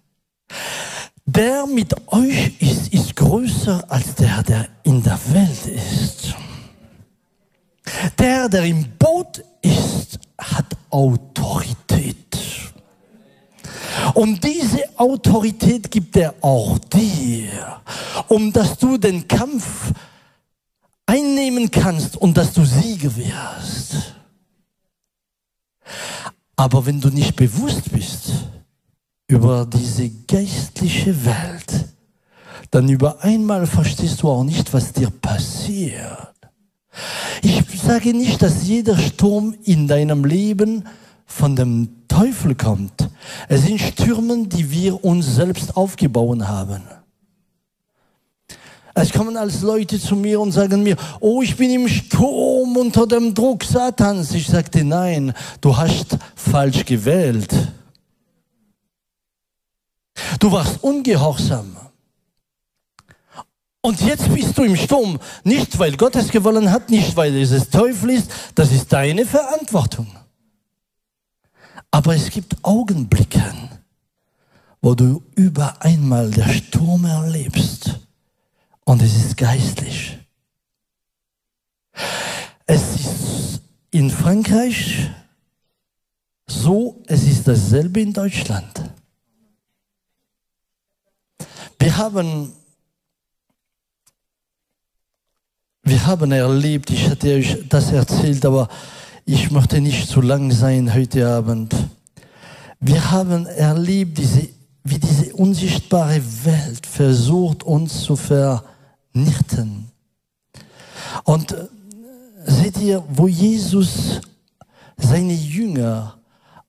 Der 1.28 1.66
mit 1.66 1.92
euch 2.12 2.62
ist, 2.62 2.94
ist 2.94 3.16
größer 3.16 3.84
als 3.90 4.14
der, 4.14 4.44
der 4.44 4.68
in 4.84 5.02
der 5.02 5.20
Welt 5.32 5.66
ist. 5.66 6.36
Der, 8.20 8.48
der 8.48 8.64
im 8.64 8.86
Boot 9.00 9.44
ist, 9.62 10.20
hat 10.38 10.78
Autorität. 10.92 12.16
Und 14.14 14.44
diese 14.44 14.84
Autorität 15.00 15.90
gibt 15.90 16.16
er 16.16 16.36
auch 16.42 16.78
dir, 16.78 17.82
um 18.28 18.54
dass 18.54 18.78
du 18.78 18.98
den 18.98 19.28
Kampf 19.28 19.92
einnehmen 21.08 21.72
kannst 21.72 22.18
und 22.18 22.38
dass 22.38 22.54
du 22.54 22.64
Siege 22.64 23.16
wirst. 23.16 24.14
Aber 26.56 26.86
wenn 26.86 27.02
du 27.02 27.10
nicht 27.10 27.36
bewusst 27.36 27.92
bist 27.92 28.32
über 29.28 29.66
diese 29.66 30.10
geistliche 30.28 31.26
Welt, 31.26 31.86
dann 32.72 32.90
über 32.90 33.24
einmal 33.24 33.66
verstehst 33.66 34.22
du 34.22 34.30
auch 34.30 34.44
nicht, 34.44 34.74
was 34.74 34.94
dir 34.94 35.10
passiert. 35.10 36.34
Ich 37.42 37.64
sage 37.82 38.14
nicht, 38.14 38.42
dass 38.42 38.68
jeder 38.68 38.98
Sturm 38.98 39.56
in 39.64 39.88
deinem 39.88 40.24
Leben 40.24 40.86
von 41.26 41.56
dem 41.56 41.90
Teufel 42.08 42.56
kommt. 42.56 43.10
Es 43.50 43.64
sind 43.64 43.80
Stürme, 43.80 44.48
die 44.48 44.70
wir 44.72 45.04
uns 45.04 45.36
selbst 45.36 45.76
aufgebaut 45.76 46.42
haben. 46.42 46.84
Es 48.98 49.12
kommen 49.12 49.36
als 49.36 49.62
Leute 49.62 50.00
zu 50.00 50.16
mir 50.16 50.40
und 50.40 50.54
sagen 50.54 50.82
mir, 50.82 50.96
oh, 51.20 51.42
ich 51.42 51.58
bin 51.58 51.70
im 51.70 51.88
Sturm 51.90 52.78
unter 52.78 53.06
dem 53.06 53.34
Druck 53.34 53.66
Satans. 53.66 54.34
Ich 54.34 54.48
sagte, 54.48 54.86
nein, 54.86 55.34
du 55.60 55.76
hast 55.76 56.18
falsch 56.36 56.86
gewählt. 56.86 57.50
Du 60.40 60.52
warst 60.52 60.84
ungehorsam. 60.84 61.76
Und 63.82 64.02
jetzt 64.02 64.34
bist 64.34 64.58
du 64.58 64.64
im 64.64 64.76
Sturm. 64.76 65.20
Nicht, 65.44 65.78
weil 65.78 65.96
Gott 65.96 66.16
es 66.16 66.30
gewollen 66.30 66.72
hat, 66.72 66.90
nicht, 66.90 67.16
weil 67.16 67.36
es 67.36 67.52
des 67.52 67.70
Teufel 67.70 68.12
ist. 68.12 68.32
Das 68.56 68.72
ist 68.72 68.92
deine 68.92 69.26
Verantwortung. 69.26 70.08
Aber 71.92 72.16
es 72.16 72.30
gibt 72.30 72.56
Augenblicke, 72.64 73.44
wo 74.82 74.96
du 74.96 75.24
über 75.36 75.82
einmal 75.82 76.32
der 76.32 76.50
Sturm 76.50 77.06
erlebst. 77.06 78.00
Und 78.86 79.02
es 79.02 79.16
ist 79.16 79.38
geistlich. 79.38 80.18
Es 82.66 82.96
ist 82.96 83.62
in 83.92 84.10
Frankreich 84.10 85.12
so, 86.48 87.04
es 87.08 87.24
ist 87.24 87.48
dasselbe 87.48 88.02
in 88.02 88.14
Deutschland. 88.14 88.82
Wir 91.80 91.98
haben, 91.98 92.54
wir 95.84 96.06
haben 96.06 96.32
erlebt, 96.32 96.90
ich 96.90 97.10
hatte 97.10 97.36
euch 97.36 97.68
das 97.70 97.92
erzählt, 97.92 98.46
aber 98.46 98.70
ich 99.26 99.52
möchte 99.52 99.82
nicht 99.82 100.08
zu 100.08 100.22
lang 100.22 100.52
sein 100.52 100.94
heute 100.94 101.28
Abend. 101.28 101.76
Wir 102.80 103.12
haben 103.12 103.46
erlebt, 103.48 104.18
diese, 104.18 104.48
wie 104.84 105.00
diese 105.00 105.34
unsichtbare 105.36 106.22
Welt 106.44 106.86
versucht, 106.86 107.64
uns 107.64 108.04
zu 108.04 108.16
vernichten. 108.16 109.90
Und 111.24 111.52
äh, 111.52 111.68
seht 112.46 112.78
ihr, 112.80 113.04
wo 113.10 113.28
Jesus 113.28 114.22
seine 114.98 115.34
Jünger 115.34 116.18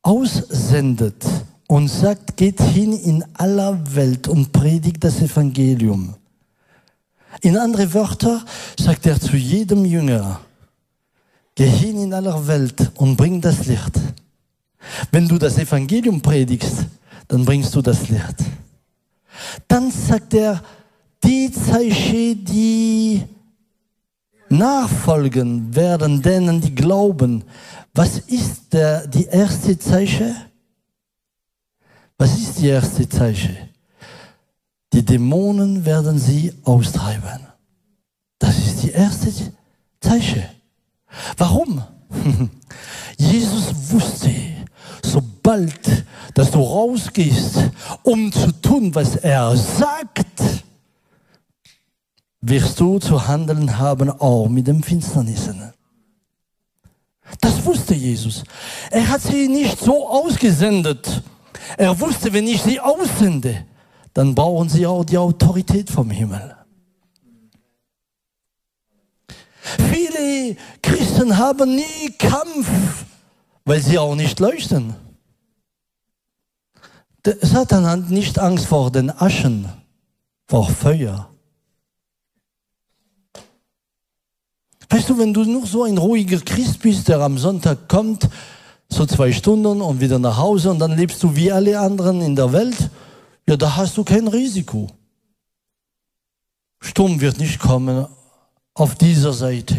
aussendet, 0.03 1.25
und 1.67 1.89
sagt, 1.89 2.37
geht 2.37 2.61
hin 2.61 2.93
in 2.93 3.25
aller 3.35 3.79
Welt 3.95 4.29
und 4.29 4.53
predigt 4.53 5.03
das 5.03 5.21
Evangelium. 5.21 6.15
In 7.43 7.57
andere 7.59 7.93
Wörter 7.93 8.45
sagt 8.79 9.07
er 9.07 9.21
zu 9.21 9.37
jedem 9.37 9.85
Jünger, 9.85 10.41
geh 11.55 11.67
hin 11.67 12.01
in 12.01 12.15
aller 12.15 12.47
Welt 12.47 12.93
und 12.95 13.17
bring 13.17 13.41
das 13.41 13.67
Licht. 13.67 14.01
Wenn 15.11 15.27
du 15.27 15.39
das 15.39 15.59
Evangelium 15.59 16.21
predigst, 16.21 16.87
dann 17.29 17.45
bringst 17.45 17.75
du 17.75 17.83
das 17.83 18.09
Licht. 18.09 18.37
Dann 19.67 19.91
sagt 19.91 20.35
er, 20.35 20.63
die 21.25 21.51
Zeichen, 21.51 22.45
die 22.45 23.25
nachfolgen 24.49 25.75
werden 25.75 26.23
denen, 26.23 26.61
die 26.61 26.75
glauben. 26.75 27.43
Was 27.95 28.19
ist 28.19 28.73
der, 28.73 29.07
die 29.07 29.25
erste 29.25 29.79
Zeichen? 29.79 30.37
Was 32.19 32.39
ist 32.39 32.59
die 32.59 32.69
erste 32.69 33.09
Zeichen? 33.09 33.57
Die 34.93 35.05
Dämonen 35.05 35.85
werden 35.85 36.19
sie 36.19 36.53
austreiben. 36.65 37.47
Das 38.39 38.59
ist 38.59 38.83
die 38.83 38.91
erste 38.91 39.33
Zeichen. 40.01 40.45
Warum? 41.37 41.83
Jesus 43.19 43.91
wusste, 43.91 44.31
sobald, 45.03 46.05
dass 46.35 46.51
du 46.51 46.61
rausgehst, 46.61 47.59
um 48.03 48.33
zu 48.33 48.53
tun, 48.53 48.95
was 48.95 49.17
er 49.17 49.57
sagt, 49.57 50.43
wirst 52.41 52.79
du 52.79 52.99
zu 52.99 53.27
handeln 53.27 53.77
haben, 53.79 54.11
auch 54.11 54.49
mit 54.49 54.67
dem 54.67 54.83
Finsternissen. 54.83 55.73
Das 57.41 57.65
wusste 57.65 57.95
Jesus. 57.95 58.45
Er 58.91 59.09
hat 59.09 59.23
sie 59.23 59.49
nicht 59.49 59.79
so 59.79 60.09
ausgesendet, 60.09 61.23
er 61.77 61.99
wusste, 62.01 62.33
wenn 62.33 62.47
ich 62.47 62.63
sie 62.63 62.81
aussende, 62.81 63.67
dann 64.15 64.35
brauchen 64.35 64.69
sie 64.69 64.87
auch 64.87 65.05
die 65.05 65.19
Autorität 65.19 65.91
vom 65.91 66.11
Himmel. 66.11 66.57
Viele 69.93 70.57
Christen 70.81 71.37
haben 71.37 71.75
nie 71.75 72.11
Kampf, 72.19 73.05
weil 73.65 73.81
sie 73.81 73.99
auch 73.99 74.15
nicht 74.15 74.39
leuchten. 74.41 74.95
Der 77.25 77.37
Satan 77.43 77.87
hat 77.87 78.11
nicht 78.11 78.39
Angst 78.39 78.67
vor 78.67 78.93
den 78.93 79.11
Aschen, 79.11 79.69
vor 80.47 80.71
Feuer. 80.71 81.29
Weißt 84.89 85.09
du, 85.09 85.19
wenn 85.19 85.35
du 85.35 85.43
nur 85.45 85.67
so 85.67 85.83
ein 85.83 85.99
ruhiger 85.99 86.39
Christ 86.39 86.81
bist, 86.81 87.09
der 87.09 87.19
am 87.21 87.39
Sonntag 87.39 87.89
kommt, 87.89 88.29
so 88.89 89.07
zwei 89.07 89.33
Stunden 89.33 89.81
und 89.81 90.01
wieder 90.01 90.19
nach 90.19 90.37
Hause 90.37 90.71
und 90.71 90.79
dann 90.79 90.97
lebst 90.97 91.23
du 91.23 91.35
wie 91.35 91.51
alle 91.51 91.79
anderen 91.81 92.21
in 92.21 92.37
der 92.37 92.53
Welt, 92.53 92.91
ja, 93.49 93.57
da 93.57 93.77
hast 93.77 93.97
du 93.97 94.05
kein 94.05 94.29
Risiko. 94.29 94.89
Sturm 96.81 97.21
wird 97.21 97.39
nicht 97.39 97.59
kommen 97.59 98.07
auf 98.75 98.95
dieser 98.95 99.33
Seite. 99.33 99.77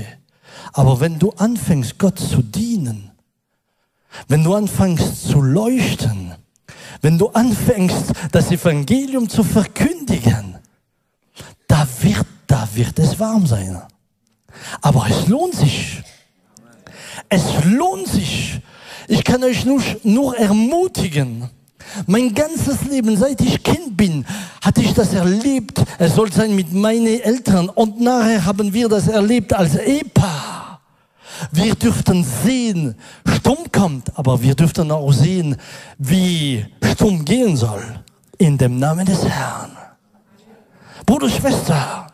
Aber 0.73 0.99
wenn 0.99 1.19
du 1.19 1.31
anfängst, 1.31 1.97
Gott 1.97 2.19
zu 2.19 2.41
dienen, 2.41 3.11
wenn 4.27 4.43
du 4.43 4.55
anfängst 4.55 5.27
zu 5.27 5.41
leuchten, 5.41 6.35
wenn 7.01 7.17
du 7.17 7.29
anfängst, 7.29 8.11
das 8.31 8.51
Evangelium 8.51 9.29
zu 9.29 9.43
verkündigen, 9.43 10.57
da 11.67 11.87
wird, 12.01 12.25
da 12.47 12.67
wird 12.73 12.97
es 12.99 13.19
warm 13.19 13.45
sein. 13.45 13.81
Aber 14.81 15.07
es 15.09 15.27
lohnt 15.27 15.55
sich. 15.55 16.01
Es 17.29 17.43
lohnt 17.65 18.07
sich, 18.07 18.61
ich 19.07 19.23
kann 19.23 19.43
euch 19.43 19.65
nur, 19.65 19.81
nur 20.03 20.37
ermutigen. 20.37 21.49
Mein 22.05 22.33
ganzes 22.33 22.83
Leben, 22.83 23.15
seit 23.17 23.39
ich 23.41 23.63
Kind 23.63 23.95
bin, 23.95 24.25
hatte 24.61 24.81
ich 24.81 24.93
das 24.93 25.13
erlebt. 25.13 25.81
Es 25.97 26.15
soll 26.15 26.31
sein 26.31 26.53
mit 26.55 26.73
meinen 26.73 27.21
Eltern. 27.21 27.69
Und 27.69 27.99
nachher 28.01 28.43
haben 28.45 28.73
wir 28.73 28.89
das 28.89 29.07
erlebt 29.07 29.53
als 29.53 29.75
Ehepaar. 29.75 30.81
Wir 31.51 31.75
dürften 31.75 32.25
sehen, 32.43 32.95
Sturm 33.25 33.71
kommt, 33.71 34.17
aber 34.17 34.41
wir 34.41 34.55
dürften 34.55 34.91
auch 34.91 35.11
sehen, 35.11 35.55
wie 35.97 36.65
Sturm 36.83 37.23
gehen 37.23 37.55
soll. 37.55 37.83
In 38.37 38.57
dem 38.57 38.79
Namen 38.79 39.05
des 39.05 39.23
Herrn. 39.23 39.71
Bruder, 41.05 41.29
Schwester, 41.29 42.07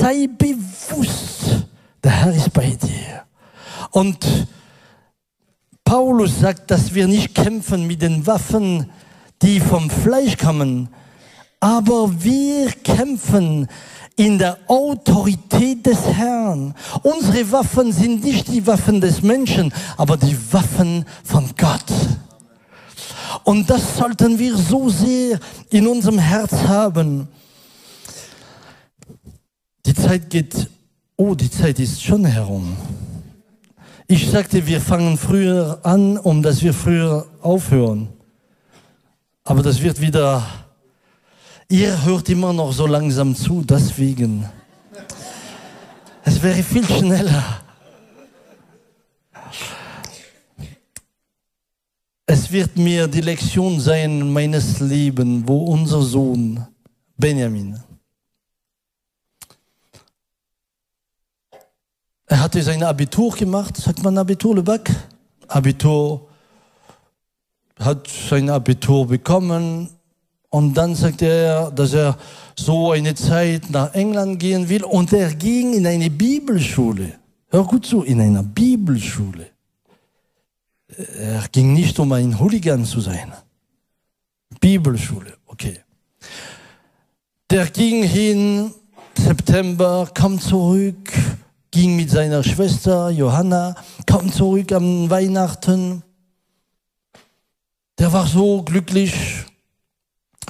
sei 0.00 0.28
bewusst, 0.28 1.66
der 2.02 2.12
Herr 2.12 2.32
ist 2.32 2.52
bei 2.52 2.70
dir. 2.70 3.24
Und 3.90 4.18
Paulus 5.88 6.40
sagt, 6.40 6.70
dass 6.70 6.92
wir 6.92 7.08
nicht 7.08 7.34
kämpfen 7.34 7.86
mit 7.86 8.02
den 8.02 8.26
Waffen, 8.26 8.90
die 9.40 9.58
vom 9.58 9.88
Fleisch 9.88 10.36
kommen, 10.36 10.90
aber 11.60 12.22
wir 12.22 12.70
kämpfen 12.84 13.66
in 14.14 14.36
der 14.36 14.58
Autorität 14.66 15.86
des 15.86 16.04
Herrn. 16.04 16.74
Unsere 17.02 17.50
Waffen 17.52 17.90
sind 17.90 18.22
nicht 18.22 18.48
die 18.48 18.66
Waffen 18.66 19.00
des 19.00 19.22
Menschen, 19.22 19.72
aber 19.96 20.18
die 20.18 20.36
Waffen 20.52 21.06
von 21.24 21.48
Gott. 21.56 21.90
Und 23.44 23.70
das 23.70 23.96
sollten 23.96 24.38
wir 24.38 24.58
so 24.58 24.90
sehr 24.90 25.40
in 25.70 25.86
unserem 25.86 26.18
Herz 26.18 26.52
haben. 26.52 27.28
Die 29.86 29.94
Zeit 29.94 30.28
geht, 30.28 30.68
oh, 31.16 31.34
die 31.34 31.50
Zeit 31.50 31.78
ist 31.78 32.02
schon 32.02 32.26
herum. 32.26 32.76
Ich 34.10 34.30
sagte, 34.30 34.66
wir 34.66 34.80
fangen 34.80 35.18
früher 35.18 35.80
an, 35.82 36.16
um 36.16 36.42
dass 36.42 36.62
wir 36.62 36.72
früher 36.72 37.26
aufhören. 37.42 38.08
Aber 39.44 39.62
das 39.62 39.82
wird 39.82 40.00
wieder, 40.00 40.46
ihr 41.68 42.04
hört 42.06 42.26
immer 42.30 42.54
noch 42.54 42.72
so 42.72 42.86
langsam 42.86 43.36
zu, 43.36 43.62
deswegen. 43.62 44.48
Es 46.24 46.42
wäre 46.42 46.62
viel 46.62 46.86
schneller. 46.86 47.60
Es 52.24 52.50
wird 52.50 52.78
mir 52.78 53.08
die 53.08 53.20
Lektion 53.20 53.78
sein 53.78 54.32
meines 54.32 54.80
Lebens, 54.80 55.42
wo 55.46 55.64
unser 55.64 56.00
Sohn 56.00 56.66
Benjamin 57.18 57.78
Er 62.28 62.40
hatte 62.40 62.62
sein 62.62 62.82
Abitur 62.82 63.34
gemacht, 63.34 63.76
sagt 63.76 64.02
man 64.02 64.18
Abitur, 64.18 64.54
Lebac? 64.56 64.90
Abitur, 65.48 66.28
hat 67.78 68.06
sein 68.06 68.50
Abitur 68.50 69.06
bekommen 69.06 69.88
Und 70.50 70.74
dann 70.74 70.94
sagte 70.94 71.26
er, 71.26 71.70
dass 71.70 71.92
er 71.92 72.16
so 72.56 72.92
eine 72.92 73.14
Zeit 73.14 73.70
nach 73.70 73.92
England 73.94 74.40
gehen 74.40 74.68
will. 74.68 74.84
Und 74.84 75.12
er 75.12 75.34
ging 75.34 75.74
in 75.74 75.86
eine 75.86 76.10
Bibelschule. 76.10 77.18
Hör 77.48 77.64
gut 77.64 77.84
zu, 77.86 78.02
in 78.02 78.20
einer 78.20 78.42
Bibelschule. 78.42 79.46
Er 81.18 81.46
ging 81.52 81.74
nicht, 81.74 81.98
um 81.98 82.12
ein 82.12 82.38
Hooligan 82.38 82.84
zu 82.84 83.00
sein. 83.00 83.32
Bibelschule, 84.60 85.34
okay. 85.46 85.80
Der 87.50 87.66
ging 87.66 88.02
hin, 88.02 88.72
September, 89.16 90.10
kam 90.12 90.40
zurück, 90.40 91.12
ging 91.70 91.96
mit 91.96 92.10
seiner 92.10 92.42
Schwester 92.42 93.10
Johanna, 93.10 93.74
kam 94.06 94.32
zurück 94.32 94.72
am 94.72 95.08
Weihnachten. 95.10 96.02
Der 97.98 98.12
war 98.12 98.26
so 98.26 98.62
glücklich, 98.62 99.14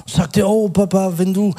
sagte, 0.05 0.47
oh 0.47 0.69
Papa, 0.69 1.13
wenn 1.17 1.33
du, 1.33 1.53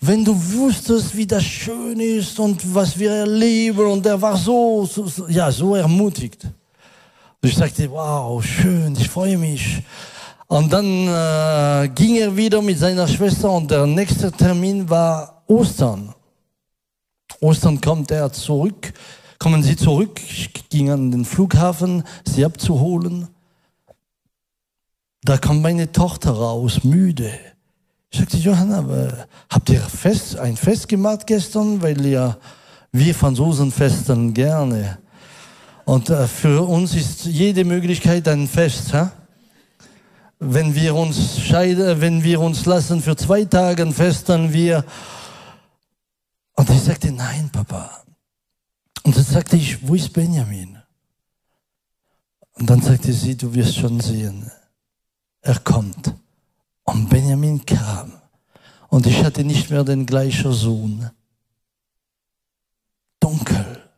wenn 0.00 0.24
du 0.24 0.34
wüsstest, 0.34 1.16
wie 1.16 1.26
das 1.26 1.44
schön 1.44 2.00
ist 2.00 2.38
und 2.38 2.74
was 2.74 2.98
wir 2.98 3.10
erleben, 3.10 3.86
und 3.86 4.04
er 4.06 4.20
war 4.20 4.36
so, 4.36 4.84
so 4.86 5.26
ja, 5.28 5.50
so 5.50 5.74
ermutigt. 5.74 6.44
Und 6.44 7.48
ich 7.48 7.56
sagte, 7.56 7.90
wow, 7.90 8.44
schön, 8.44 8.96
ich 8.96 9.08
freue 9.08 9.38
mich. 9.38 9.82
Und 10.48 10.72
dann 10.72 11.08
äh, 11.08 11.88
ging 11.88 12.16
er 12.16 12.36
wieder 12.36 12.62
mit 12.62 12.78
seiner 12.78 13.08
Schwester 13.08 13.50
und 13.50 13.70
der 13.70 13.86
nächste 13.86 14.30
Termin 14.30 14.88
war 14.88 15.42
Ostern. 15.46 16.14
Ostern 17.40 17.80
kommt 17.80 18.10
er 18.10 18.32
zurück, 18.32 18.92
kommen 19.38 19.62
sie 19.62 19.76
zurück. 19.76 20.20
Ich 20.28 20.68
ging 20.68 20.90
an 20.90 21.10
den 21.10 21.24
Flughafen, 21.24 22.04
sie 22.24 22.44
abzuholen. 22.44 23.28
Da 25.22 25.38
kommt 25.38 25.62
meine 25.62 25.90
Tochter 25.90 26.30
raus, 26.30 26.84
müde. 26.84 27.32
Ich 28.10 28.20
sagte, 28.20 28.36
Johanna, 28.36 29.26
habt 29.50 29.68
ihr 29.68 29.80
Fest, 29.80 30.38
ein 30.38 30.56
Fest 30.56 30.88
gemacht 30.88 31.26
gestern? 31.26 31.82
Weil 31.82 32.06
ja, 32.06 32.36
wir 32.92 33.14
Franzosen 33.14 33.72
festen 33.72 34.32
gerne. 34.32 34.98
Und 35.84 36.10
äh, 36.10 36.26
für 36.26 36.62
uns 36.66 36.94
ist 36.94 37.26
jede 37.26 37.64
Möglichkeit 37.64 38.26
ein 38.28 38.48
Fest. 38.48 38.94
Ha? 38.94 39.12
Wenn 40.38 40.74
wir 40.74 40.94
uns 40.94 41.40
scheiden, 41.40 42.00
wenn 42.00 42.22
wir 42.22 42.40
uns 42.40 42.64
lassen 42.66 43.02
für 43.02 43.16
zwei 43.16 43.44
Tage 43.44 43.90
festen 43.92 44.52
wir. 44.52 44.84
Und 46.56 46.70
ich 46.70 46.82
sagte, 46.82 47.12
nein, 47.12 47.50
Papa. 47.50 48.02
Und 49.02 49.16
dann 49.16 49.24
sagte 49.24 49.56
ich, 49.56 49.86
wo 49.86 49.94
ist 49.94 50.12
Benjamin? 50.12 50.78
Und 52.54 52.68
dann 52.68 52.80
sagte 52.80 53.12
sie, 53.12 53.36
du 53.36 53.52
wirst 53.54 53.76
schon 53.76 54.00
sehen, 54.00 54.50
er 55.42 55.58
kommt. 55.60 56.12
Und 56.84 57.08
Benjamin 57.08 57.64
kam. 57.64 58.20
Und 58.88 59.06
ich 59.06 59.22
hatte 59.22 59.44
nicht 59.44 59.70
mehr 59.70 59.84
den 59.84 60.06
gleichen 60.06 60.52
Sohn. 60.52 61.10
Dunkel. 63.20 63.90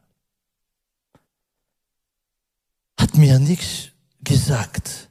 Hat 2.99 3.17
mir 3.17 3.39
nichts 3.39 3.91
gesagt. 4.21 5.09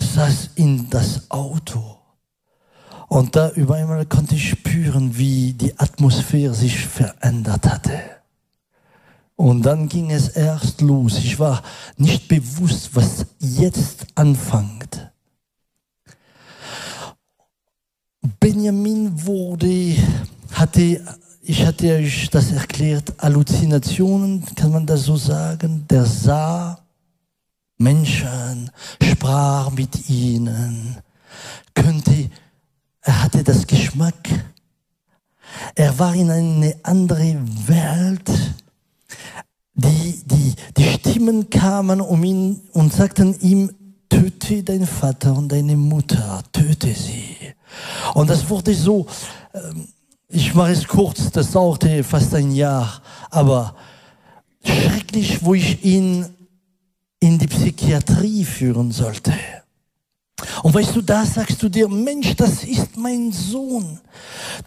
Saß 0.00 0.50
in 0.56 0.90
das 0.90 1.30
Auto. 1.30 1.95
Und 3.08 3.36
da 3.36 3.50
über 3.50 3.76
einmal 3.76 4.04
konnte 4.06 4.34
ich 4.34 4.50
spüren, 4.50 5.16
wie 5.16 5.52
die 5.52 5.78
Atmosphäre 5.78 6.54
sich 6.54 6.86
verändert 6.86 7.66
hatte. 7.66 8.00
Und 9.36 9.62
dann 9.62 9.88
ging 9.88 10.10
es 10.10 10.28
erst 10.28 10.80
los. 10.80 11.18
Ich 11.18 11.38
war 11.38 11.62
nicht 11.96 12.26
bewusst, 12.26 12.90
was 12.94 13.26
jetzt 13.38 14.06
anfängt. 14.14 15.10
Benjamin 18.40 19.24
wurde, 19.24 19.96
hatte, 20.52 21.04
ich 21.42 21.64
hatte 21.64 21.96
euch 21.96 22.28
das 22.30 22.50
erklärt, 22.50 23.12
Halluzinationen, 23.20 24.44
kann 24.56 24.72
man 24.72 24.86
das 24.86 25.02
so 25.04 25.16
sagen? 25.16 25.84
Der 25.88 26.06
sah 26.06 26.78
Menschen, 27.78 28.70
sprach 29.02 29.70
mit 29.70 30.08
ihnen, 30.08 30.96
könnte, 31.74 32.30
er 33.06 33.22
hatte 33.22 33.44
das 33.44 33.66
Geschmack. 33.66 34.28
Er 35.76 35.96
war 35.96 36.14
in 36.14 36.28
eine 36.28 36.74
andere 36.82 37.36
Welt. 37.66 38.28
Die, 39.74 40.22
die, 40.24 40.54
die 40.76 40.84
Stimmen 40.84 41.48
kamen 41.48 42.00
um 42.00 42.24
ihn 42.24 42.60
und 42.72 42.92
sagten 42.92 43.38
ihm, 43.40 43.70
töte 44.08 44.64
deinen 44.64 44.88
Vater 44.88 45.36
und 45.36 45.52
deine 45.52 45.76
Mutter, 45.76 46.42
töte 46.50 46.92
sie. 46.94 47.36
Und 48.14 48.28
das 48.28 48.48
wurde 48.48 48.74
so, 48.74 49.06
ähm, 49.54 49.86
ich 50.28 50.52
mache 50.54 50.72
es 50.72 50.86
kurz, 50.88 51.30
das 51.30 51.52
dauerte 51.52 52.02
fast 52.02 52.34
ein 52.34 52.50
Jahr, 52.50 53.02
aber 53.30 53.76
schrecklich, 54.64 55.44
wo 55.44 55.54
ich 55.54 55.84
ihn 55.84 56.26
in 57.20 57.38
die 57.38 57.46
Psychiatrie 57.46 58.44
führen 58.44 58.90
sollte. 58.90 59.32
Und 60.62 60.74
weißt 60.74 60.96
du, 60.96 61.02
da 61.02 61.24
sagst 61.24 61.62
du 61.62 61.68
dir, 61.68 61.88
Mensch, 61.88 62.34
das 62.36 62.64
ist 62.64 62.96
mein 62.96 63.30
Sohn. 63.32 64.00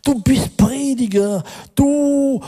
Du 0.03 0.21
bist 0.21 0.55
Prediger, 0.55 1.43
du 1.75 2.41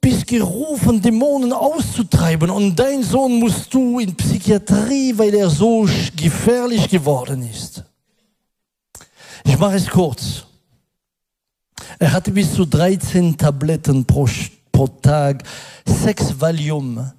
bist 0.00 0.26
gerufen, 0.26 1.00
Dämonen 1.00 1.52
auszutreiben 1.52 2.50
und 2.50 2.74
dein 2.76 3.02
Sohn 3.02 3.38
musst 3.38 3.72
du 3.72 3.98
in 3.98 4.16
Psychiatrie, 4.16 5.16
weil 5.16 5.34
er 5.34 5.50
so 5.50 5.86
gefährlich 6.16 6.88
geworden 6.88 7.48
ist. 7.48 7.84
Ich 9.44 9.58
mache 9.58 9.76
es 9.76 9.88
kurz. 9.88 10.44
Er 11.98 12.12
hatte 12.12 12.30
bis 12.30 12.54
zu 12.54 12.64
13 12.64 13.36
Tabletten 13.36 14.04
pro, 14.04 14.28
pro 14.72 14.86
Tag, 14.86 15.42
sechs 15.84 16.40
Valium 16.40 17.12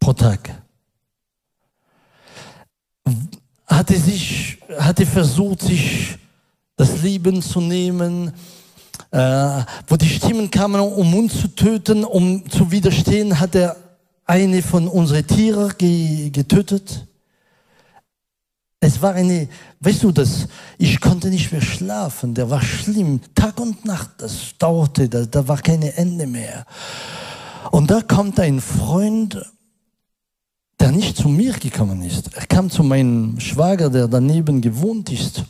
pro 0.00 0.12
Tag. 0.12 0.62
Hatte, 3.66 3.98
sich, 3.98 4.58
hatte 4.78 5.06
versucht, 5.06 5.62
sich 5.62 6.18
das 6.76 7.02
Leben 7.02 7.40
zu 7.42 7.60
nehmen, 7.60 8.32
äh, 9.10 9.62
wo 9.86 9.96
die 9.96 10.08
Stimmen 10.08 10.50
kamen, 10.50 10.80
um 10.80 11.14
uns 11.14 11.40
zu 11.40 11.48
töten, 11.48 12.04
um 12.04 12.48
zu 12.50 12.70
widerstehen, 12.70 13.38
hat 13.38 13.54
er 13.54 13.76
eine 14.26 14.62
von 14.62 14.88
unseren 14.88 15.26
Tieren 15.26 15.72
getötet. 16.32 17.06
Es 18.80 19.00
war 19.00 19.14
eine, 19.14 19.48
weißt 19.80 20.02
du 20.02 20.12
das, 20.12 20.46
ich 20.76 21.00
konnte 21.00 21.28
nicht 21.28 21.52
mehr 21.52 21.62
schlafen, 21.62 22.34
der 22.34 22.50
war 22.50 22.60
schlimm, 22.60 23.20
Tag 23.34 23.58
und 23.58 23.84
Nacht, 23.84 24.10
das 24.18 24.58
dauerte, 24.58 25.08
da, 25.08 25.24
da 25.24 25.48
war 25.48 25.58
keine 25.58 25.96
Ende 25.96 26.26
mehr. 26.26 26.66
Und 27.70 27.90
da 27.90 28.02
kommt 28.02 28.38
ein 28.40 28.60
Freund, 28.60 29.40
der 30.80 30.90
nicht 30.90 31.16
zu 31.16 31.28
mir 31.28 31.52
gekommen 31.54 32.02
ist. 32.02 32.34
Er 32.34 32.46
kam 32.46 32.70
zu 32.70 32.82
meinem 32.82 33.38
Schwager, 33.40 33.88
der 33.88 34.08
daneben 34.08 34.60
gewohnt 34.60 35.10
ist. 35.10 35.44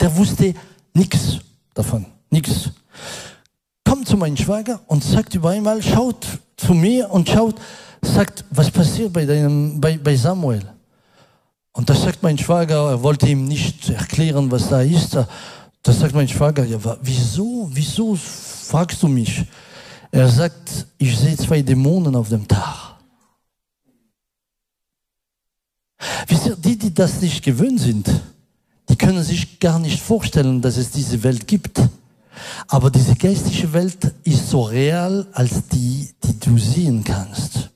Der 0.00 0.14
wusste 0.16 0.54
nichts 0.94 1.38
davon, 1.74 2.06
nichts. 2.30 2.70
Kommt 3.84 4.08
zu 4.08 4.16
meinem 4.16 4.36
Schwager 4.36 4.80
und 4.86 5.04
sagt 5.04 5.34
über 5.34 5.50
einmal, 5.50 5.82
schaut 5.82 6.26
zu 6.56 6.74
mir 6.74 7.10
und 7.10 7.28
schaut, 7.28 7.56
sagt, 8.02 8.44
was 8.50 8.70
passiert 8.70 9.12
bei, 9.12 9.24
deinem, 9.24 9.80
bei, 9.80 9.96
bei 9.98 10.16
Samuel? 10.16 10.62
Und 11.72 11.88
da 11.88 11.94
sagt 11.94 12.22
mein 12.22 12.36
Schwager, 12.36 12.90
er 12.90 13.02
wollte 13.02 13.26
ihm 13.28 13.46
nicht 13.46 13.88
erklären, 13.88 14.50
was 14.50 14.68
da 14.68 14.82
ist. 14.82 15.14
Da 15.14 15.92
sagt 15.92 16.14
mein 16.14 16.28
Schwager, 16.28 16.64
ja, 16.64 16.78
wieso, 17.00 17.68
wieso 17.72 18.14
fragst 18.16 19.02
du 19.02 19.08
mich? 19.08 19.44
Er 20.10 20.28
sagt, 20.28 20.86
ich 20.98 21.16
sehe 21.16 21.36
zwei 21.36 21.62
Dämonen 21.62 22.14
auf 22.14 22.28
dem 22.28 22.46
Tag. 22.46 22.91
Wisst 26.26 26.46
ihr, 26.46 26.56
die, 26.56 26.76
die 26.76 26.94
das 26.94 27.20
nicht 27.20 27.44
gewöhnt 27.44 27.80
sind, 27.80 28.08
die 28.88 28.96
können 28.96 29.22
sich 29.22 29.60
gar 29.60 29.78
nicht 29.78 30.00
vorstellen, 30.00 30.60
dass 30.60 30.76
es 30.76 30.90
diese 30.90 31.22
Welt 31.22 31.46
gibt. 31.46 31.80
Aber 32.68 32.90
diese 32.90 33.14
geistige 33.14 33.72
Welt 33.72 34.14
ist 34.24 34.50
so 34.50 34.62
real 34.62 35.26
als 35.32 35.68
die, 35.68 36.08
die 36.24 36.38
du 36.38 36.58
sehen 36.58 37.04
kannst. 37.04 37.70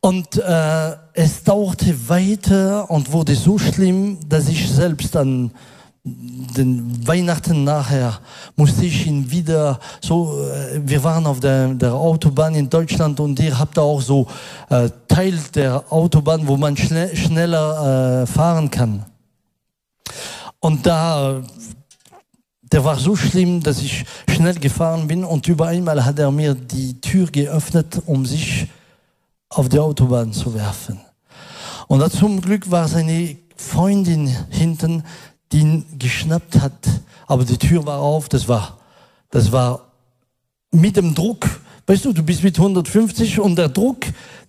Und 0.00 0.36
äh, 0.36 0.96
es 1.12 1.42
dauerte 1.42 2.08
weiter 2.08 2.90
und 2.90 3.12
wurde 3.12 3.34
so 3.34 3.58
schlimm, 3.58 4.18
dass 4.28 4.48
ich 4.48 4.70
selbst 4.70 5.16
an 5.16 5.50
den 6.04 7.06
Weihnachten 7.06 7.64
nachher 7.64 8.20
musste 8.56 8.84
ich 8.84 9.06
ihn 9.06 9.30
wieder 9.30 9.78
so, 10.00 10.40
äh, 10.48 10.80
wir 10.84 11.02
waren 11.02 11.26
auf 11.26 11.40
der, 11.40 11.68
der, 11.74 11.94
Autobahn 11.94 12.54
in 12.54 12.70
Deutschland 12.70 13.20
und 13.20 13.38
ihr 13.40 13.58
habt 13.58 13.78
auch 13.78 14.00
so 14.00 14.26
äh, 14.70 14.88
Teil 15.06 15.38
der 15.54 15.84
Autobahn, 15.92 16.46
wo 16.46 16.56
man 16.56 16.76
schnell, 16.76 17.14
schneller 17.16 18.22
äh, 18.22 18.26
fahren 18.26 18.70
kann. 18.70 19.04
Und 20.60 20.86
da, 20.86 21.42
der 22.62 22.84
war 22.84 22.96
so 22.96 23.14
schlimm, 23.14 23.62
dass 23.62 23.80
ich 23.80 24.04
schnell 24.28 24.54
gefahren 24.54 25.06
bin 25.06 25.24
und 25.24 25.46
über 25.48 25.66
einmal 25.66 26.04
hat 26.04 26.18
er 26.18 26.30
mir 26.30 26.54
die 26.54 27.00
Tür 27.00 27.26
geöffnet, 27.26 28.00
um 28.06 28.24
sich 28.24 28.66
auf 29.50 29.68
die 29.68 29.78
Autobahn 29.78 30.32
zu 30.32 30.54
werfen. 30.54 31.00
Und 31.86 32.12
zum 32.12 32.40
Glück 32.40 32.70
war 32.70 32.86
seine 32.86 33.36
Freundin 33.56 34.28
hinten, 34.50 35.02
die 35.52 35.60
ihn 35.60 35.84
geschnappt 35.98 36.60
hat, 36.60 36.88
aber 37.26 37.44
die 37.44 37.58
Tür 37.58 37.84
war 37.86 38.00
auf, 38.00 38.28
das 38.28 38.48
war, 38.48 38.78
das 39.30 39.52
war 39.52 39.92
mit 40.70 40.96
dem 40.96 41.14
Druck, 41.14 41.46
weißt 41.86 42.04
du, 42.04 42.12
du 42.12 42.22
bist 42.22 42.42
mit 42.42 42.58
150 42.58 43.40
und 43.40 43.56
der 43.56 43.68
Druck, 43.68 44.04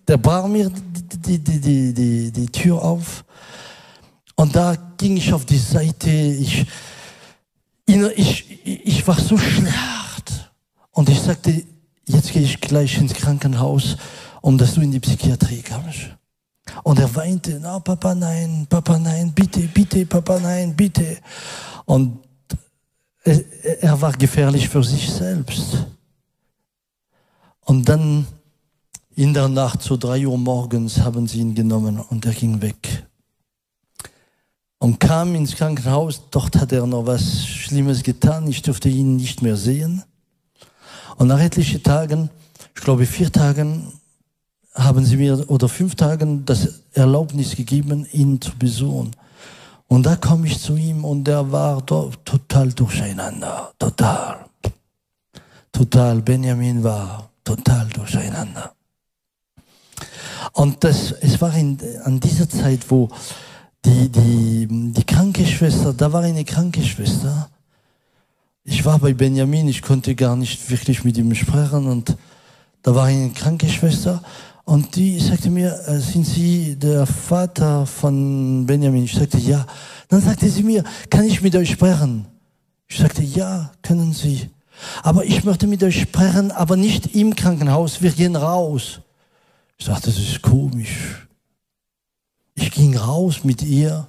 der 0.06 0.16
brach 0.16 0.46
mir 0.46 0.70
die, 0.70 1.38
die, 1.38 1.60
die, 1.60 1.94
die, 1.94 2.30
die 2.30 2.46
Tür 2.48 2.82
auf. 2.82 3.24
Und 4.34 4.56
da 4.56 4.74
ging 4.96 5.16
ich 5.16 5.32
auf 5.32 5.44
die 5.44 5.58
Seite, 5.58 6.10
ich, 6.10 6.66
ich, 7.86 8.60
ich 8.64 9.06
war 9.06 9.18
so 9.18 9.36
schlecht. 9.36 10.50
Und 10.92 11.08
ich 11.08 11.20
sagte, 11.20 11.64
jetzt 12.06 12.32
gehe 12.32 12.42
ich 12.42 12.60
gleich 12.60 12.98
ins 12.98 13.14
Krankenhaus, 13.14 13.96
um 14.40 14.58
dass 14.58 14.74
du 14.74 14.80
in 14.80 14.90
die 14.90 15.00
Psychiatrie 15.00 15.62
kommst. 15.62 16.16
Und 16.82 16.98
er 16.98 17.14
weinte, 17.14 17.58
na, 17.60 17.78
Papa, 17.78 18.14
nein, 18.14 18.66
Papa, 18.68 18.98
nein, 18.98 19.32
bitte, 19.32 19.60
bitte, 19.60 20.06
Papa, 20.06 20.38
nein, 20.40 20.74
bitte. 20.74 21.18
Und 21.84 22.18
er 23.24 24.00
war 24.00 24.12
gefährlich 24.12 24.68
für 24.68 24.82
sich 24.82 25.10
selbst. 25.10 25.86
Und 27.64 27.88
dann 27.88 28.26
in 29.14 29.34
der 29.34 29.48
Nacht, 29.48 29.82
so 29.82 29.96
drei 29.96 30.26
Uhr 30.26 30.38
morgens, 30.38 30.98
haben 31.00 31.28
sie 31.28 31.40
ihn 31.40 31.54
genommen 31.54 32.00
und 32.00 32.24
er 32.24 32.32
ging 32.32 32.62
weg. 32.62 33.06
Und 34.78 34.98
kam 34.98 35.34
ins 35.34 35.56
Krankenhaus, 35.56 36.22
dort 36.30 36.56
hat 36.56 36.72
er 36.72 36.86
noch 36.86 37.04
was 37.04 37.46
Schlimmes 37.46 38.02
getan, 38.02 38.48
ich 38.48 38.62
durfte 38.62 38.88
ihn 38.88 39.16
nicht 39.16 39.42
mehr 39.42 39.56
sehen. 39.56 40.02
Und 41.16 41.28
nach 41.28 41.38
etlichen 41.38 41.82
Tagen, 41.82 42.30
ich 42.74 42.80
glaube 42.80 43.04
vier 43.04 43.30
Tagen, 43.30 43.92
haben 44.84 45.04
sie 45.04 45.16
mir, 45.16 45.48
oder 45.48 45.68
fünf 45.68 45.94
Tagen, 45.94 46.44
das 46.44 46.80
Erlaubnis 46.92 47.54
gegeben, 47.54 48.06
ihn 48.12 48.40
zu 48.40 48.52
besuchen. 48.58 49.10
Und 49.88 50.06
da 50.06 50.16
komme 50.16 50.46
ich 50.46 50.60
zu 50.60 50.76
ihm 50.76 51.04
und 51.04 51.26
er 51.28 51.50
war 51.50 51.84
total 51.84 52.72
durcheinander, 52.72 53.72
total. 53.78 54.46
Total, 55.72 56.20
Benjamin 56.22 56.82
war 56.84 57.30
total 57.44 57.88
durcheinander. 57.88 58.72
Und 60.52 60.82
das, 60.84 61.12
es 61.12 61.40
war 61.40 61.54
in, 61.54 61.78
an 62.04 62.20
dieser 62.20 62.48
Zeit, 62.48 62.88
wo 62.88 63.08
die, 63.84 64.08
die, 64.08 64.66
die 64.68 65.04
Krankenschwester, 65.04 65.92
da 65.92 66.12
war 66.12 66.22
eine 66.22 66.44
Krankenschwester. 66.44 67.48
Ich 68.64 68.84
war 68.84 68.98
bei 68.98 69.14
Benjamin, 69.14 69.68
ich 69.68 69.82
konnte 69.82 70.14
gar 70.14 70.36
nicht 70.36 70.70
wirklich 70.70 71.04
mit 71.04 71.16
ihm 71.16 71.34
sprechen 71.34 71.86
und 71.86 72.16
da 72.82 72.94
war 72.94 73.06
eine 73.06 73.30
Krankenschwester 73.30 74.22
und 74.70 74.94
die 74.94 75.18
sagte 75.18 75.50
mir, 75.50 75.76
äh, 75.88 75.98
sind 75.98 76.24
Sie 76.24 76.76
der 76.76 77.04
Vater 77.04 77.86
von 77.86 78.64
Benjamin? 78.66 79.02
Ich 79.02 79.14
sagte, 79.14 79.36
ja. 79.36 79.66
Dann 80.06 80.20
sagte 80.20 80.48
sie 80.48 80.62
mir, 80.62 80.84
kann 81.10 81.24
ich 81.24 81.42
mit 81.42 81.56
euch 81.56 81.70
sprechen? 81.70 82.24
Ich 82.86 82.98
sagte, 82.98 83.20
ja, 83.20 83.72
können 83.82 84.12
Sie. 84.12 84.48
Aber 85.02 85.24
ich 85.24 85.42
möchte 85.42 85.66
mit 85.66 85.82
euch 85.82 86.02
sprechen, 86.02 86.52
aber 86.52 86.76
nicht 86.76 87.16
im 87.16 87.34
Krankenhaus, 87.34 88.00
wir 88.00 88.12
gehen 88.12 88.36
raus. 88.36 89.00
Ich 89.76 89.86
sagte, 89.86 90.06
das 90.10 90.20
ist 90.20 90.40
komisch. 90.40 91.26
Ich 92.54 92.70
ging 92.70 92.96
raus 92.96 93.42
mit 93.42 93.62
ihr 93.62 94.06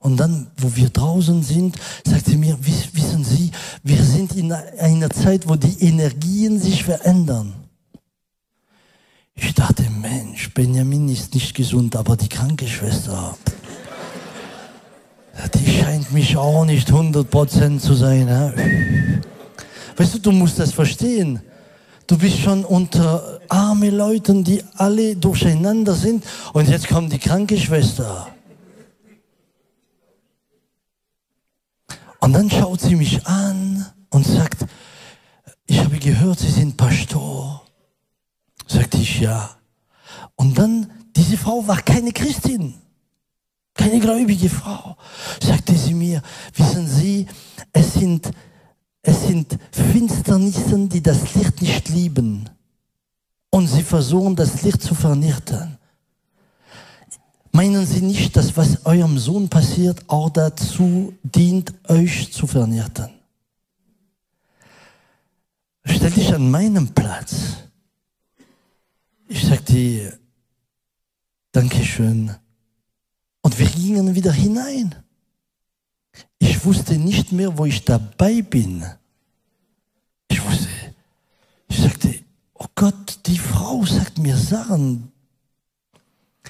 und 0.00 0.16
dann, 0.16 0.48
wo 0.56 0.74
wir 0.74 0.88
draußen 0.88 1.44
sind, 1.44 1.76
sagte 2.04 2.32
sie 2.32 2.36
mir, 2.36 2.58
wissen 2.64 3.22
Sie, 3.22 3.52
wir 3.84 4.02
sind 4.02 4.34
in 4.34 4.50
einer 4.50 5.10
Zeit, 5.10 5.48
wo 5.48 5.54
die 5.54 5.84
Energien 5.84 6.58
sich 6.58 6.82
verändern. 6.82 7.69
Ich 9.34 9.54
dachte, 9.54 9.84
Mensch, 9.90 10.52
Benjamin 10.52 11.08
ist 11.08 11.34
nicht 11.34 11.54
gesund, 11.54 11.96
aber 11.96 12.16
die 12.16 12.28
Krankenschwester, 12.28 13.36
die 15.54 15.70
scheint 15.70 16.12
mich 16.12 16.36
auch 16.36 16.64
nicht 16.64 16.88
100% 16.90 17.78
zu 17.78 17.94
sein. 17.94 18.28
He? 18.28 19.20
Weißt 19.96 20.14
du, 20.14 20.18
du 20.18 20.32
musst 20.32 20.58
das 20.58 20.72
verstehen. 20.72 21.40
Du 22.06 22.18
bist 22.18 22.38
schon 22.38 22.64
unter 22.64 23.40
arme 23.48 23.90
Leuten, 23.90 24.42
die 24.42 24.64
alle 24.74 25.14
durcheinander 25.16 25.94
sind 25.94 26.24
und 26.52 26.68
jetzt 26.68 26.88
kommt 26.88 27.12
die 27.12 27.18
Krankenschwester. 27.18 28.28
Und 32.20 32.32
dann 32.32 32.50
schaut 32.50 32.80
sie 32.80 32.96
mich 32.96 33.26
an 33.26 33.86
und 34.10 34.26
sagt, 34.26 34.66
ich 35.66 35.78
habe 35.78 35.98
gehört, 35.98 36.40
Sie 36.40 36.50
sind 36.50 36.76
Pastor. 36.76 37.59
Sagte 38.70 38.98
ich 38.98 39.18
ja. 39.20 39.50
Und 40.36 40.56
dann, 40.56 40.88
diese 41.16 41.36
Frau 41.36 41.66
war 41.66 41.82
keine 41.82 42.12
Christin, 42.12 42.74
keine 43.74 43.98
gläubige 43.98 44.48
Frau. 44.48 44.96
Sagte 45.42 45.74
sie 45.74 45.92
mir, 45.92 46.22
wissen 46.54 46.86
Sie, 46.86 47.26
es 47.72 47.94
sind, 47.94 48.30
es 49.02 49.26
sind 49.26 49.58
Finsternissen, 49.72 50.88
die 50.88 51.02
das 51.02 51.34
Licht 51.34 51.60
nicht 51.60 51.88
lieben. 51.88 52.48
Und 53.50 53.66
sie 53.66 53.82
versuchen, 53.82 54.36
das 54.36 54.62
Licht 54.62 54.82
zu 54.82 54.94
vernichten. 54.94 55.76
Meinen 57.50 57.84
Sie 57.84 58.02
nicht, 58.02 58.36
dass 58.36 58.56
was 58.56 58.86
eurem 58.86 59.18
Sohn 59.18 59.48
passiert, 59.48 60.04
auch 60.06 60.30
dazu 60.30 61.12
dient, 61.24 61.74
euch 61.88 62.32
zu 62.32 62.46
vernichten? 62.46 63.10
Stell 65.84 66.12
dich 66.12 66.32
an 66.32 66.48
meinem 66.48 66.86
Platz. 66.94 67.69
Ich 69.32 69.46
sagte, 69.46 70.18
Dankeschön. 71.52 72.34
Und 73.42 73.58
wir 73.60 73.66
gingen 73.66 74.16
wieder 74.16 74.32
hinein. 74.32 74.96
Ich 76.40 76.64
wusste 76.64 76.98
nicht 76.98 77.30
mehr, 77.30 77.56
wo 77.56 77.64
ich 77.64 77.84
dabei 77.84 78.42
bin. 78.42 78.84
Ich 80.28 80.44
wusste, 80.44 80.66
ich 81.68 81.78
sagte, 81.78 82.24
oh 82.54 82.66
Gott, 82.74 83.20
die 83.26 83.38
Frau 83.38 83.84
sagt 83.84 84.18
mir 84.18 84.36
Sachen. 84.36 85.12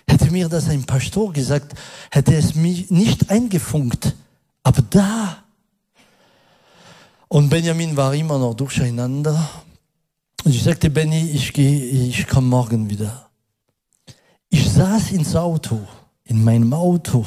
Hätte 0.09 0.31
mir 0.31 0.49
das 0.49 0.71
ein 0.71 0.85
Pastor 0.85 1.35
gesagt, 1.35 1.79
hätte 2.11 2.35
es 2.35 2.55
mich 2.55 2.91
nicht 2.91 3.29
eingefunkt. 3.29 4.17
Aber 4.63 4.81
da. 4.81 5.45
Und 7.29 7.51
Benjamin 7.51 7.95
war 7.95 8.15
immer 8.15 8.39
noch 8.39 8.55
durcheinander. 8.55 9.51
Und 10.45 10.55
ich 10.55 10.63
sagte, 10.63 10.89
Benny, 10.89 11.31
ich 11.31 11.53
gehe, 11.53 11.85
ich 11.85 12.27
komme 12.27 12.49
morgen 12.49 12.89
wieder. 12.89 13.31
Ich 14.49 14.71
saß 14.71 15.13
ins 15.13 15.37
Auto, 15.37 15.81
in 16.25 16.43
meinem 16.43 16.73
Auto. 16.73 17.27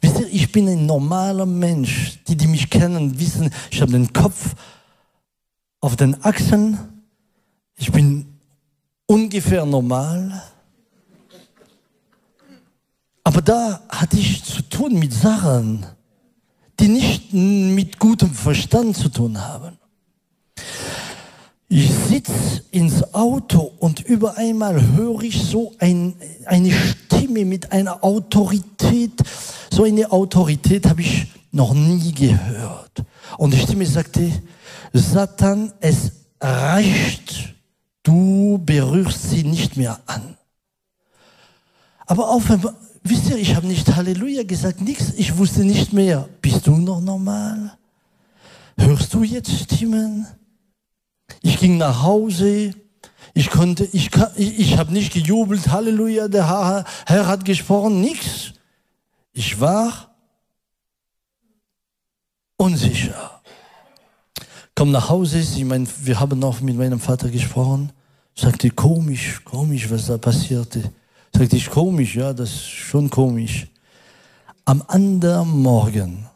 Wisst 0.00 0.20
ihr, 0.20 0.28
ich 0.32 0.50
bin 0.50 0.68
ein 0.68 0.86
normaler 0.86 1.46
Mensch. 1.46 2.18
Die, 2.26 2.36
die 2.36 2.46
mich 2.46 2.70
kennen, 2.70 3.18
wissen, 3.20 3.50
ich 3.70 3.80
habe 3.80 3.92
den 3.92 4.12
Kopf 4.12 4.54
auf 5.80 5.96
den 5.96 6.22
Achseln. 6.24 6.78
Ich 7.76 7.92
bin 7.92 8.26
ungefähr 9.06 9.64
normal. 9.64 10.42
Aber 13.22 13.42
da 13.42 13.82
hatte 13.88 14.16
ich 14.16 14.42
zu 14.42 14.62
tun 14.62 14.98
mit 14.98 15.12
Sachen, 15.12 15.84
die 16.80 16.88
nicht 16.88 17.32
mit 17.32 17.98
gutem 17.98 18.32
Verstand 18.32 18.96
zu 18.96 19.08
tun 19.08 19.40
haben. 19.40 19.75
Ich 21.68 21.90
sitze 21.90 22.62
ins 22.70 23.12
Auto 23.12 23.72
und 23.80 24.00
über 24.00 24.36
einmal 24.36 24.80
höre 24.94 25.22
ich 25.22 25.42
so 25.42 25.72
ein, 25.78 26.14
eine 26.44 26.70
Stimme 26.70 27.44
mit 27.44 27.72
einer 27.72 28.04
Autorität. 28.04 29.12
So 29.70 29.82
eine 29.82 30.12
Autorität 30.12 30.86
habe 30.86 31.00
ich 31.00 31.26
noch 31.50 31.74
nie 31.74 32.12
gehört. 32.12 33.02
Und 33.36 33.52
die 33.52 33.58
Stimme 33.58 33.84
sagte, 33.84 34.30
Satan, 34.92 35.72
es 35.80 36.12
reicht, 36.40 37.54
du 38.04 38.60
berührst 38.64 39.30
sie 39.30 39.42
nicht 39.42 39.76
mehr 39.76 39.98
an. 40.06 40.36
Aber 42.06 42.30
auf 42.30 42.48
einmal, 42.48 42.74
wisst 43.02 43.28
ihr, 43.28 43.38
ich 43.38 43.56
habe 43.56 43.66
nicht 43.66 43.96
Halleluja 43.96 44.44
gesagt, 44.44 44.80
nichts. 44.80 45.14
Ich 45.16 45.36
wusste 45.36 45.64
nicht 45.64 45.92
mehr, 45.92 46.28
bist 46.40 46.64
du 46.68 46.76
noch 46.76 47.00
normal? 47.00 47.76
Hörst 48.78 49.12
du 49.12 49.24
jetzt 49.24 49.50
Stimmen? 49.50 50.28
Ich 51.42 51.58
ging 51.58 51.78
nach 51.78 52.02
Hause. 52.02 52.74
Ich 53.34 53.50
konnte, 53.50 53.84
ich, 53.92 54.10
ich, 54.36 54.58
ich 54.58 54.78
habe 54.78 54.92
nicht 54.92 55.12
gejubelt, 55.12 55.68
Halleluja, 55.68 56.26
der 56.28 56.48
Herr, 56.48 56.84
Herr 57.04 57.26
hat 57.26 57.44
gesprochen, 57.44 58.00
nichts. 58.00 58.52
Ich 59.32 59.60
war 59.60 60.14
unsicher. 62.56 63.42
Komm 64.74 64.90
nach 64.90 65.08
Hause, 65.10 65.38
ich 65.38 65.64
mein, 65.64 65.86
wir 66.02 66.18
haben 66.18 66.38
noch 66.38 66.60
mit 66.60 66.76
meinem 66.76 66.98
Vater 66.98 67.28
gesprochen. 67.28 67.92
Sagte, 68.34 68.70
komisch, 68.70 69.42
komisch, 69.44 69.90
was 69.90 70.06
da 70.06 70.18
passierte. 70.18 70.90
Sagte 71.34 71.56
ich, 71.56 71.70
komisch, 71.70 72.16
ja, 72.16 72.32
das 72.32 72.50
ist 72.50 72.68
schon 72.68 73.10
komisch. 73.10 73.66
Am 74.64 74.82
anderen 74.88 75.62
Morgen 75.62 76.26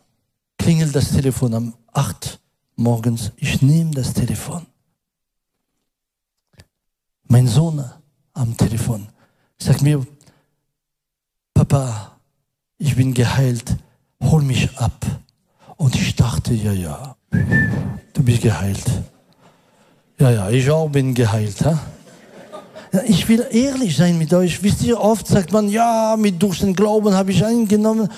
klingelt 0.59 0.95
das 0.95 1.11
Telefon 1.11 1.55
am 1.55 1.75
8 1.93 2.39
morgens. 2.77 3.33
Ich 3.37 3.63
nehme 3.63 3.91
das 3.91 4.13
Telefon 4.13 4.67
mein 7.31 7.47
Sohn 7.47 7.83
am 8.35 8.57
Telefon 8.57 9.07
sagt 9.57 9.83
mir, 9.83 10.05
Papa, 11.55 12.17
ich 12.77 12.97
bin 12.97 13.15
geheilt, 13.15 13.77
hol 14.23 14.43
mich 14.43 14.77
ab. 14.77 15.07
Und 15.77 15.95
ich 15.95 16.17
dachte, 16.17 16.53
ja, 16.53 16.73
ja, 16.73 17.17
du 17.31 18.23
bist 18.23 18.43
geheilt. 18.43 18.85
Ja, 20.19 20.31
ja, 20.31 20.51
ich 20.51 20.69
auch 20.71 20.89
bin 20.89 21.15
geheilt. 21.15 21.65
Ha? 21.65 21.79
Ich 23.07 23.29
will 23.29 23.47
ehrlich 23.51 23.97
sein 23.97 24.19
mit 24.19 24.35
euch. 24.35 24.63
Wisst 24.63 24.83
ihr, 24.83 25.01
oft 25.01 25.27
sagt 25.27 25.53
man, 25.53 25.69
ja, 25.69 26.17
mit 26.19 26.43
durch 26.43 26.59
den 26.59 26.75
Glauben 26.75 27.15
habe 27.15 27.31
ich 27.31 27.45
eingenommen. 27.45 28.09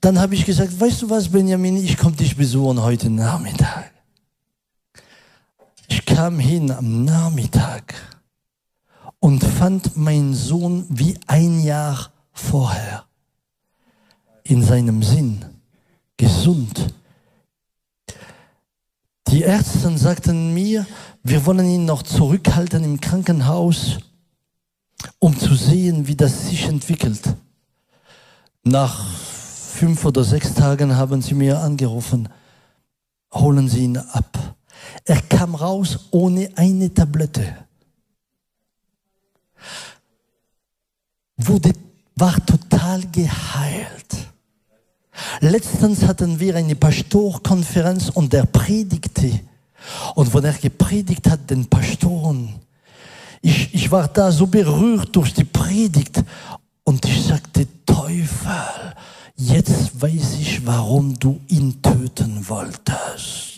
Dann 0.00 0.20
habe 0.20 0.34
ich 0.36 0.44
gesagt, 0.46 0.78
weißt 0.78 1.02
du 1.02 1.10
was, 1.10 1.28
Benjamin, 1.28 1.76
ich 1.78 1.98
komme 1.98 2.14
dich 2.14 2.36
besuchen 2.36 2.80
heute 2.80 3.10
Nachmittag. 3.10 3.85
Kam 6.16 6.38
hin 6.38 6.70
am 6.70 7.04
Nachmittag 7.04 7.94
und 9.20 9.44
fand 9.44 9.98
meinen 9.98 10.32
Sohn 10.32 10.86
wie 10.88 11.18
ein 11.26 11.60
Jahr 11.60 12.10
vorher 12.32 13.04
in 14.42 14.62
seinem 14.62 15.02
Sinn 15.02 15.44
gesund. 16.16 16.94
Die 19.28 19.42
Ärzte 19.42 19.98
sagten 19.98 20.54
mir, 20.54 20.86
wir 21.22 21.44
wollen 21.44 21.68
ihn 21.68 21.84
noch 21.84 22.02
zurückhalten 22.02 22.82
im 22.82 22.98
Krankenhaus, 22.98 23.98
um 25.18 25.38
zu 25.38 25.54
sehen, 25.54 26.06
wie 26.06 26.16
das 26.16 26.48
sich 26.48 26.64
entwickelt. 26.64 27.36
Nach 28.64 29.06
fünf 29.14 30.02
oder 30.06 30.24
sechs 30.24 30.54
Tagen 30.54 30.96
haben 30.96 31.20
sie 31.20 31.34
mir 31.34 31.60
angerufen, 31.60 32.30
holen 33.34 33.68
Sie 33.68 33.84
ihn 33.84 33.98
ab. 33.98 34.56
Er 35.04 35.20
kam 35.22 35.54
raus 35.54 36.08
ohne 36.10 36.50
eine 36.56 36.92
Tablette. 36.92 37.56
Wurde, 41.36 41.72
war 42.14 42.34
total 42.44 43.02
geheilt. 43.12 44.16
Letztens 45.40 46.04
hatten 46.04 46.38
wir 46.38 46.56
eine 46.56 46.74
Pastorkonferenz 46.74 48.10
und 48.10 48.32
er 48.34 48.46
predigte. 48.46 49.40
Und 50.14 50.32
wenn 50.34 50.44
er 50.44 50.52
gepredigt 50.52 51.28
hat, 51.28 51.48
den 51.50 51.66
Pastoren, 51.66 52.54
ich, 53.42 53.72
ich 53.74 53.90
war 53.90 54.08
da 54.08 54.32
so 54.32 54.46
berührt 54.46 55.14
durch 55.14 55.32
die 55.32 55.44
Predigt 55.44 56.22
und 56.84 57.04
ich 57.04 57.22
sagte, 57.22 57.66
Teufel, 57.84 58.94
jetzt 59.36 60.00
weiß 60.00 60.34
ich, 60.40 60.66
warum 60.66 61.18
du 61.18 61.40
ihn 61.48 61.80
töten 61.82 62.48
wolltest. 62.48 63.55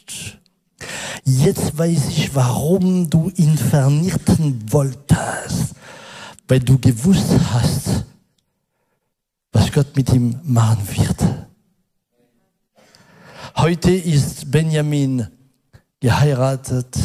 Jetzt 1.25 1.77
weiß 1.77 2.09
ich, 2.09 2.35
warum 2.35 3.09
du 3.11 3.31
ihn 3.37 3.57
vernichten 3.57 4.73
wolltest, 4.73 5.75
weil 6.47 6.61
du 6.61 6.79
gewusst 6.79 7.31
hast, 7.53 8.05
was 9.53 9.73
Gott 9.73 9.97
mit 9.97 10.13
ihm 10.13 10.39
machen 10.45 10.87
wird. 10.97 11.17
Heute 13.57 13.91
ist 13.91 14.51
Benjamin 14.51 15.27
geheiratet. 16.01 16.97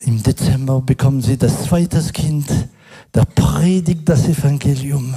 Im 0.00 0.22
Dezember 0.22 0.80
bekommen 0.80 1.22
sie 1.22 1.38
das 1.38 1.64
zweite 1.64 2.02
Kind. 2.12 2.48
Der 3.14 3.24
predigt 3.24 4.08
das 4.08 4.26
Evangelium. 4.26 5.16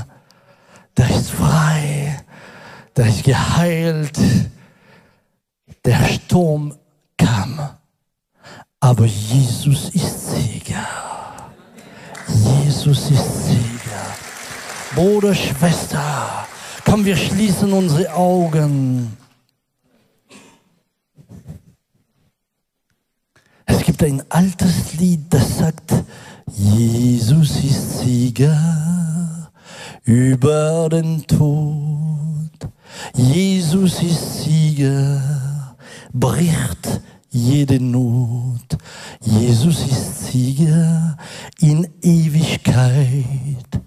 Der 0.96 1.10
ist 1.10 1.32
frei. 1.32 2.24
Der 2.96 3.08
ist 3.08 3.24
geheilt. 3.24 4.20
Der 5.84 6.08
Sturm 6.08 6.76
kam. 7.24 7.60
Aber 8.80 9.06
Jesus 9.06 9.90
ist 9.90 10.32
Sieger. 10.32 10.88
Jesus 12.28 13.10
ist 13.12 13.48
Sieger. 13.48 14.06
Bruder, 14.96 15.34
Schwester, 15.34 16.46
komm, 16.86 17.06
wir 17.06 17.16
schließen 17.16 17.72
unsere 17.74 18.14
Augen. 18.14 19.18
Es 23.66 23.82
gibt 23.84 24.04
ein 24.04 24.22
altes 24.30 24.94
Lied, 24.96 25.22
das 25.30 25.58
sagt, 25.58 25.94
Jesus 26.48 27.64
ist 27.64 28.00
Sieger 28.00 29.52
über 30.04 30.90
den 30.90 31.26
Tod. 31.26 32.52
Jesus 33.16 34.02
ist 34.04 34.44
Sieger, 34.44 35.76
bricht 36.12 37.02
jede 37.34 37.80
Not. 37.80 38.78
Jesus 39.22 39.86
ist 39.86 40.28
Sieger 40.28 41.18
in 41.60 41.88
Ewigkeit. 42.02 43.82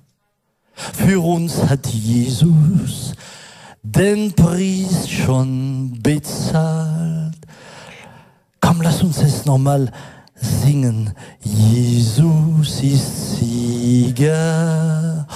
Für 0.75 1.21
uns 1.25 1.63
hat 1.65 1.87
Jesus 1.87 3.15
den 3.83 4.33
Preis 4.33 5.09
schon 5.09 5.99
bezahlt. 6.03 7.37
Komm, 8.61 8.83
lass 8.83 9.03
uns 9.03 9.19
es 9.19 9.45
nochmal 9.47 9.91
singen. 10.35 11.13
Jesus 11.41 12.83
ist 12.83 13.37
Sieger 13.39 15.27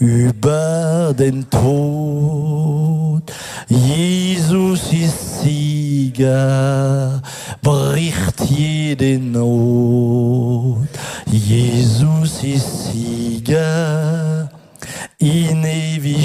über 0.00 1.14
den 1.16 1.48
Tod. 1.50 3.22
Jesus 3.68 4.92
ist 4.92 5.42
Sieger, 5.42 7.22
bricht 7.62 8.40
jede 8.48 9.18
Not. 9.18 10.88
Jesus 11.26 12.42
ist 12.42 12.86
Sieger 12.86 14.50
in 15.18 15.64
Ewigkeit. 15.64 16.18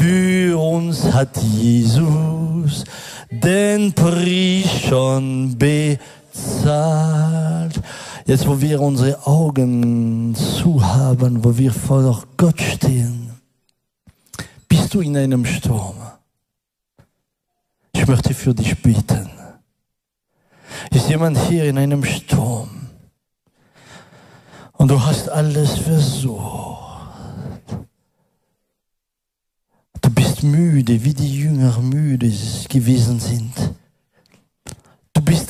Für 0.00 0.58
uns 0.58 1.04
hat 1.04 1.36
Jesus 1.38 2.84
den 3.30 3.92
Preis 3.92 4.68
schon 4.88 5.56
bezahlt. 5.56 5.73
Jetzt, 8.26 8.46
wo 8.46 8.58
wir 8.58 8.80
unsere 8.80 9.26
Augen 9.26 10.34
zu 10.34 10.82
haben, 10.82 11.44
wo 11.44 11.58
wir 11.58 11.72
vor 11.72 12.24
Gott 12.38 12.58
stehen, 12.58 13.30
bist 14.66 14.94
du 14.94 15.00
in 15.02 15.14
einem 15.14 15.44
Sturm. 15.44 15.96
Ich 17.92 18.06
möchte 18.06 18.32
für 18.32 18.54
dich 18.54 18.80
beten. 18.80 19.28
Ist 20.90 21.10
jemand 21.10 21.36
hier 21.36 21.64
in 21.66 21.76
einem 21.76 22.02
Sturm? 22.02 22.70
Und 24.72 24.90
du 24.90 25.04
hast 25.04 25.28
alles 25.28 25.78
versucht. 25.78 27.12
Du 30.00 30.10
bist 30.10 30.42
müde, 30.42 31.04
wie 31.04 31.14
die 31.14 31.40
Jünger 31.40 31.78
müde 31.78 32.32
gewesen 32.70 33.20
sind. 33.20 33.52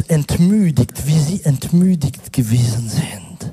Entmüdigt, 0.08 1.06
wie 1.06 1.18
sie 1.18 1.42
entmüdigt 1.44 2.32
gewesen 2.32 2.88
sind. 2.88 3.52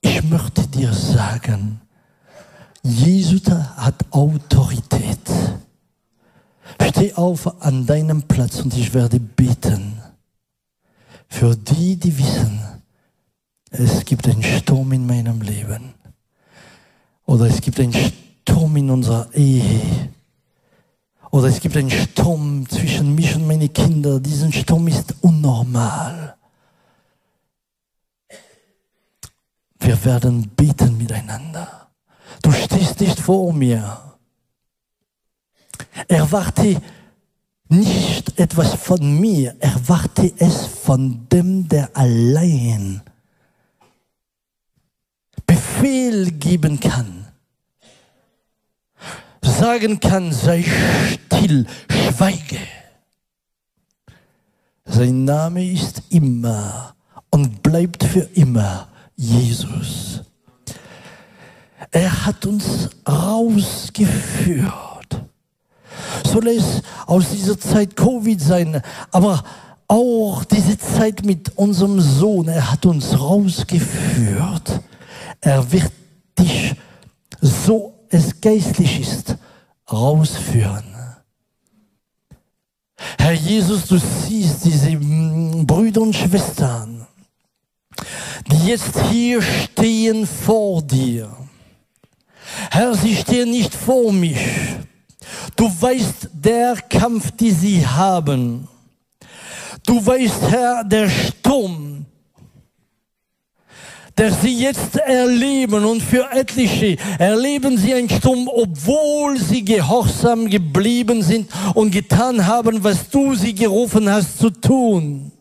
Ich 0.00 0.22
möchte 0.24 0.66
dir 0.66 0.92
sagen, 0.92 1.80
Jesus 2.82 3.50
hat 3.50 3.94
Autorität. 4.10 5.18
Steh 6.82 7.12
auf 7.14 7.62
an 7.62 7.86
deinem 7.86 8.22
Platz 8.22 8.60
und 8.60 8.74
ich 8.76 8.92
werde 8.94 9.20
beten 9.20 10.00
für 11.30 11.56
die, 11.56 11.96
die 11.96 12.18
wissen, 12.18 12.60
es 13.70 14.04
gibt 14.04 14.28
einen 14.28 14.42
Sturm 14.42 14.92
in 14.92 15.06
meinem 15.06 15.40
Leben. 15.40 15.94
Oder 17.24 17.46
es 17.46 17.60
gibt 17.60 17.78
einen 17.78 17.94
Sturm 17.94 18.76
in 18.76 18.90
unserer 18.90 19.32
Ehe. 19.32 20.10
Oder 21.30 21.48
es 21.48 21.60
gibt 21.60 21.76
einen 21.76 21.90
Sturm 21.90 22.68
zwischen 22.68 23.14
mich 23.14 23.36
und 23.36 23.46
meine 23.46 23.68
Kinder. 23.68 24.18
Diesen 24.18 24.52
Sturm 24.52 24.88
ist 24.88 25.14
unnormal. 25.20 26.36
Wir 29.78 30.04
werden 30.04 30.48
beten 30.50 30.98
miteinander. 30.98 31.88
Du 32.42 32.52
stehst 32.52 33.00
nicht 33.00 33.20
vor 33.20 33.52
mir. 33.52 33.98
Erwarte 36.08 36.80
nicht 37.68 38.38
etwas 38.38 38.74
von 38.74 39.20
mir, 39.20 39.54
erwarte 39.60 40.32
es 40.38 40.66
von 40.66 41.28
dem, 41.28 41.68
der 41.68 41.96
allein 41.96 43.00
Befehl 45.46 46.32
geben 46.32 46.80
kann, 46.80 47.19
sagen 49.50 50.00
kann, 50.00 50.32
sei 50.32 50.64
still, 50.64 51.66
schweige. 51.88 52.58
Sein 54.84 55.24
Name 55.24 55.64
ist 55.64 56.02
immer 56.10 56.94
und 57.30 57.62
bleibt 57.62 58.02
für 58.02 58.28
immer 58.34 58.88
Jesus. 59.16 60.22
Er 61.90 62.26
hat 62.26 62.46
uns 62.46 62.90
rausgeführt. 63.08 64.72
Soll 66.24 66.48
es 66.48 66.82
aus 67.06 67.30
dieser 67.30 67.58
Zeit 67.58 67.96
Covid 67.96 68.40
sein, 68.40 68.80
aber 69.10 69.42
auch 69.88 70.44
diese 70.44 70.78
Zeit 70.78 71.24
mit 71.24 71.56
unserem 71.56 72.00
Sohn. 72.00 72.48
Er 72.48 72.70
hat 72.70 72.86
uns 72.86 73.18
rausgeführt 73.18 74.80
Er 75.40 75.72
wird 75.72 75.90
dich, 76.38 76.74
so 77.40 77.94
es 78.10 78.40
geistlich 78.40 79.00
ist, 79.00 79.36
rausführen. 79.92 80.84
Herr 83.18 83.32
Jesus, 83.32 83.86
du 83.86 83.98
siehst 83.98 84.64
diese 84.64 84.90
mm, 84.90 85.66
Brüder 85.66 86.02
und 86.02 86.14
Schwestern, 86.14 87.06
die 88.50 88.66
jetzt 88.66 88.98
hier 89.10 89.40
stehen 89.42 90.26
vor 90.26 90.82
dir. 90.82 91.30
Herr, 92.70 92.94
sie 92.94 93.16
stehen 93.16 93.50
nicht 93.50 93.74
vor 93.74 94.12
mich. 94.12 94.38
Du 95.56 95.70
weißt, 95.80 96.30
der 96.32 96.76
Kampf, 96.88 97.30
den 97.32 97.54
sie 97.54 97.86
haben. 97.86 98.68
Du 99.86 100.04
weißt, 100.04 100.50
Herr, 100.50 100.84
der 100.84 101.08
Sturm, 101.08 101.89
der 104.20 104.32
sie 104.34 104.54
jetzt 104.54 104.96
erleben 104.96 105.82
und 105.86 106.02
für 106.02 106.30
etliche 106.30 106.98
erleben 107.18 107.78
sie 107.78 107.94
einen 107.94 108.10
Sturm, 108.10 108.48
obwohl 108.48 109.38
sie 109.38 109.64
gehorsam 109.64 110.50
geblieben 110.50 111.22
sind 111.22 111.50
und 111.72 111.90
getan 111.90 112.46
haben, 112.46 112.84
was 112.84 113.08
du 113.08 113.34
sie 113.34 113.54
gerufen 113.54 114.10
hast 114.10 114.38
zu 114.38 114.50
tun. 114.50 115.32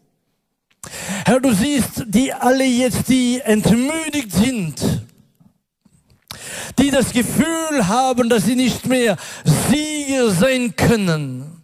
Herr, 1.25 1.41
du 1.41 1.51
siehst, 1.53 2.05
die 2.07 2.31
alle 2.31 2.63
jetzt, 2.63 3.09
die 3.09 3.41
entmüdigt 3.43 4.31
sind, 4.31 4.75
die 6.79 6.89
das 6.89 7.11
Gefühl 7.11 7.85
haben, 7.85 8.29
dass 8.29 8.45
sie 8.45 8.55
nicht 8.55 8.85
mehr 8.85 9.17
Sieger 9.43 10.31
sein 10.31 10.73
können. 10.77 11.58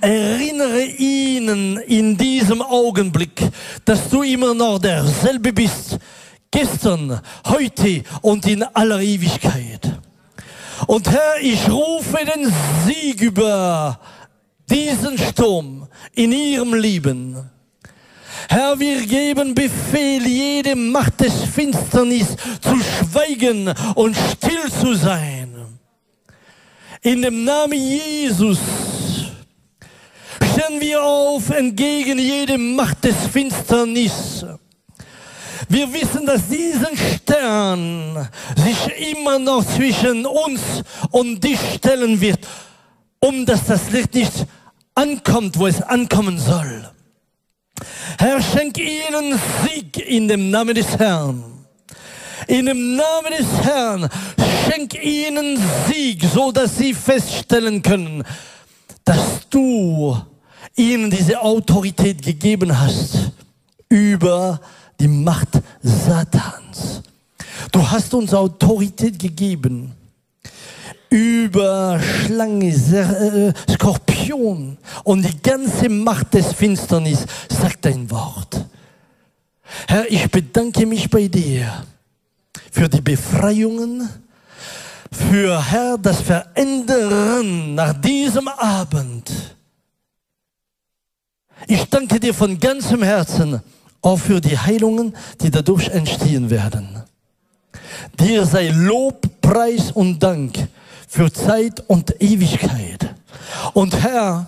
Erinnere 0.00 0.84
ihnen 0.84 1.78
in 1.78 2.16
diesem 2.16 2.62
Augenblick, 2.62 3.42
dass 3.84 4.08
du 4.08 4.22
immer 4.22 4.54
noch 4.54 4.78
derselbe 4.78 5.52
bist, 5.52 5.98
gestern, 6.50 7.20
heute 7.46 8.02
und 8.22 8.46
in 8.46 8.62
aller 8.62 9.00
Ewigkeit. 9.00 9.98
Und 10.86 11.10
Herr, 11.10 11.40
ich 11.40 11.68
rufe 11.68 12.18
den 12.24 12.52
Sieg 12.86 13.20
über 13.20 13.98
diesen 14.68 15.18
Sturm 15.18 15.88
in 16.14 16.32
ihrem 16.32 16.74
Leben. 16.74 17.50
Herr, 18.48 18.78
wir 18.78 19.06
geben 19.06 19.54
Befehl, 19.54 20.26
jede 20.26 20.74
Macht 20.74 21.20
des 21.20 21.32
Finsternis 21.44 22.36
zu 22.60 22.76
schweigen 22.80 23.72
und 23.94 24.16
still 24.16 24.70
zu 24.80 24.94
sein. 24.94 25.54
In 27.02 27.22
dem 27.22 27.44
Namen 27.44 27.78
Jesus 27.78 28.58
stehen 30.60 30.80
wir 30.80 31.02
auf 31.02 31.50
entgegen 31.50 32.18
jede 32.18 32.58
Macht 32.58 33.04
des 33.04 33.14
Finsternis. 33.32 34.44
Wir 35.68 35.92
wissen, 35.92 36.26
dass 36.26 36.48
diesen 36.48 36.96
Stern 36.96 38.28
sich 38.56 39.12
immer 39.12 39.38
noch 39.38 39.64
zwischen 39.64 40.26
uns 40.26 40.60
und 41.10 41.42
dich 41.42 41.58
stellen 41.76 42.20
wird, 42.20 42.40
um 43.20 43.46
dass 43.46 43.66
das 43.66 43.90
Licht 43.90 44.14
nicht 44.14 44.32
ankommt, 44.94 45.58
wo 45.58 45.66
es 45.66 45.80
ankommen 45.80 46.38
soll. 46.38 46.90
Herr, 48.18 48.42
schenk 48.42 48.78
ihnen 48.78 49.38
Sieg 49.64 49.96
in 50.08 50.28
dem 50.28 50.50
Namen 50.50 50.74
des 50.74 50.98
Herrn. 50.98 51.44
In 52.48 52.66
dem 52.66 52.96
Namen 52.96 53.32
des 53.38 53.64
Herrn, 53.64 54.08
schenk 54.66 55.02
ihnen 55.02 55.62
Sieg, 55.86 56.24
so 56.24 56.50
dass 56.50 56.76
sie 56.76 56.92
feststellen 56.92 57.80
können, 57.80 58.24
dass 59.04 59.48
du 59.48 60.20
ihnen 60.76 61.10
diese 61.10 61.40
Autorität 61.40 62.22
gegeben 62.22 62.78
hast 62.78 63.32
über 63.88 64.60
die 64.98 65.08
Macht 65.08 65.60
Satans. 65.82 67.02
Du 67.72 67.88
hast 67.88 68.12
uns 68.14 68.34
Autorität 68.34 69.18
gegeben 69.18 69.94
über 71.10 71.98
Schlange, 72.00 72.68
äh, 72.68 73.52
Skorpion 73.70 74.78
und 75.04 75.22
die 75.22 75.42
ganze 75.42 75.88
Macht 75.88 76.34
des 76.34 76.52
Finsternis, 76.52 77.26
sagt 77.48 77.84
dein 77.84 78.08
Wort. 78.10 78.64
Herr, 79.88 80.10
ich 80.10 80.30
bedanke 80.30 80.86
mich 80.86 81.10
bei 81.10 81.28
dir 81.28 81.84
für 82.70 82.88
die 82.88 83.00
Befreiungen, 83.00 84.08
für 85.10 85.70
Herr 85.70 85.98
das 85.98 86.22
Verändern 86.22 87.74
nach 87.74 88.00
diesem 88.00 88.46
Abend. 88.48 89.30
Ich 91.66 91.84
danke 91.84 92.20
dir 92.20 92.34
von 92.34 92.58
ganzem 92.58 93.02
Herzen 93.02 93.60
auch 94.02 94.16
für 94.18 94.40
die 94.40 94.58
Heilungen, 94.58 95.14
die 95.40 95.50
dadurch 95.50 95.88
entstehen 95.88 96.50
werden. 96.50 97.02
Dir 98.18 98.46
sei 98.46 98.70
Lob, 98.70 99.40
Preis 99.40 99.92
und 99.92 100.22
Dank 100.22 100.68
für 101.08 101.32
Zeit 101.32 101.82
und 101.88 102.14
Ewigkeit. 102.20 103.14
Und 103.74 104.00
Herr, 104.02 104.46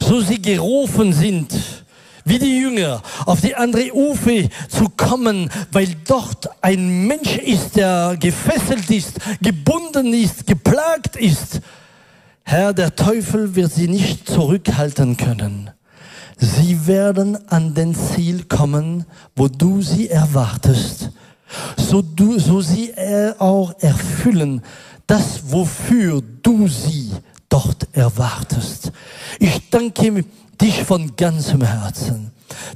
so 0.00 0.20
sie 0.20 0.40
gerufen 0.40 1.12
sind, 1.12 1.52
wie 2.24 2.38
die 2.38 2.60
Jünger, 2.60 3.02
auf 3.26 3.40
die 3.40 3.54
andere 3.54 3.94
Ufer 3.94 4.48
zu 4.68 4.88
kommen, 4.96 5.50
weil 5.72 5.88
dort 6.06 6.48
ein 6.62 7.06
Mensch 7.06 7.36
ist, 7.36 7.76
der 7.76 8.16
gefesselt 8.18 8.90
ist, 8.90 9.18
gebunden 9.40 10.12
ist, 10.12 10.46
geplagt 10.46 11.16
ist. 11.16 11.60
Herr, 12.44 12.72
der 12.72 12.94
Teufel 12.94 13.54
wird 13.54 13.72
sie 13.72 13.88
nicht 13.88 14.28
zurückhalten 14.28 15.16
können. 15.16 15.70
Sie 16.40 16.86
werden 16.86 17.38
an 17.50 17.74
den 17.74 17.94
Ziel 17.94 18.44
kommen, 18.44 19.04
wo 19.36 19.46
du 19.46 19.82
sie 19.82 20.08
erwartest. 20.08 21.10
So, 21.76 22.00
du, 22.00 22.38
so 22.38 22.60
sie 22.60 22.94
auch 23.38 23.74
erfüllen, 23.80 24.62
das, 25.06 25.42
wofür 25.44 26.22
du 26.42 26.66
sie 26.66 27.10
dort 27.48 27.88
erwartest. 27.92 28.90
Ich 29.38 29.68
danke 29.68 30.24
dich 30.60 30.82
von 30.84 31.14
ganzem 31.16 31.62
Herzen. 31.62 32.30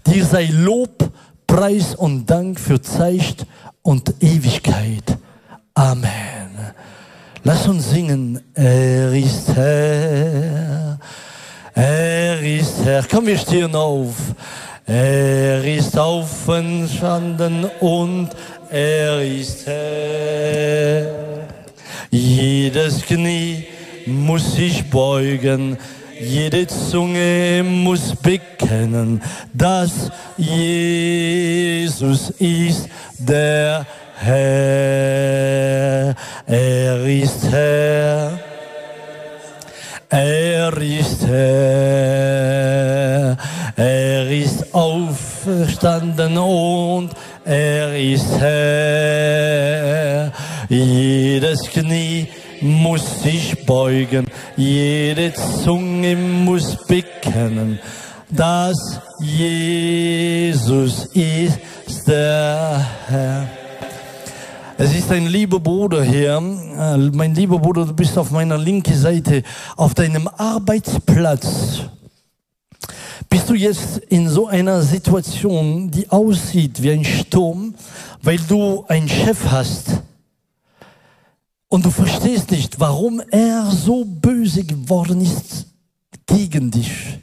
Dir 0.06 0.24
sei 0.26 0.46
Lob, 0.46 1.10
Preis 1.46 1.94
und 1.94 2.26
Dank 2.28 2.60
für 2.60 2.82
Zeit 2.82 3.46
und 3.82 4.14
Ewigkeit. 4.20 5.16
Amen. 5.74 6.50
Lass 7.44 7.66
uns 7.66 7.90
singen. 7.90 8.40
Er 8.54 9.12
ist 9.12 9.48
Herr. 9.54 10.98
Er 11.74 12.40
ist 12.40 12.84
Herr. 12.84 13.04
Komm, 13.10 13.26
wir 13.26 13.38
stehen 13.38 13.74
auf. 13.74 14.14
Er 14.86 15.64
ist 15.64 15.98
aufgestanden 15.98 17.64
und 17.80 18.30
er 18.70 19.20
ist 19.22 19.66
Herr. 19.66 21.06
Jedes 22.10 23.02
Knie 23.02 23.66
muss 24.06 24.54
sich 24.54 24.88
beugen, 24.88 25.76
jede 26.20 26.66
Zunge 26.66 27.64
muss 27.64 28.14
bekennen, 28.14 29.20
dass 29.52 30.10
Jesus 30.36 32.30
ist 32.38 32.88
der 33.18 33.84
Herr. 34.20 36.14
Er 36.46 37.04
ist 37.04 37.50
Herr. 37.50 38.43
Er 40.16 40.72
ist 40.80 41.26
Herr. 41.26 42.56
Er 43.74 44.30
ist 44.30 44.72
auferstanden 44.72 46.38
und 46.38 47.10
er 47.44 47.98
ist 47.98 48.38
Herr. 48.38 50.30
Jedes 50.68 51.62
Knie 51.62 52.28
muss 52.60 53.22
sich 53.24 53.66
beugen, 53.66 54.26
jede 54.56 55.32
Zunge 55.64 56.14
muss 56.14 56.76
bekennen, 56.86 57.80
dass 58.30 59.00
Jesus 59.20 61.06
ist 61.06 61.58
der 62.06 62.86
Herr. 63.08 63.63
Es 64.76 64.92
ist 64.92 65.10
ein 65.12 65.28
lieber 65.28 65.60
Bruder 65.60 66.02
hier, 66.02 66.36
äh, 66.36 66.96
mein 66.96 67.34
lieber 67.34 67.60
Bruder, 67.60 67.86
du 67.86 67.92
bist 67.92 68.18
auf 68.18 68.32
meiner 68.32 68.58
linken 68.58 68.96
Seite, 68.96 69.44
auf 69.76 69.94
deinem 69.94 70.26
Arbeitsplatz. 70.26 71.82
Bist 73.30 73.48
du 73.48 73.54
jetzt 73.54 73.98
in 74.08 74.28
so 74.28 74.48
einer 74.48 74.82
Situation, 74.82 75.90
die 75.92 76.10
aussieht 76.10 76.82
wie 76.82 76.90
ein 76.90 77.04
Sturm, 77.04 77.74
weil 78.22 78.38
du 78.48 78.84
einen 78.88 79.08
Chef 79.08 79.38
hast, 79.48 80.02
und 81.68 81.84
du 81.84 81.90
verstehst 81.90 82.52
nicht, 82.52 82.78
warum 82.78 83.20
er 83.30 83.68
so 83.70 84.04
böse 84.04 84.62
geworden 84.62 85.20
ist 85.20 85.66
gegen 86.24 86.70
dich. 86.70 87.18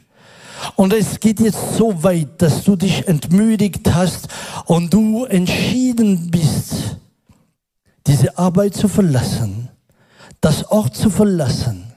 Und 0.75 0.91
es 0.91 1.19
geht 1.19 1.39
jetzt 1.39 1.77
so 1.77 2.03
weit, 2.03 2.41
dass 2.41 2.63
du 2.65 2.75
dich 2.75 3.07
entmüdigt 3.07 3.93
hast 3.93 4.27
und 4.65 4.93
du 4.93 5.23
entschieden 5.23 6.29
bist, 6.29 6.97
diese 8.07 8.37
Arbeit 8.37 8.75
zu 8.75 8.87
verlassen, 8.87 9.69
das 10.39 10.65
Ort 10.65 10.95
zu 10.95 11.09
verlassen. 11.09 11.91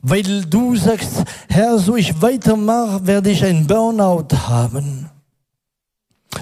Weil 0.00 0.44
du 0.46 0.74
sagst, 0.76 1.22
Herr, 1.48 1.78
so 1.78 1.96
ich 1.96 2.20
weitermache, 2.22 3.06
werde 3.06 3.30
ich 3.30 3.44
ein 3.44 3.66
Burnout 3.66 4.28
haben. 4.48 5.10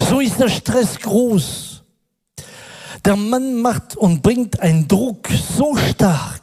So 0.09 0.21
ist 0.21 0.39
der 0.39 0.49
Stress 0.49 0.99
groß. 0.99 1.83
Der 3.05 3.17
Mann 3.17 3.61
macht 3.61 3.97
und 3.97 4.23
bringt 4.23 4.61
einen 4.61 4.87
Druck 4.87 5.29
so 5.57 5.77
stark, 5.77 6.43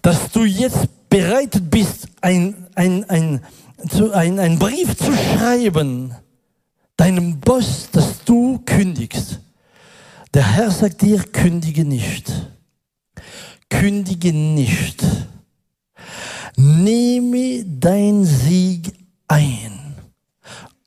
dass 0.00 0.30
du 0.30 0.44
jetzt 0.44 0.88
bereit 1.10 1.70
bist, 1.70 2.08
ein, 2.20 2.68
ein, 2.74 3.04
ein, 3.10 3.40
ein, 4.12 4.38
ein 4.38 4.58
Brief 4.58 4.96
zu 4.96 5.12
schreiben, 5.12 6.14
deinem 6.96 7.40
Boss, 7.40 7.88
dass 7.92 8.24
du 8.24 8.60
kündigst. 8.64 9.40
Der 10.34 10.44
Herr 10.44 10.70
sagt 10.72 11.02
dir, 11.02 11.22
kündige 11.22 11.84
nicht. 11.84 12.32
Kündige 13.70 14.32
nicht. 14.32 15.04
Nehme 16.56 17.64
dein 17.64 18.24
Sieg 18.24 18.92
ein. 19.28 19.94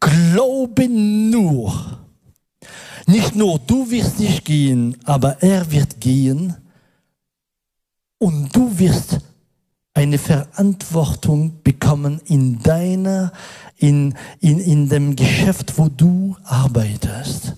Glaube 0.02 0.90
nur. 0.90 1.98
Nicht 3.06 3.38
nur 3.38 3.58
du 3.60 3.90
wirst 3.90 4.20
nicht 4.20 4.44
gehen, 4.44 4.98
aber 5.06 5.42
er 5.42 5.72
wird 5.72 6.02
gehen 6.02 6.54
und 8.18 8.54
du 8.54 8.78
wirst 8.78 9.20
eine 9.94 10.18
Verantwortung 10.18 11.64
bekommen 11.64 12.20
in 12.26 12.60
deiner, 12.60 13.32
in, 13.78 14.14
in, 14.42 14.60
in 14.60 14.90
dem 14.90 15.16
Geschäft, 15.16 15.78
wo 15.78 15.88
du 15.88 16.36
arbeitest. 16.44 17.56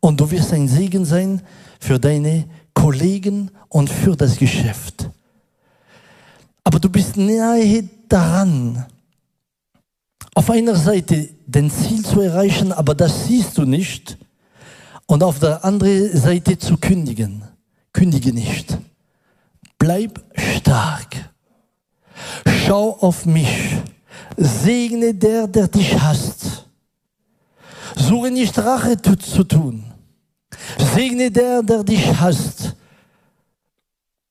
Und 0.00 0.20
du 0.20 0.30
wirst 0.30 0.52
ein 0.52 0.68
Segen 0.68 1.04
sein 1.04 1.42
für 1.80 1.98
deine 1.98 2.44
Kollegen 2.74 3.50
und 3.68 3.90
für 3.90 4.16
das 4.16 4.38
Geschäft. 4.38 5.10
Aber 6.64 6.78
du 6.78 6.88
bist 6.88 7.16
nahe 7.16 7.88
daran, 8.08 8.86
auf 10.34 10.50
einer 10.50 10.76
Seite 10.76 11.28
den 11.46 11.70
Ziel 11.70 12.04
zu 12.04 12.20
erreichen, 12.20 12.72
aber 12.72 12.94
das 12.94 13.26
siehst 13.26 13.58
du 13.58 13.64
nicht. 13.64 14.18
Und 15.06 15.22
auf 15.22 15.38
der 15.38 15.64
anderen 15.64 16.16
Seite 16.16 16.58
zu 16.58 16.76
kündigen. 16.76 17.42
Kündige 17.92 18.32
nicht. 18.32 18.78
Bleib 19.78 20.22
stark. 20.36 21.30
Schau 22.46 22.98
auf 23.00 23.24
mich. 23.26 23.48
Segne 24.36 25.14
der, 25.14 25.48
der 25.48 25.68
dich 25.68 25.98
hasst. 25.98 26.67
Suche 27.96 28.30
nicht 28.30 28.58
Rache 28.58 28.96
zu 29.00 29.44
tun. 29.44 29.84
Segne 30.94 31.30
der, 31.30 31.62
der 31.62 31.84
dich 31.84 32.06
hasst. 32.20 32.74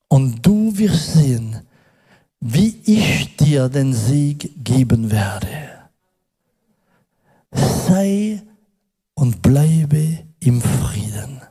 Und 0.10 0.46
du 0.46 0.78
wirst 0.78 1.14
sehen, 1.14 1.62
wie 2.40 2.80
ich 2.86 3.36
dir 3.36 3.70
den 3.70 3.94
Sieg 3.94 4.52
geben 4.64 5.12
werde. 5.12 5.48
Sei 7.52 8.42
und 9.16 9.42
bleibe 9.42 10.20
im 10.40 10.62
Frieden. 10.62 11.42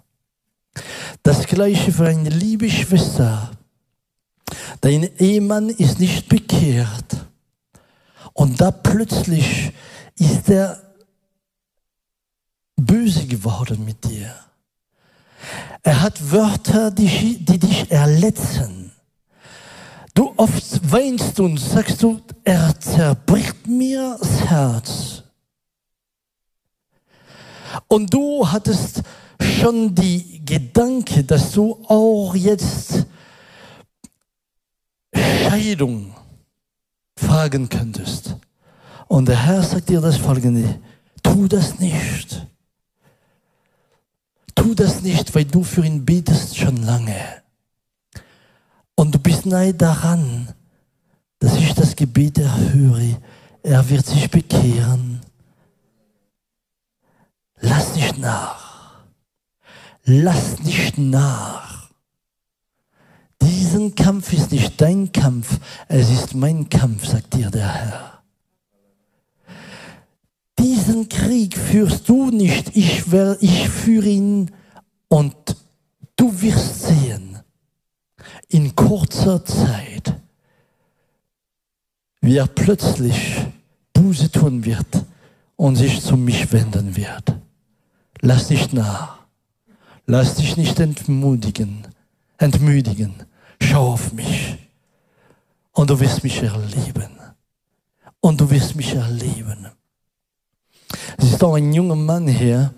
Das 1.22 1.46
gleiche 1.46 1.92
für 1.92 2.06
eine 2.06 2.28
liebe 2.28 2.70
Schwester. 2.70 3.50
Dein 4.80 5.08
Ehemann 5.18 5.68
ist 5.70 5.98
nicht 5.98 6.28
bekehrt. 6.28 7.26
Und 8.32 8.60
da 8.60 8.70
plötzlich 8.70 9.72
ist 10.18 10.48
er 10.48 10.85
böse 12.76 13.26
geworden 13.26 13.84
mit 13.84 14.04
dir. 14.04 14.34
Er 15.82 16.02
hat 16.02 16.30
Wörter, 16.30 16.90
die, 16.90 17.38
die 17.44 17.58
dich 17.58 17.90
erletzen. 17.90 18.92
Du 20.14 20.32
oft 20.36 20.90
weinst 20.90 21.38
und 21.40 21.58
sagst 21.58 22.02
du, 22.02 22.20
er 22.44 22.78
zerbricht 22.80 23.66
mir 23.66 24.16
das 24.18 24.40
Herz. 24.46 25.22
Und 27.88 28.12
du 28.12 28.46
hattest 28.50 29.02
schon 29.40 29.94
die 29.94 30.44
Gedanke, 30.44 31.22
dass 31.24 31.52
du 31.52 31.84
auch 31.88 32.34
jetzt 32.34 33.06
Scheidung 35.14 36.14
fragen 37.16 37.68
könntest. 37.68 38.36
Und 39.08 39.28
der 39.28 39.44
Herr 39.44 39.62
sagt 39.62 39.88
dir 39.88 40.00
das 40.00 40.16
folgende, 40.16 40.80
tu 41.22 41.46
das 41.46 41.78
nicht. 41.78 42.46
Tu 44.56 44.74
das 44.74 45.02
nicht, 45.02 45.32
weil 45.36 45.44
du 45.44 45.62
für 45.62 45.84
ihn 45.84 46.04
betest 46.04 46.58
schon 46.58 46.78
lange. 46.78 47.14
Und 48.96 49.14
du 49.14 49.20
bist 49.20 49.46
nahe 49.46 49.72
daran, 49.72 50.48
dass 51.38 51.56
ich 51.56 51.72
das 51.74 51.94
Gebet 51.94 52.38
erhöre. 52.38 53.20
Er 53.62 53.88
wird 53.88 54.06
sich 54.06 54.28
bekehren. 54.28 55.20
Lass 57.60 57.94
nicht 57.94 58.18
nach. 58.18 59.04
Lass 60.04 60.58
nicht 60.60 60.98
nach. 60.98 61.90
Diesen 63.42 63.94
Kampf 63.94 64.32
ist 64.32 64.50
nicht 64.50 64.80
dein 64.80 65.12
Kampf, 65.12 65.60
es 65.88 66.10
ist 66.10 66.34
mein 66.34 66.68
Kampf, 66.68 67.06
sagt 67.06 67.34
dir 67.34 67.50
der 67.50 67.68
Herr. 67.68 68.15
Diesen 70.66 71.08
Krieg 71.08 71.56
führst 71.56 72.08
du 72.08 72.32
nicht, 72.32 72.76
ich, 72.76 73.04
ich 73.40 73.68
führe 73.68 74.08
ihn 74.08 74.50
und 75.06 75.36
du 76.16 76.42
wirst 76.42 76.82
sehen, 76.82 77.38
in 78.48 78.74
kurzer 78.74 79.44
Zeit, 79.44 80.12
wie 82.20 82.36
er 82.36 82.48
plötzlich 82.48 83.46
Buße 83.92 84.32
tun 84.32 84.64
wird 84.64 85.04
und 85.54 85.76
sich 85.76 86.00
zu 86.02 86.16
mich 86.16 86.50
wenden 86.50 86.96
wird. 86.96 87.36
Lass 88.20 88.50
nicht 88.50 88.72
nach. 88.72 89.20
Lass 90.06 90.34
dich 90.34 90.56
nicht 90.56 90.80
entmutigen, 90.80 91.86
entmüdigen. 92.38 93.14
Schau 93.62 93.92
auf 93.92 94.12
mich. 94.12 94.58
Und 95.70 95.90
du 95.90 96.00
wirst 96.00 96.24
mich 96.24 96.42
erleben. 96.42 97.12
Und 98.18 98.40
du 98.40 98.50
wirst 98.50 98.74
mich 98.74 98.96
erleben. 98.96 99.68
Es 101.18 101.32
ist 101.32 101.44
auch 101.44 101.54
ein 101.54 101.72
junger 101.72 101.96
Mann 101.96 102.28
hier. 102.28 102.72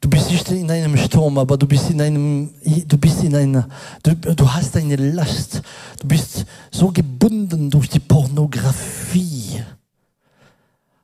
Du 0.00 0.08
bist 0.08 0.30
nicht 0.30 0.48
in 0.50 0.70
einem 0.70 0.96
Sturm, 0.96 1.38
aber 1.38 1.56
du 1.56 1.66
bist 1.66 1.90
in 1.90 2.00
einem, 2.00 2.50
du 2.86 2.96
bist 2.96 3.22
in 3.22 3.34
einer, 3.34 3.68
du, 4.02 4.14
du 4.14 4.48
hast 4.48 4.76
eine 4.76 4.96
Last. 4.96 5.62
Du 6.00 6.08
bist 6.08 6.46
so 6.70 6.88
gebunden 6.88 7.70
durch 7.70 7.88
die 7.88 8.00
Pornografie. 8.00 9.62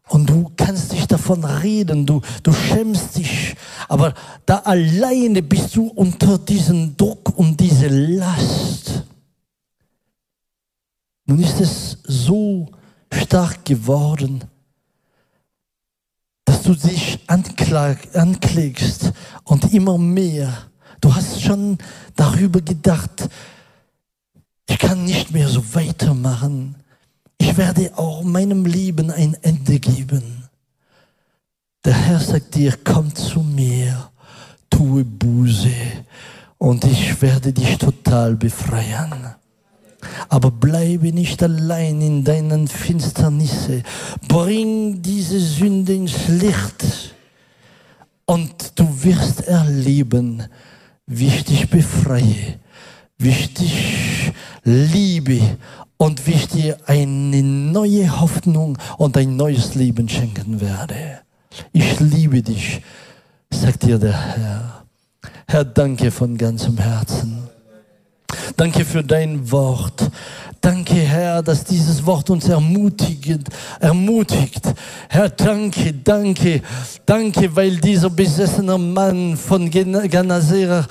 Und 0.09 0.29
du 0.29 0.51
kannst 0.57 0.93
nicht 0.93 1.11
davon 1.11 1.45
reden, 1.45 2.07
du, 2.07 2.21
du 2.43 2.53
schämst 2.53 3.17
dich, 3.17 3.57
aber 3.89 4.15
da 4.45 4.59
alleine 4.59 5.43
bist 5.43 5.75
du 5.75 5.89
unter 5.89 6.39
diesem 6.39 6.97
Druck 6.97 7.37
und 7.39 7.59
diese 7.59 7.89
Last. 7.89 9.03
Nun 11.27 11.41
ist 11.41 11.61
es 11.61 11.99
so 12.05 12.69
stark 13.11 13.65
geworden, 13.65 14.45
dass 16.45 16.63
du 16.63 16.75
dich 16.75 17.21
anklag, 17.27 17.99
anklägst 18.15 19.13
und 19.45 19.73
immer 19.73 19.99
mehr. 19.99 20.53
Du 21.01 21.15
hast 21.15 21.43
schon 21.43 21.79
darüber 22.17 22.61
gedacht, 22.61 23.29
ich 24.69 24.79
kann 24.79 25.05
nicht 25.05 25.33
mehr 25.33 25.49
so 25.49 25.63
weitermachen 25.75 26.77
ich 27.45 27.59
werde 27.59 27.93
auch 27.97 28.23
meinem 28.23 28.65
Leben 28.65 29.11
ein 29.11 29.37
Ende 29.43 29.79
geben. 29.79 30.49
Der 31.85 31.93
Herr 31.93 32.19
sagt 32.19 32.55
dir, 32.55 32.75
komm 32.83 33.15
zu 33.15 33.41
mir, 33.41 34.11
tue 34.71 35.05
Buße 35.05 35.69
und 36.59 36.85
ich 36.85 37.21
werde 37.21 37.53
dich 37.53 37.77
total 37.77 38.35
befreien. 38.35 39.35
Aber 40.29 40.51
bleibe 40.51 41.13
nicht 41.13 41.43
allein 41.43 42.01
in 42.01 42.25
deinen 42.25 42.69
Finsternisse. 42.69 43.83
Bring 44.29 45.03
diese 45.03 45.39
Sünde 45.39 45.95
ins 45.95 46.29
Licht 46.29 47.15
und 48.27 48.79
du 48.79 48.87
wirst 49.03 49.47
erleben, 49.47 50.45
wie 51.07 51.29
ich 51.29 51.45
dich 51.45 51.69
befreie, 51.69 52.59
wie 53.19 53.31
ich 53.31 53.55
dich 53.55 54.33
liebe 54.63 55.41
und 55.97 56.27
wie 56.27 56.33
ich 56.33 56.49
dir 56.49 56.79
eine 56.87 57.43
neue 57.43 58.21
Hoffnung 58.21 58.79
und 58.99 59.17
ein 59.17 59.37
neues 59.37 59.75
Leben 59.75 60.09
schenken 60.09 60.61
werde. 60.61 61.21
Ich 61.73 62.01
liebe 62.01 62.43
dich, 62.43 62.83
sagt 63.51 63.85
dir 63.85 63.99
der 63.99 64.19
Herr. 64.19 64.85
Herr, 65.47 65.65
danke 65.65 66.11
von 66.11 66.37
ganzem 66.37 66.79
Herzen. 66.79 67.54
Danke 68.57 68.85
für 68.85 69.03
dein 69.03 69.51
Wort. 69.51 70.11
Danke, 70.65 70.95
Herr, 70.95 71.43
dass 71.43 71.63
dieses 71.63 72.07
Wort 72.07 72.31
uns 72.31 72.49
ermutigt, 72.49 73.51
ermutigt. 73.81 74.63
Herr, 75.11 75.29
danke, 75.29 75.93
danke, 75.93 76.63
danke, 77.05 77.55
weil 77.55 77.77
dieser 77.77 78.09
besessene 78.09 78.79
Mann 78.79 79.37
von 79.37 79.71
Ganasera 79.71 80.87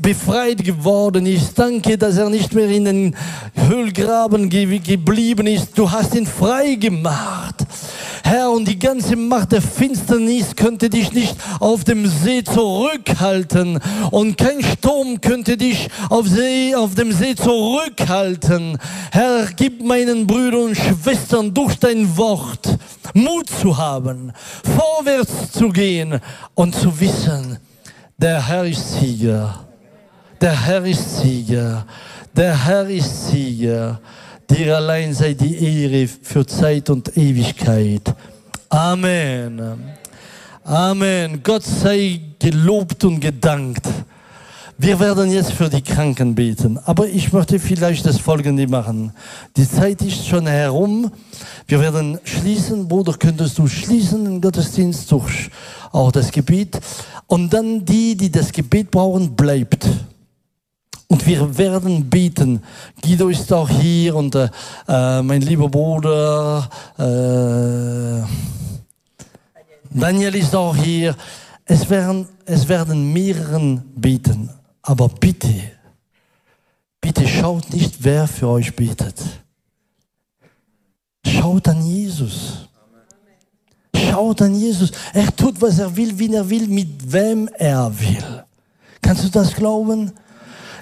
befreit 0.00 0.64
geworden 0.64 1.26
ist. 1.26 1.58
Danke, 1.58 1.98
dass 1.98 2.16
er 2.16 2.30
nicht 2.30 2.54
mehr 2.54 2.70
in 2.70 2.86
den 2.86 3.16
Höhlgraben 3.68 4.48
geblieben 4.48 5.46
ist. 5.46 5.76
Du 5.76 5.90
hast 5.90 6.14
ihn 6.14 6.26
frei 6.26 6.76
gemacht. 6.76 7.66
Herr, 8.26 8.50
und 8.50 8.66
die 8.66 8.78
ganze 8.78 9.14
Macht 9.14 9.52
der 9.52 9.62
Finsternis 9.62 10.56
könnte 10.56 10.90
dich 10.90 11.12
nicht 11.12 11.36
auf 11.60 11.84
dem 11.84 12.08
See 12.08 12.42
zurückhalten. 12.42 13.78
Und 14.10 14.36
kein 14.36 14.64
Sturm 14.64 15.20
könnte 15.20 15.56
dich 15.56 15.88
auf, 16.10 16.26
See, 16.26 16.74
auf 16.74 16.96
dem 16.96 17.12
See 17.12 17.36
zurückhalten. 17.36 18.78
Herr, 19.10 19.48
gib 19.56 19.82
meinen 19.82 20.26
Brüdern 20.26 20.64
und 20.64 20.76
Schwestern 20.76 21.52
durch 21.52 21.76
dein 21.78 22.16
Wort 22.16 22.78
Mut 23.14 23.48
zu 23.48 23.76
haben, 23.76 24.32
vorwärts 24.64 25.52
zu 25.52 25.68
gehen 25.70 26.20
und 26.54 26.74
zu 26.74 26.98
wissen, 27.00 27.58
der 28.18 28.46
Herr 28.46 28.64
ist 28.64 28.98
Sieger. 28.98 29.66
Der 30.40 30.64
Herr 30.64 30.84
ist 30.84 31.18
Sieger. 31.18 31.86
Der 32.34 32.64
Herr 32.64 32.88
ist 32.88 33.28
Sieger. 33.28 34.00
Dir 34.48 34.76
allein 34.76 35.12
sei 35.12 35.34
die 35.34 35.56
Ehre 35.56 36.08
für 36.08 36.46
Zeit 36.46 36.88
und 36.90 37.16
Ewigkeit. 37.16 38.14
Amen. 38.68 39.96
Amen. 40.64 41.42
Gott 41.42 41.64
sei 41.64 42.20
gelobt 42.38 43.04
und 43.04 43.20
gedankt. 43.20 43.86
Wir 44.78 45.00
werden 45.00 45.30
jetzt 45.30 45.52
für 45.52 45.70
die 45.70 45.80
Kranken 45.80 46.34
beten, 46.34 46.78
aber 46.84 47.08
ich 47.08 47.32
möchte 47.32 47.58
vielleicht 47.58 48.04
das 48.04 48.18
Folgende 48.18 48.68
machen. 48.68 49.10
Die 49.56 49.66
Zeit 49.66 50.02
ist 50.02 50.26
schon 50.26 50.46
herum. 50.46 51.10
Wir 51.66 51.80
werden 51.80 52.18
schließen. 52.24 52.86
Bruder, 52.86 53.14
könntest 53.14 53.56
du 53.56 53.66
schließen 53.66 54.26
den 54.26 54.40
Gottesdienst 54.40 55.10
durch 55.10 55.50
auch 55.92 56.12
das 56.12 56.30
Gebet. 56.30 56.78
Und 57.26 57.54
dann 57.54 57.86
die, 57.86 58.14
die 58.16 58.30
das 58.30 58.52
Gebet 58.52 58.90
brauchen, 58.90 59.34
bleibt. 59.34 59.88
Und 61.08 61.26
wir 61.26 61.56
werden 61.56 62.10
beten. 62.10 62.62
Guido 63.02 63.28
ist 63.28 63.50
auch 63.54 63.70
hier 63.70 64.14
und 64.14 64.34
äh, 64.34 64.50
äh, 64.88 65.22
mein 65.22 65.40
lieber 65.40 65.70
Bruder 65.70 66.68
äh, 66.98 68.26
Daniel 69.90 70.34
ist 70.34 70.54
auch 70.54 70.76
hier. 70.76 71.16
Es 71.64 71.88
werden, 71.88 72.28
es 72.44 72.68
werden 72.68 73.10
mehreren 73.12 73.82
beten. 73.96 74.50
Aber 74.86 75.08
bitte, 75.08 75.52
bitte 77.00 77.26
schaut 77.26 77.72
nicht, 77.72 77.96
wer 77.98 78.28
für 78.28 78.46
euch 78.46 78.74
betet. 78.74 79.20
Schaut 81.26 81.66
an 81.66 81.84
Jesus. 81.84 82.68
Schaut 83.96 84.42
an 84.42 84.54
Jesus. 84.54 84.92
Er 85.12 85.34
tut, 85.34 85.60
was 85.60 85.80
er 85.80 85.94
will, 85.96 86.16
wie 86.16 86.32
er 86.32 86.48
will, 86.48 86.68
mit 86.68 87.12
wem 87.12 87.48
er 87.58 87.92
will. 87.98 88.44
Kannst 89.02 89.24
du 89.24 89.28
das 89.28 89.52
glauben? 89.54 90.12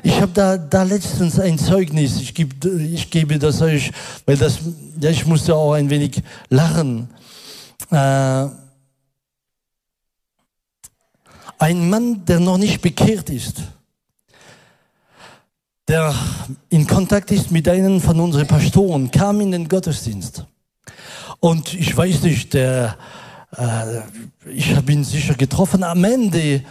Ich 0.02 0.20
habe 0.20 0.32
da, 0.32 0.58
da 0.58 0.82
letztens 0.82 1.40
ein 1.40 1.58
Zeugnis, 1.58 2.20
ich, 2.20 2.34
geb, 2.34 2.62
ich 2.62 3.10
gebe 3.10 3.38
das 3.38 3.62
euch, 3.62 3.90
weil 4.26 4.36
das, 4.36 4.58
ja, 5.00 5.08
ich 5.08 5.24
musste 5.24 5.54
auch 5.54 5.72
ein 5.72 5.88
wenig 5.88 6.22
lachen. 6.50 7.08
Äh, 7.90 8.48
ein 11.58 11.88
Mann, 11.88 12.22
der 12.26 12.40
noch 12.40 12.58
nicht 12.58 12.82
bekehrt 12.82 13.30
ist, 13.30 13.62
der 15.88 16.14
in 16.70 16.86
Kontakt 16.86 17.30
ist 17.30 17.50
mit 17.50 17.68
einem 17.68 18.00
von 18.00 18.18
unseren 18.20 18.46
Pastoren, 18.46 19.10
kam 19.10 19.40
in 19.40 19.52
den 19.52 19.68
Gottesdienst. 19.68 20.44
Und 21.40 21.74
ich 21.74 21.94
weiß 21.94 22.22
nicht, 22.22 22.54
der, 22.54 22.96
äh, 23.56 24.00
ich 24.50 24.74
habe 24.74 24.92
ihn 24.92 25.04
sicher 25.04 25.34
getroffen. 25.34 25.82
Am 25.82 26.02
Ende 26.04 26.62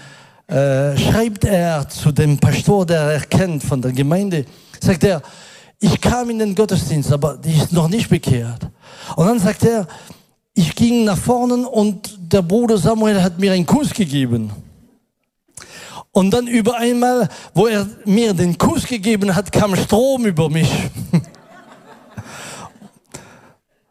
äh, 0.48 0.98
schreibt 0.98 1.46
er 1.46 1.88
zu 1.88 2.12
dem 2.12 2.38
Pastor, 2.38 2.86
der 2.86 3.02
er 3.02 3.22
kennt 3.22 3.64
von 3.64 3.82
der 3.82 3.92
Gemeinde, 3.92 4.46
sagt 4.80 5.04
er, 5.04 5.22
ich 5.80 6.00
kam 6.00 6.30
in 6.30 6.40
den 6.40 6.56
Gottesdienst, 6.56 7.12
aber 7.12 7.38
die 7.38 7.54
ist 7.54 7.72
noch 7.72 7.90
nicht 7.90 8.10
bekehrt. 8.10 8.68
Und 9.16 9.28
dann 9.28 9.40
sagt 9.40 9.64
er, 9.64 9.86
ich 10.54 10.76
ging 10.76 11.04
nach 11.06 11.18
vorne 11.18 11.68
und 11.68 12.18
der 12.20 12.42
Bruder 12.42 12.78
Samuel 12.78 13.22
hat 13.22 13.38
mir 13.40 13.52
einen 13.52 13.66
Kuss 13.66 13.94
gegeben. 13.94 14.52
Und 16.14 16.32
dann 16.32 16.48
über 16.48 16.78
einmal, 16.78 17.28
wo 17.56 17.66
er 17.66 17.88
mir 18.06 18.34
den 18.36 18.56
Kuss 18.56 18.86
gegeben 18.86 19.36
hat, 19.36 19.52
kam 19.52 19.76
Strom 19.76 20.26
über 20.28 20.48
mich. 20.48 20.72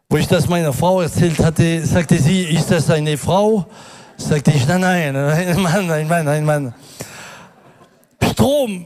wo 0.09 0.15
ich 0.15 0.27
das 0.27 0.47
meiner 0.47 0.71
Frau 0.71 1.01
erzählt 1.01 1.37
hatte, 1.39 1.85
sagte 1.85 2.17
sie, 2.17 2.43
ist 2.43 2.71
das 2.71 2.89
eine 2.89 3.17
Frau? 3.17 3.65
Sagte 4.15 4.51
ich, 4.51 4.65
nein, 4.65 4.79
nein, 4.79 5.15
ein 5.15 5.61
Mann, 5.61 5.91
ein 5.91 6.07
Mann, 6.07 6.27
ein 6.29 6.45
Mann. 6.45 6.73
Strom. 8.23 8.85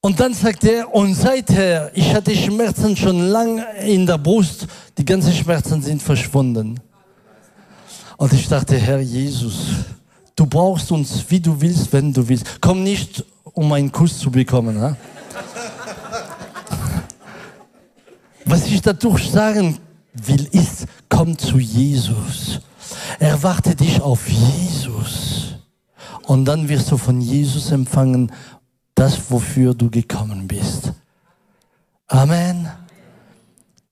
Und 0.00 0.18
dann 0.18 0.32
sagt 0.32 0.64
er, 0.64 0.94
und 0.94 1.14
seither, 1.14 1.90
ich 1.94 2.14
hatte 2.14 2.34
Schmerzen 2.34 2.96
schon 2.96 3.28
lange 3.28 3.66
in 3.82 4.06
der 4.06 4.16
Brust, 4.16 4.66
die 4.96 5.04
ganzen 5.04 5.34
Schmerzen 5.34 5.82
sind 5.82 6.02
verschwunden. 6.02 6.80
Und 8.16 8.32
ich 8.32 8.48
dachte, 8.48 8.78
Herr 8.78 9.00
Jesus, 9.00 9.66
du 10.40 10.46
brauchst 10.46 10.90
uns, 10.90 11.26
wie 11.28 11.38
du 11.38 11.60
willst, 11.60 11.92
wenn 11.92 12.14
du 12.14 12.26
willst. 12.26 12.62
Komm 12.62 12.82
nicht, 12.82 13.22
um 13.44 13.70
einen 13.74 13.92
Kuss 13.92 14.18
zu 14.18 14.30
bekommen. 14.30 14.80
Ha? 14.80 14.96
Was 18.46 18.66
ich 18.66 18.80
dadurch 18.80 19.30
sagen 19.30 19.78
will, 20.14 20.48
ist, 20.52 20.86
komm 21.10 21.36
zu 21.36 21.58
Jesus. 21.58 22.58
Erwarte 23.18 23.76
dich 23.76 24.00
auf 24.00 24.26
Jesus. 24.28 25.56
Und 26.22 26.46
dann 26.46 26.66
wirst 26.70 26.90
du 26.90 26.96
von 26.96 27.20
Jesus 27.20 27.70
empfangen, 27.70 28.32
das, 28.94 29.30
wofür 29.30 29.74
du 29.74 29.90
gekommen 29.90 30.48
bist. 30.48 30.92
Amen. 32.08 32.66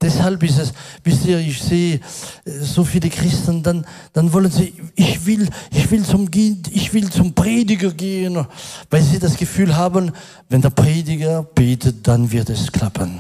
Deshalb 0.01 0.45
ist 0.45 0.59
es, 0.59 0.73
wisst 1.03 1.27
ihr, 1.27 1.39
ich 1.39 1.61
sehe 1.61 1.97
äh, 1.97 2.51
so 2.61 2.85
viele 2.85 3.11
Christen, 3.11 3.65
dann, 3.65 3.85
dann 4.13 4.33
wollen 4.33 4.51
sie, 4.51 4.73
ich 4.95 5.27
will, 5.27 5.49
ich 5.73 5.91
will 5.91 6.05
zum, 6.05 6.29
ich 6.33 6.95
will 6.95 7.11
zum 7.11 7.35
Prediger 7.35 7.91
gehen, 7.91 8.47
weil 8.91 9.03
sie 9.03 9.19
das 9.19 9.37
Gefühl 9.37 9.75
haben, 9.75 10.13
wenn 10.49 10.63
der 10.63 10.71
Prediger 10.71 11.43
betet, 11.43 12.07
dann 12.07 12.31
wird 12.31 12.49
es 12.49 12.71
klappen. 12.71 13.19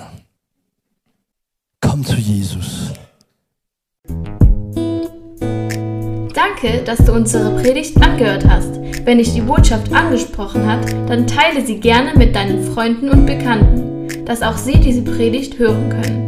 Komm 1.81 2.05
zu 2.05 2.15
Jesus. 2.15 2.93
Danke, 6.35 6.85
dass 6.85 6.99
du 6.99 7.13
unsere 7.13 7.61
Predigt 7.61 8.01
angehört 8.01 8.45
hast. 8.49 8.71
Wenn 9.05 9.19
dich 9.19 9.33
die 9.33 9.41
Botschaft 9.41 9.93
angesprochen 9.93 10.65
hat, 10.67 10.93
dann 11.09 11.27
teile 11.27 11.67
sie 11.67 11.81
gerne 11.81 12.17
mit 12.17 12.37
deinen 12.37 12.73
Freunden 12.73 13.09
und 13.09 13.27
Bekannten, 13.27 14.25
dass 14.25 14.43
auch 14.43 14.57
sie 14.57 14.79
diese 14.79 15.03
Predigt 15.03 15.59
hören 15.59 15.89
können. 15.89 16.28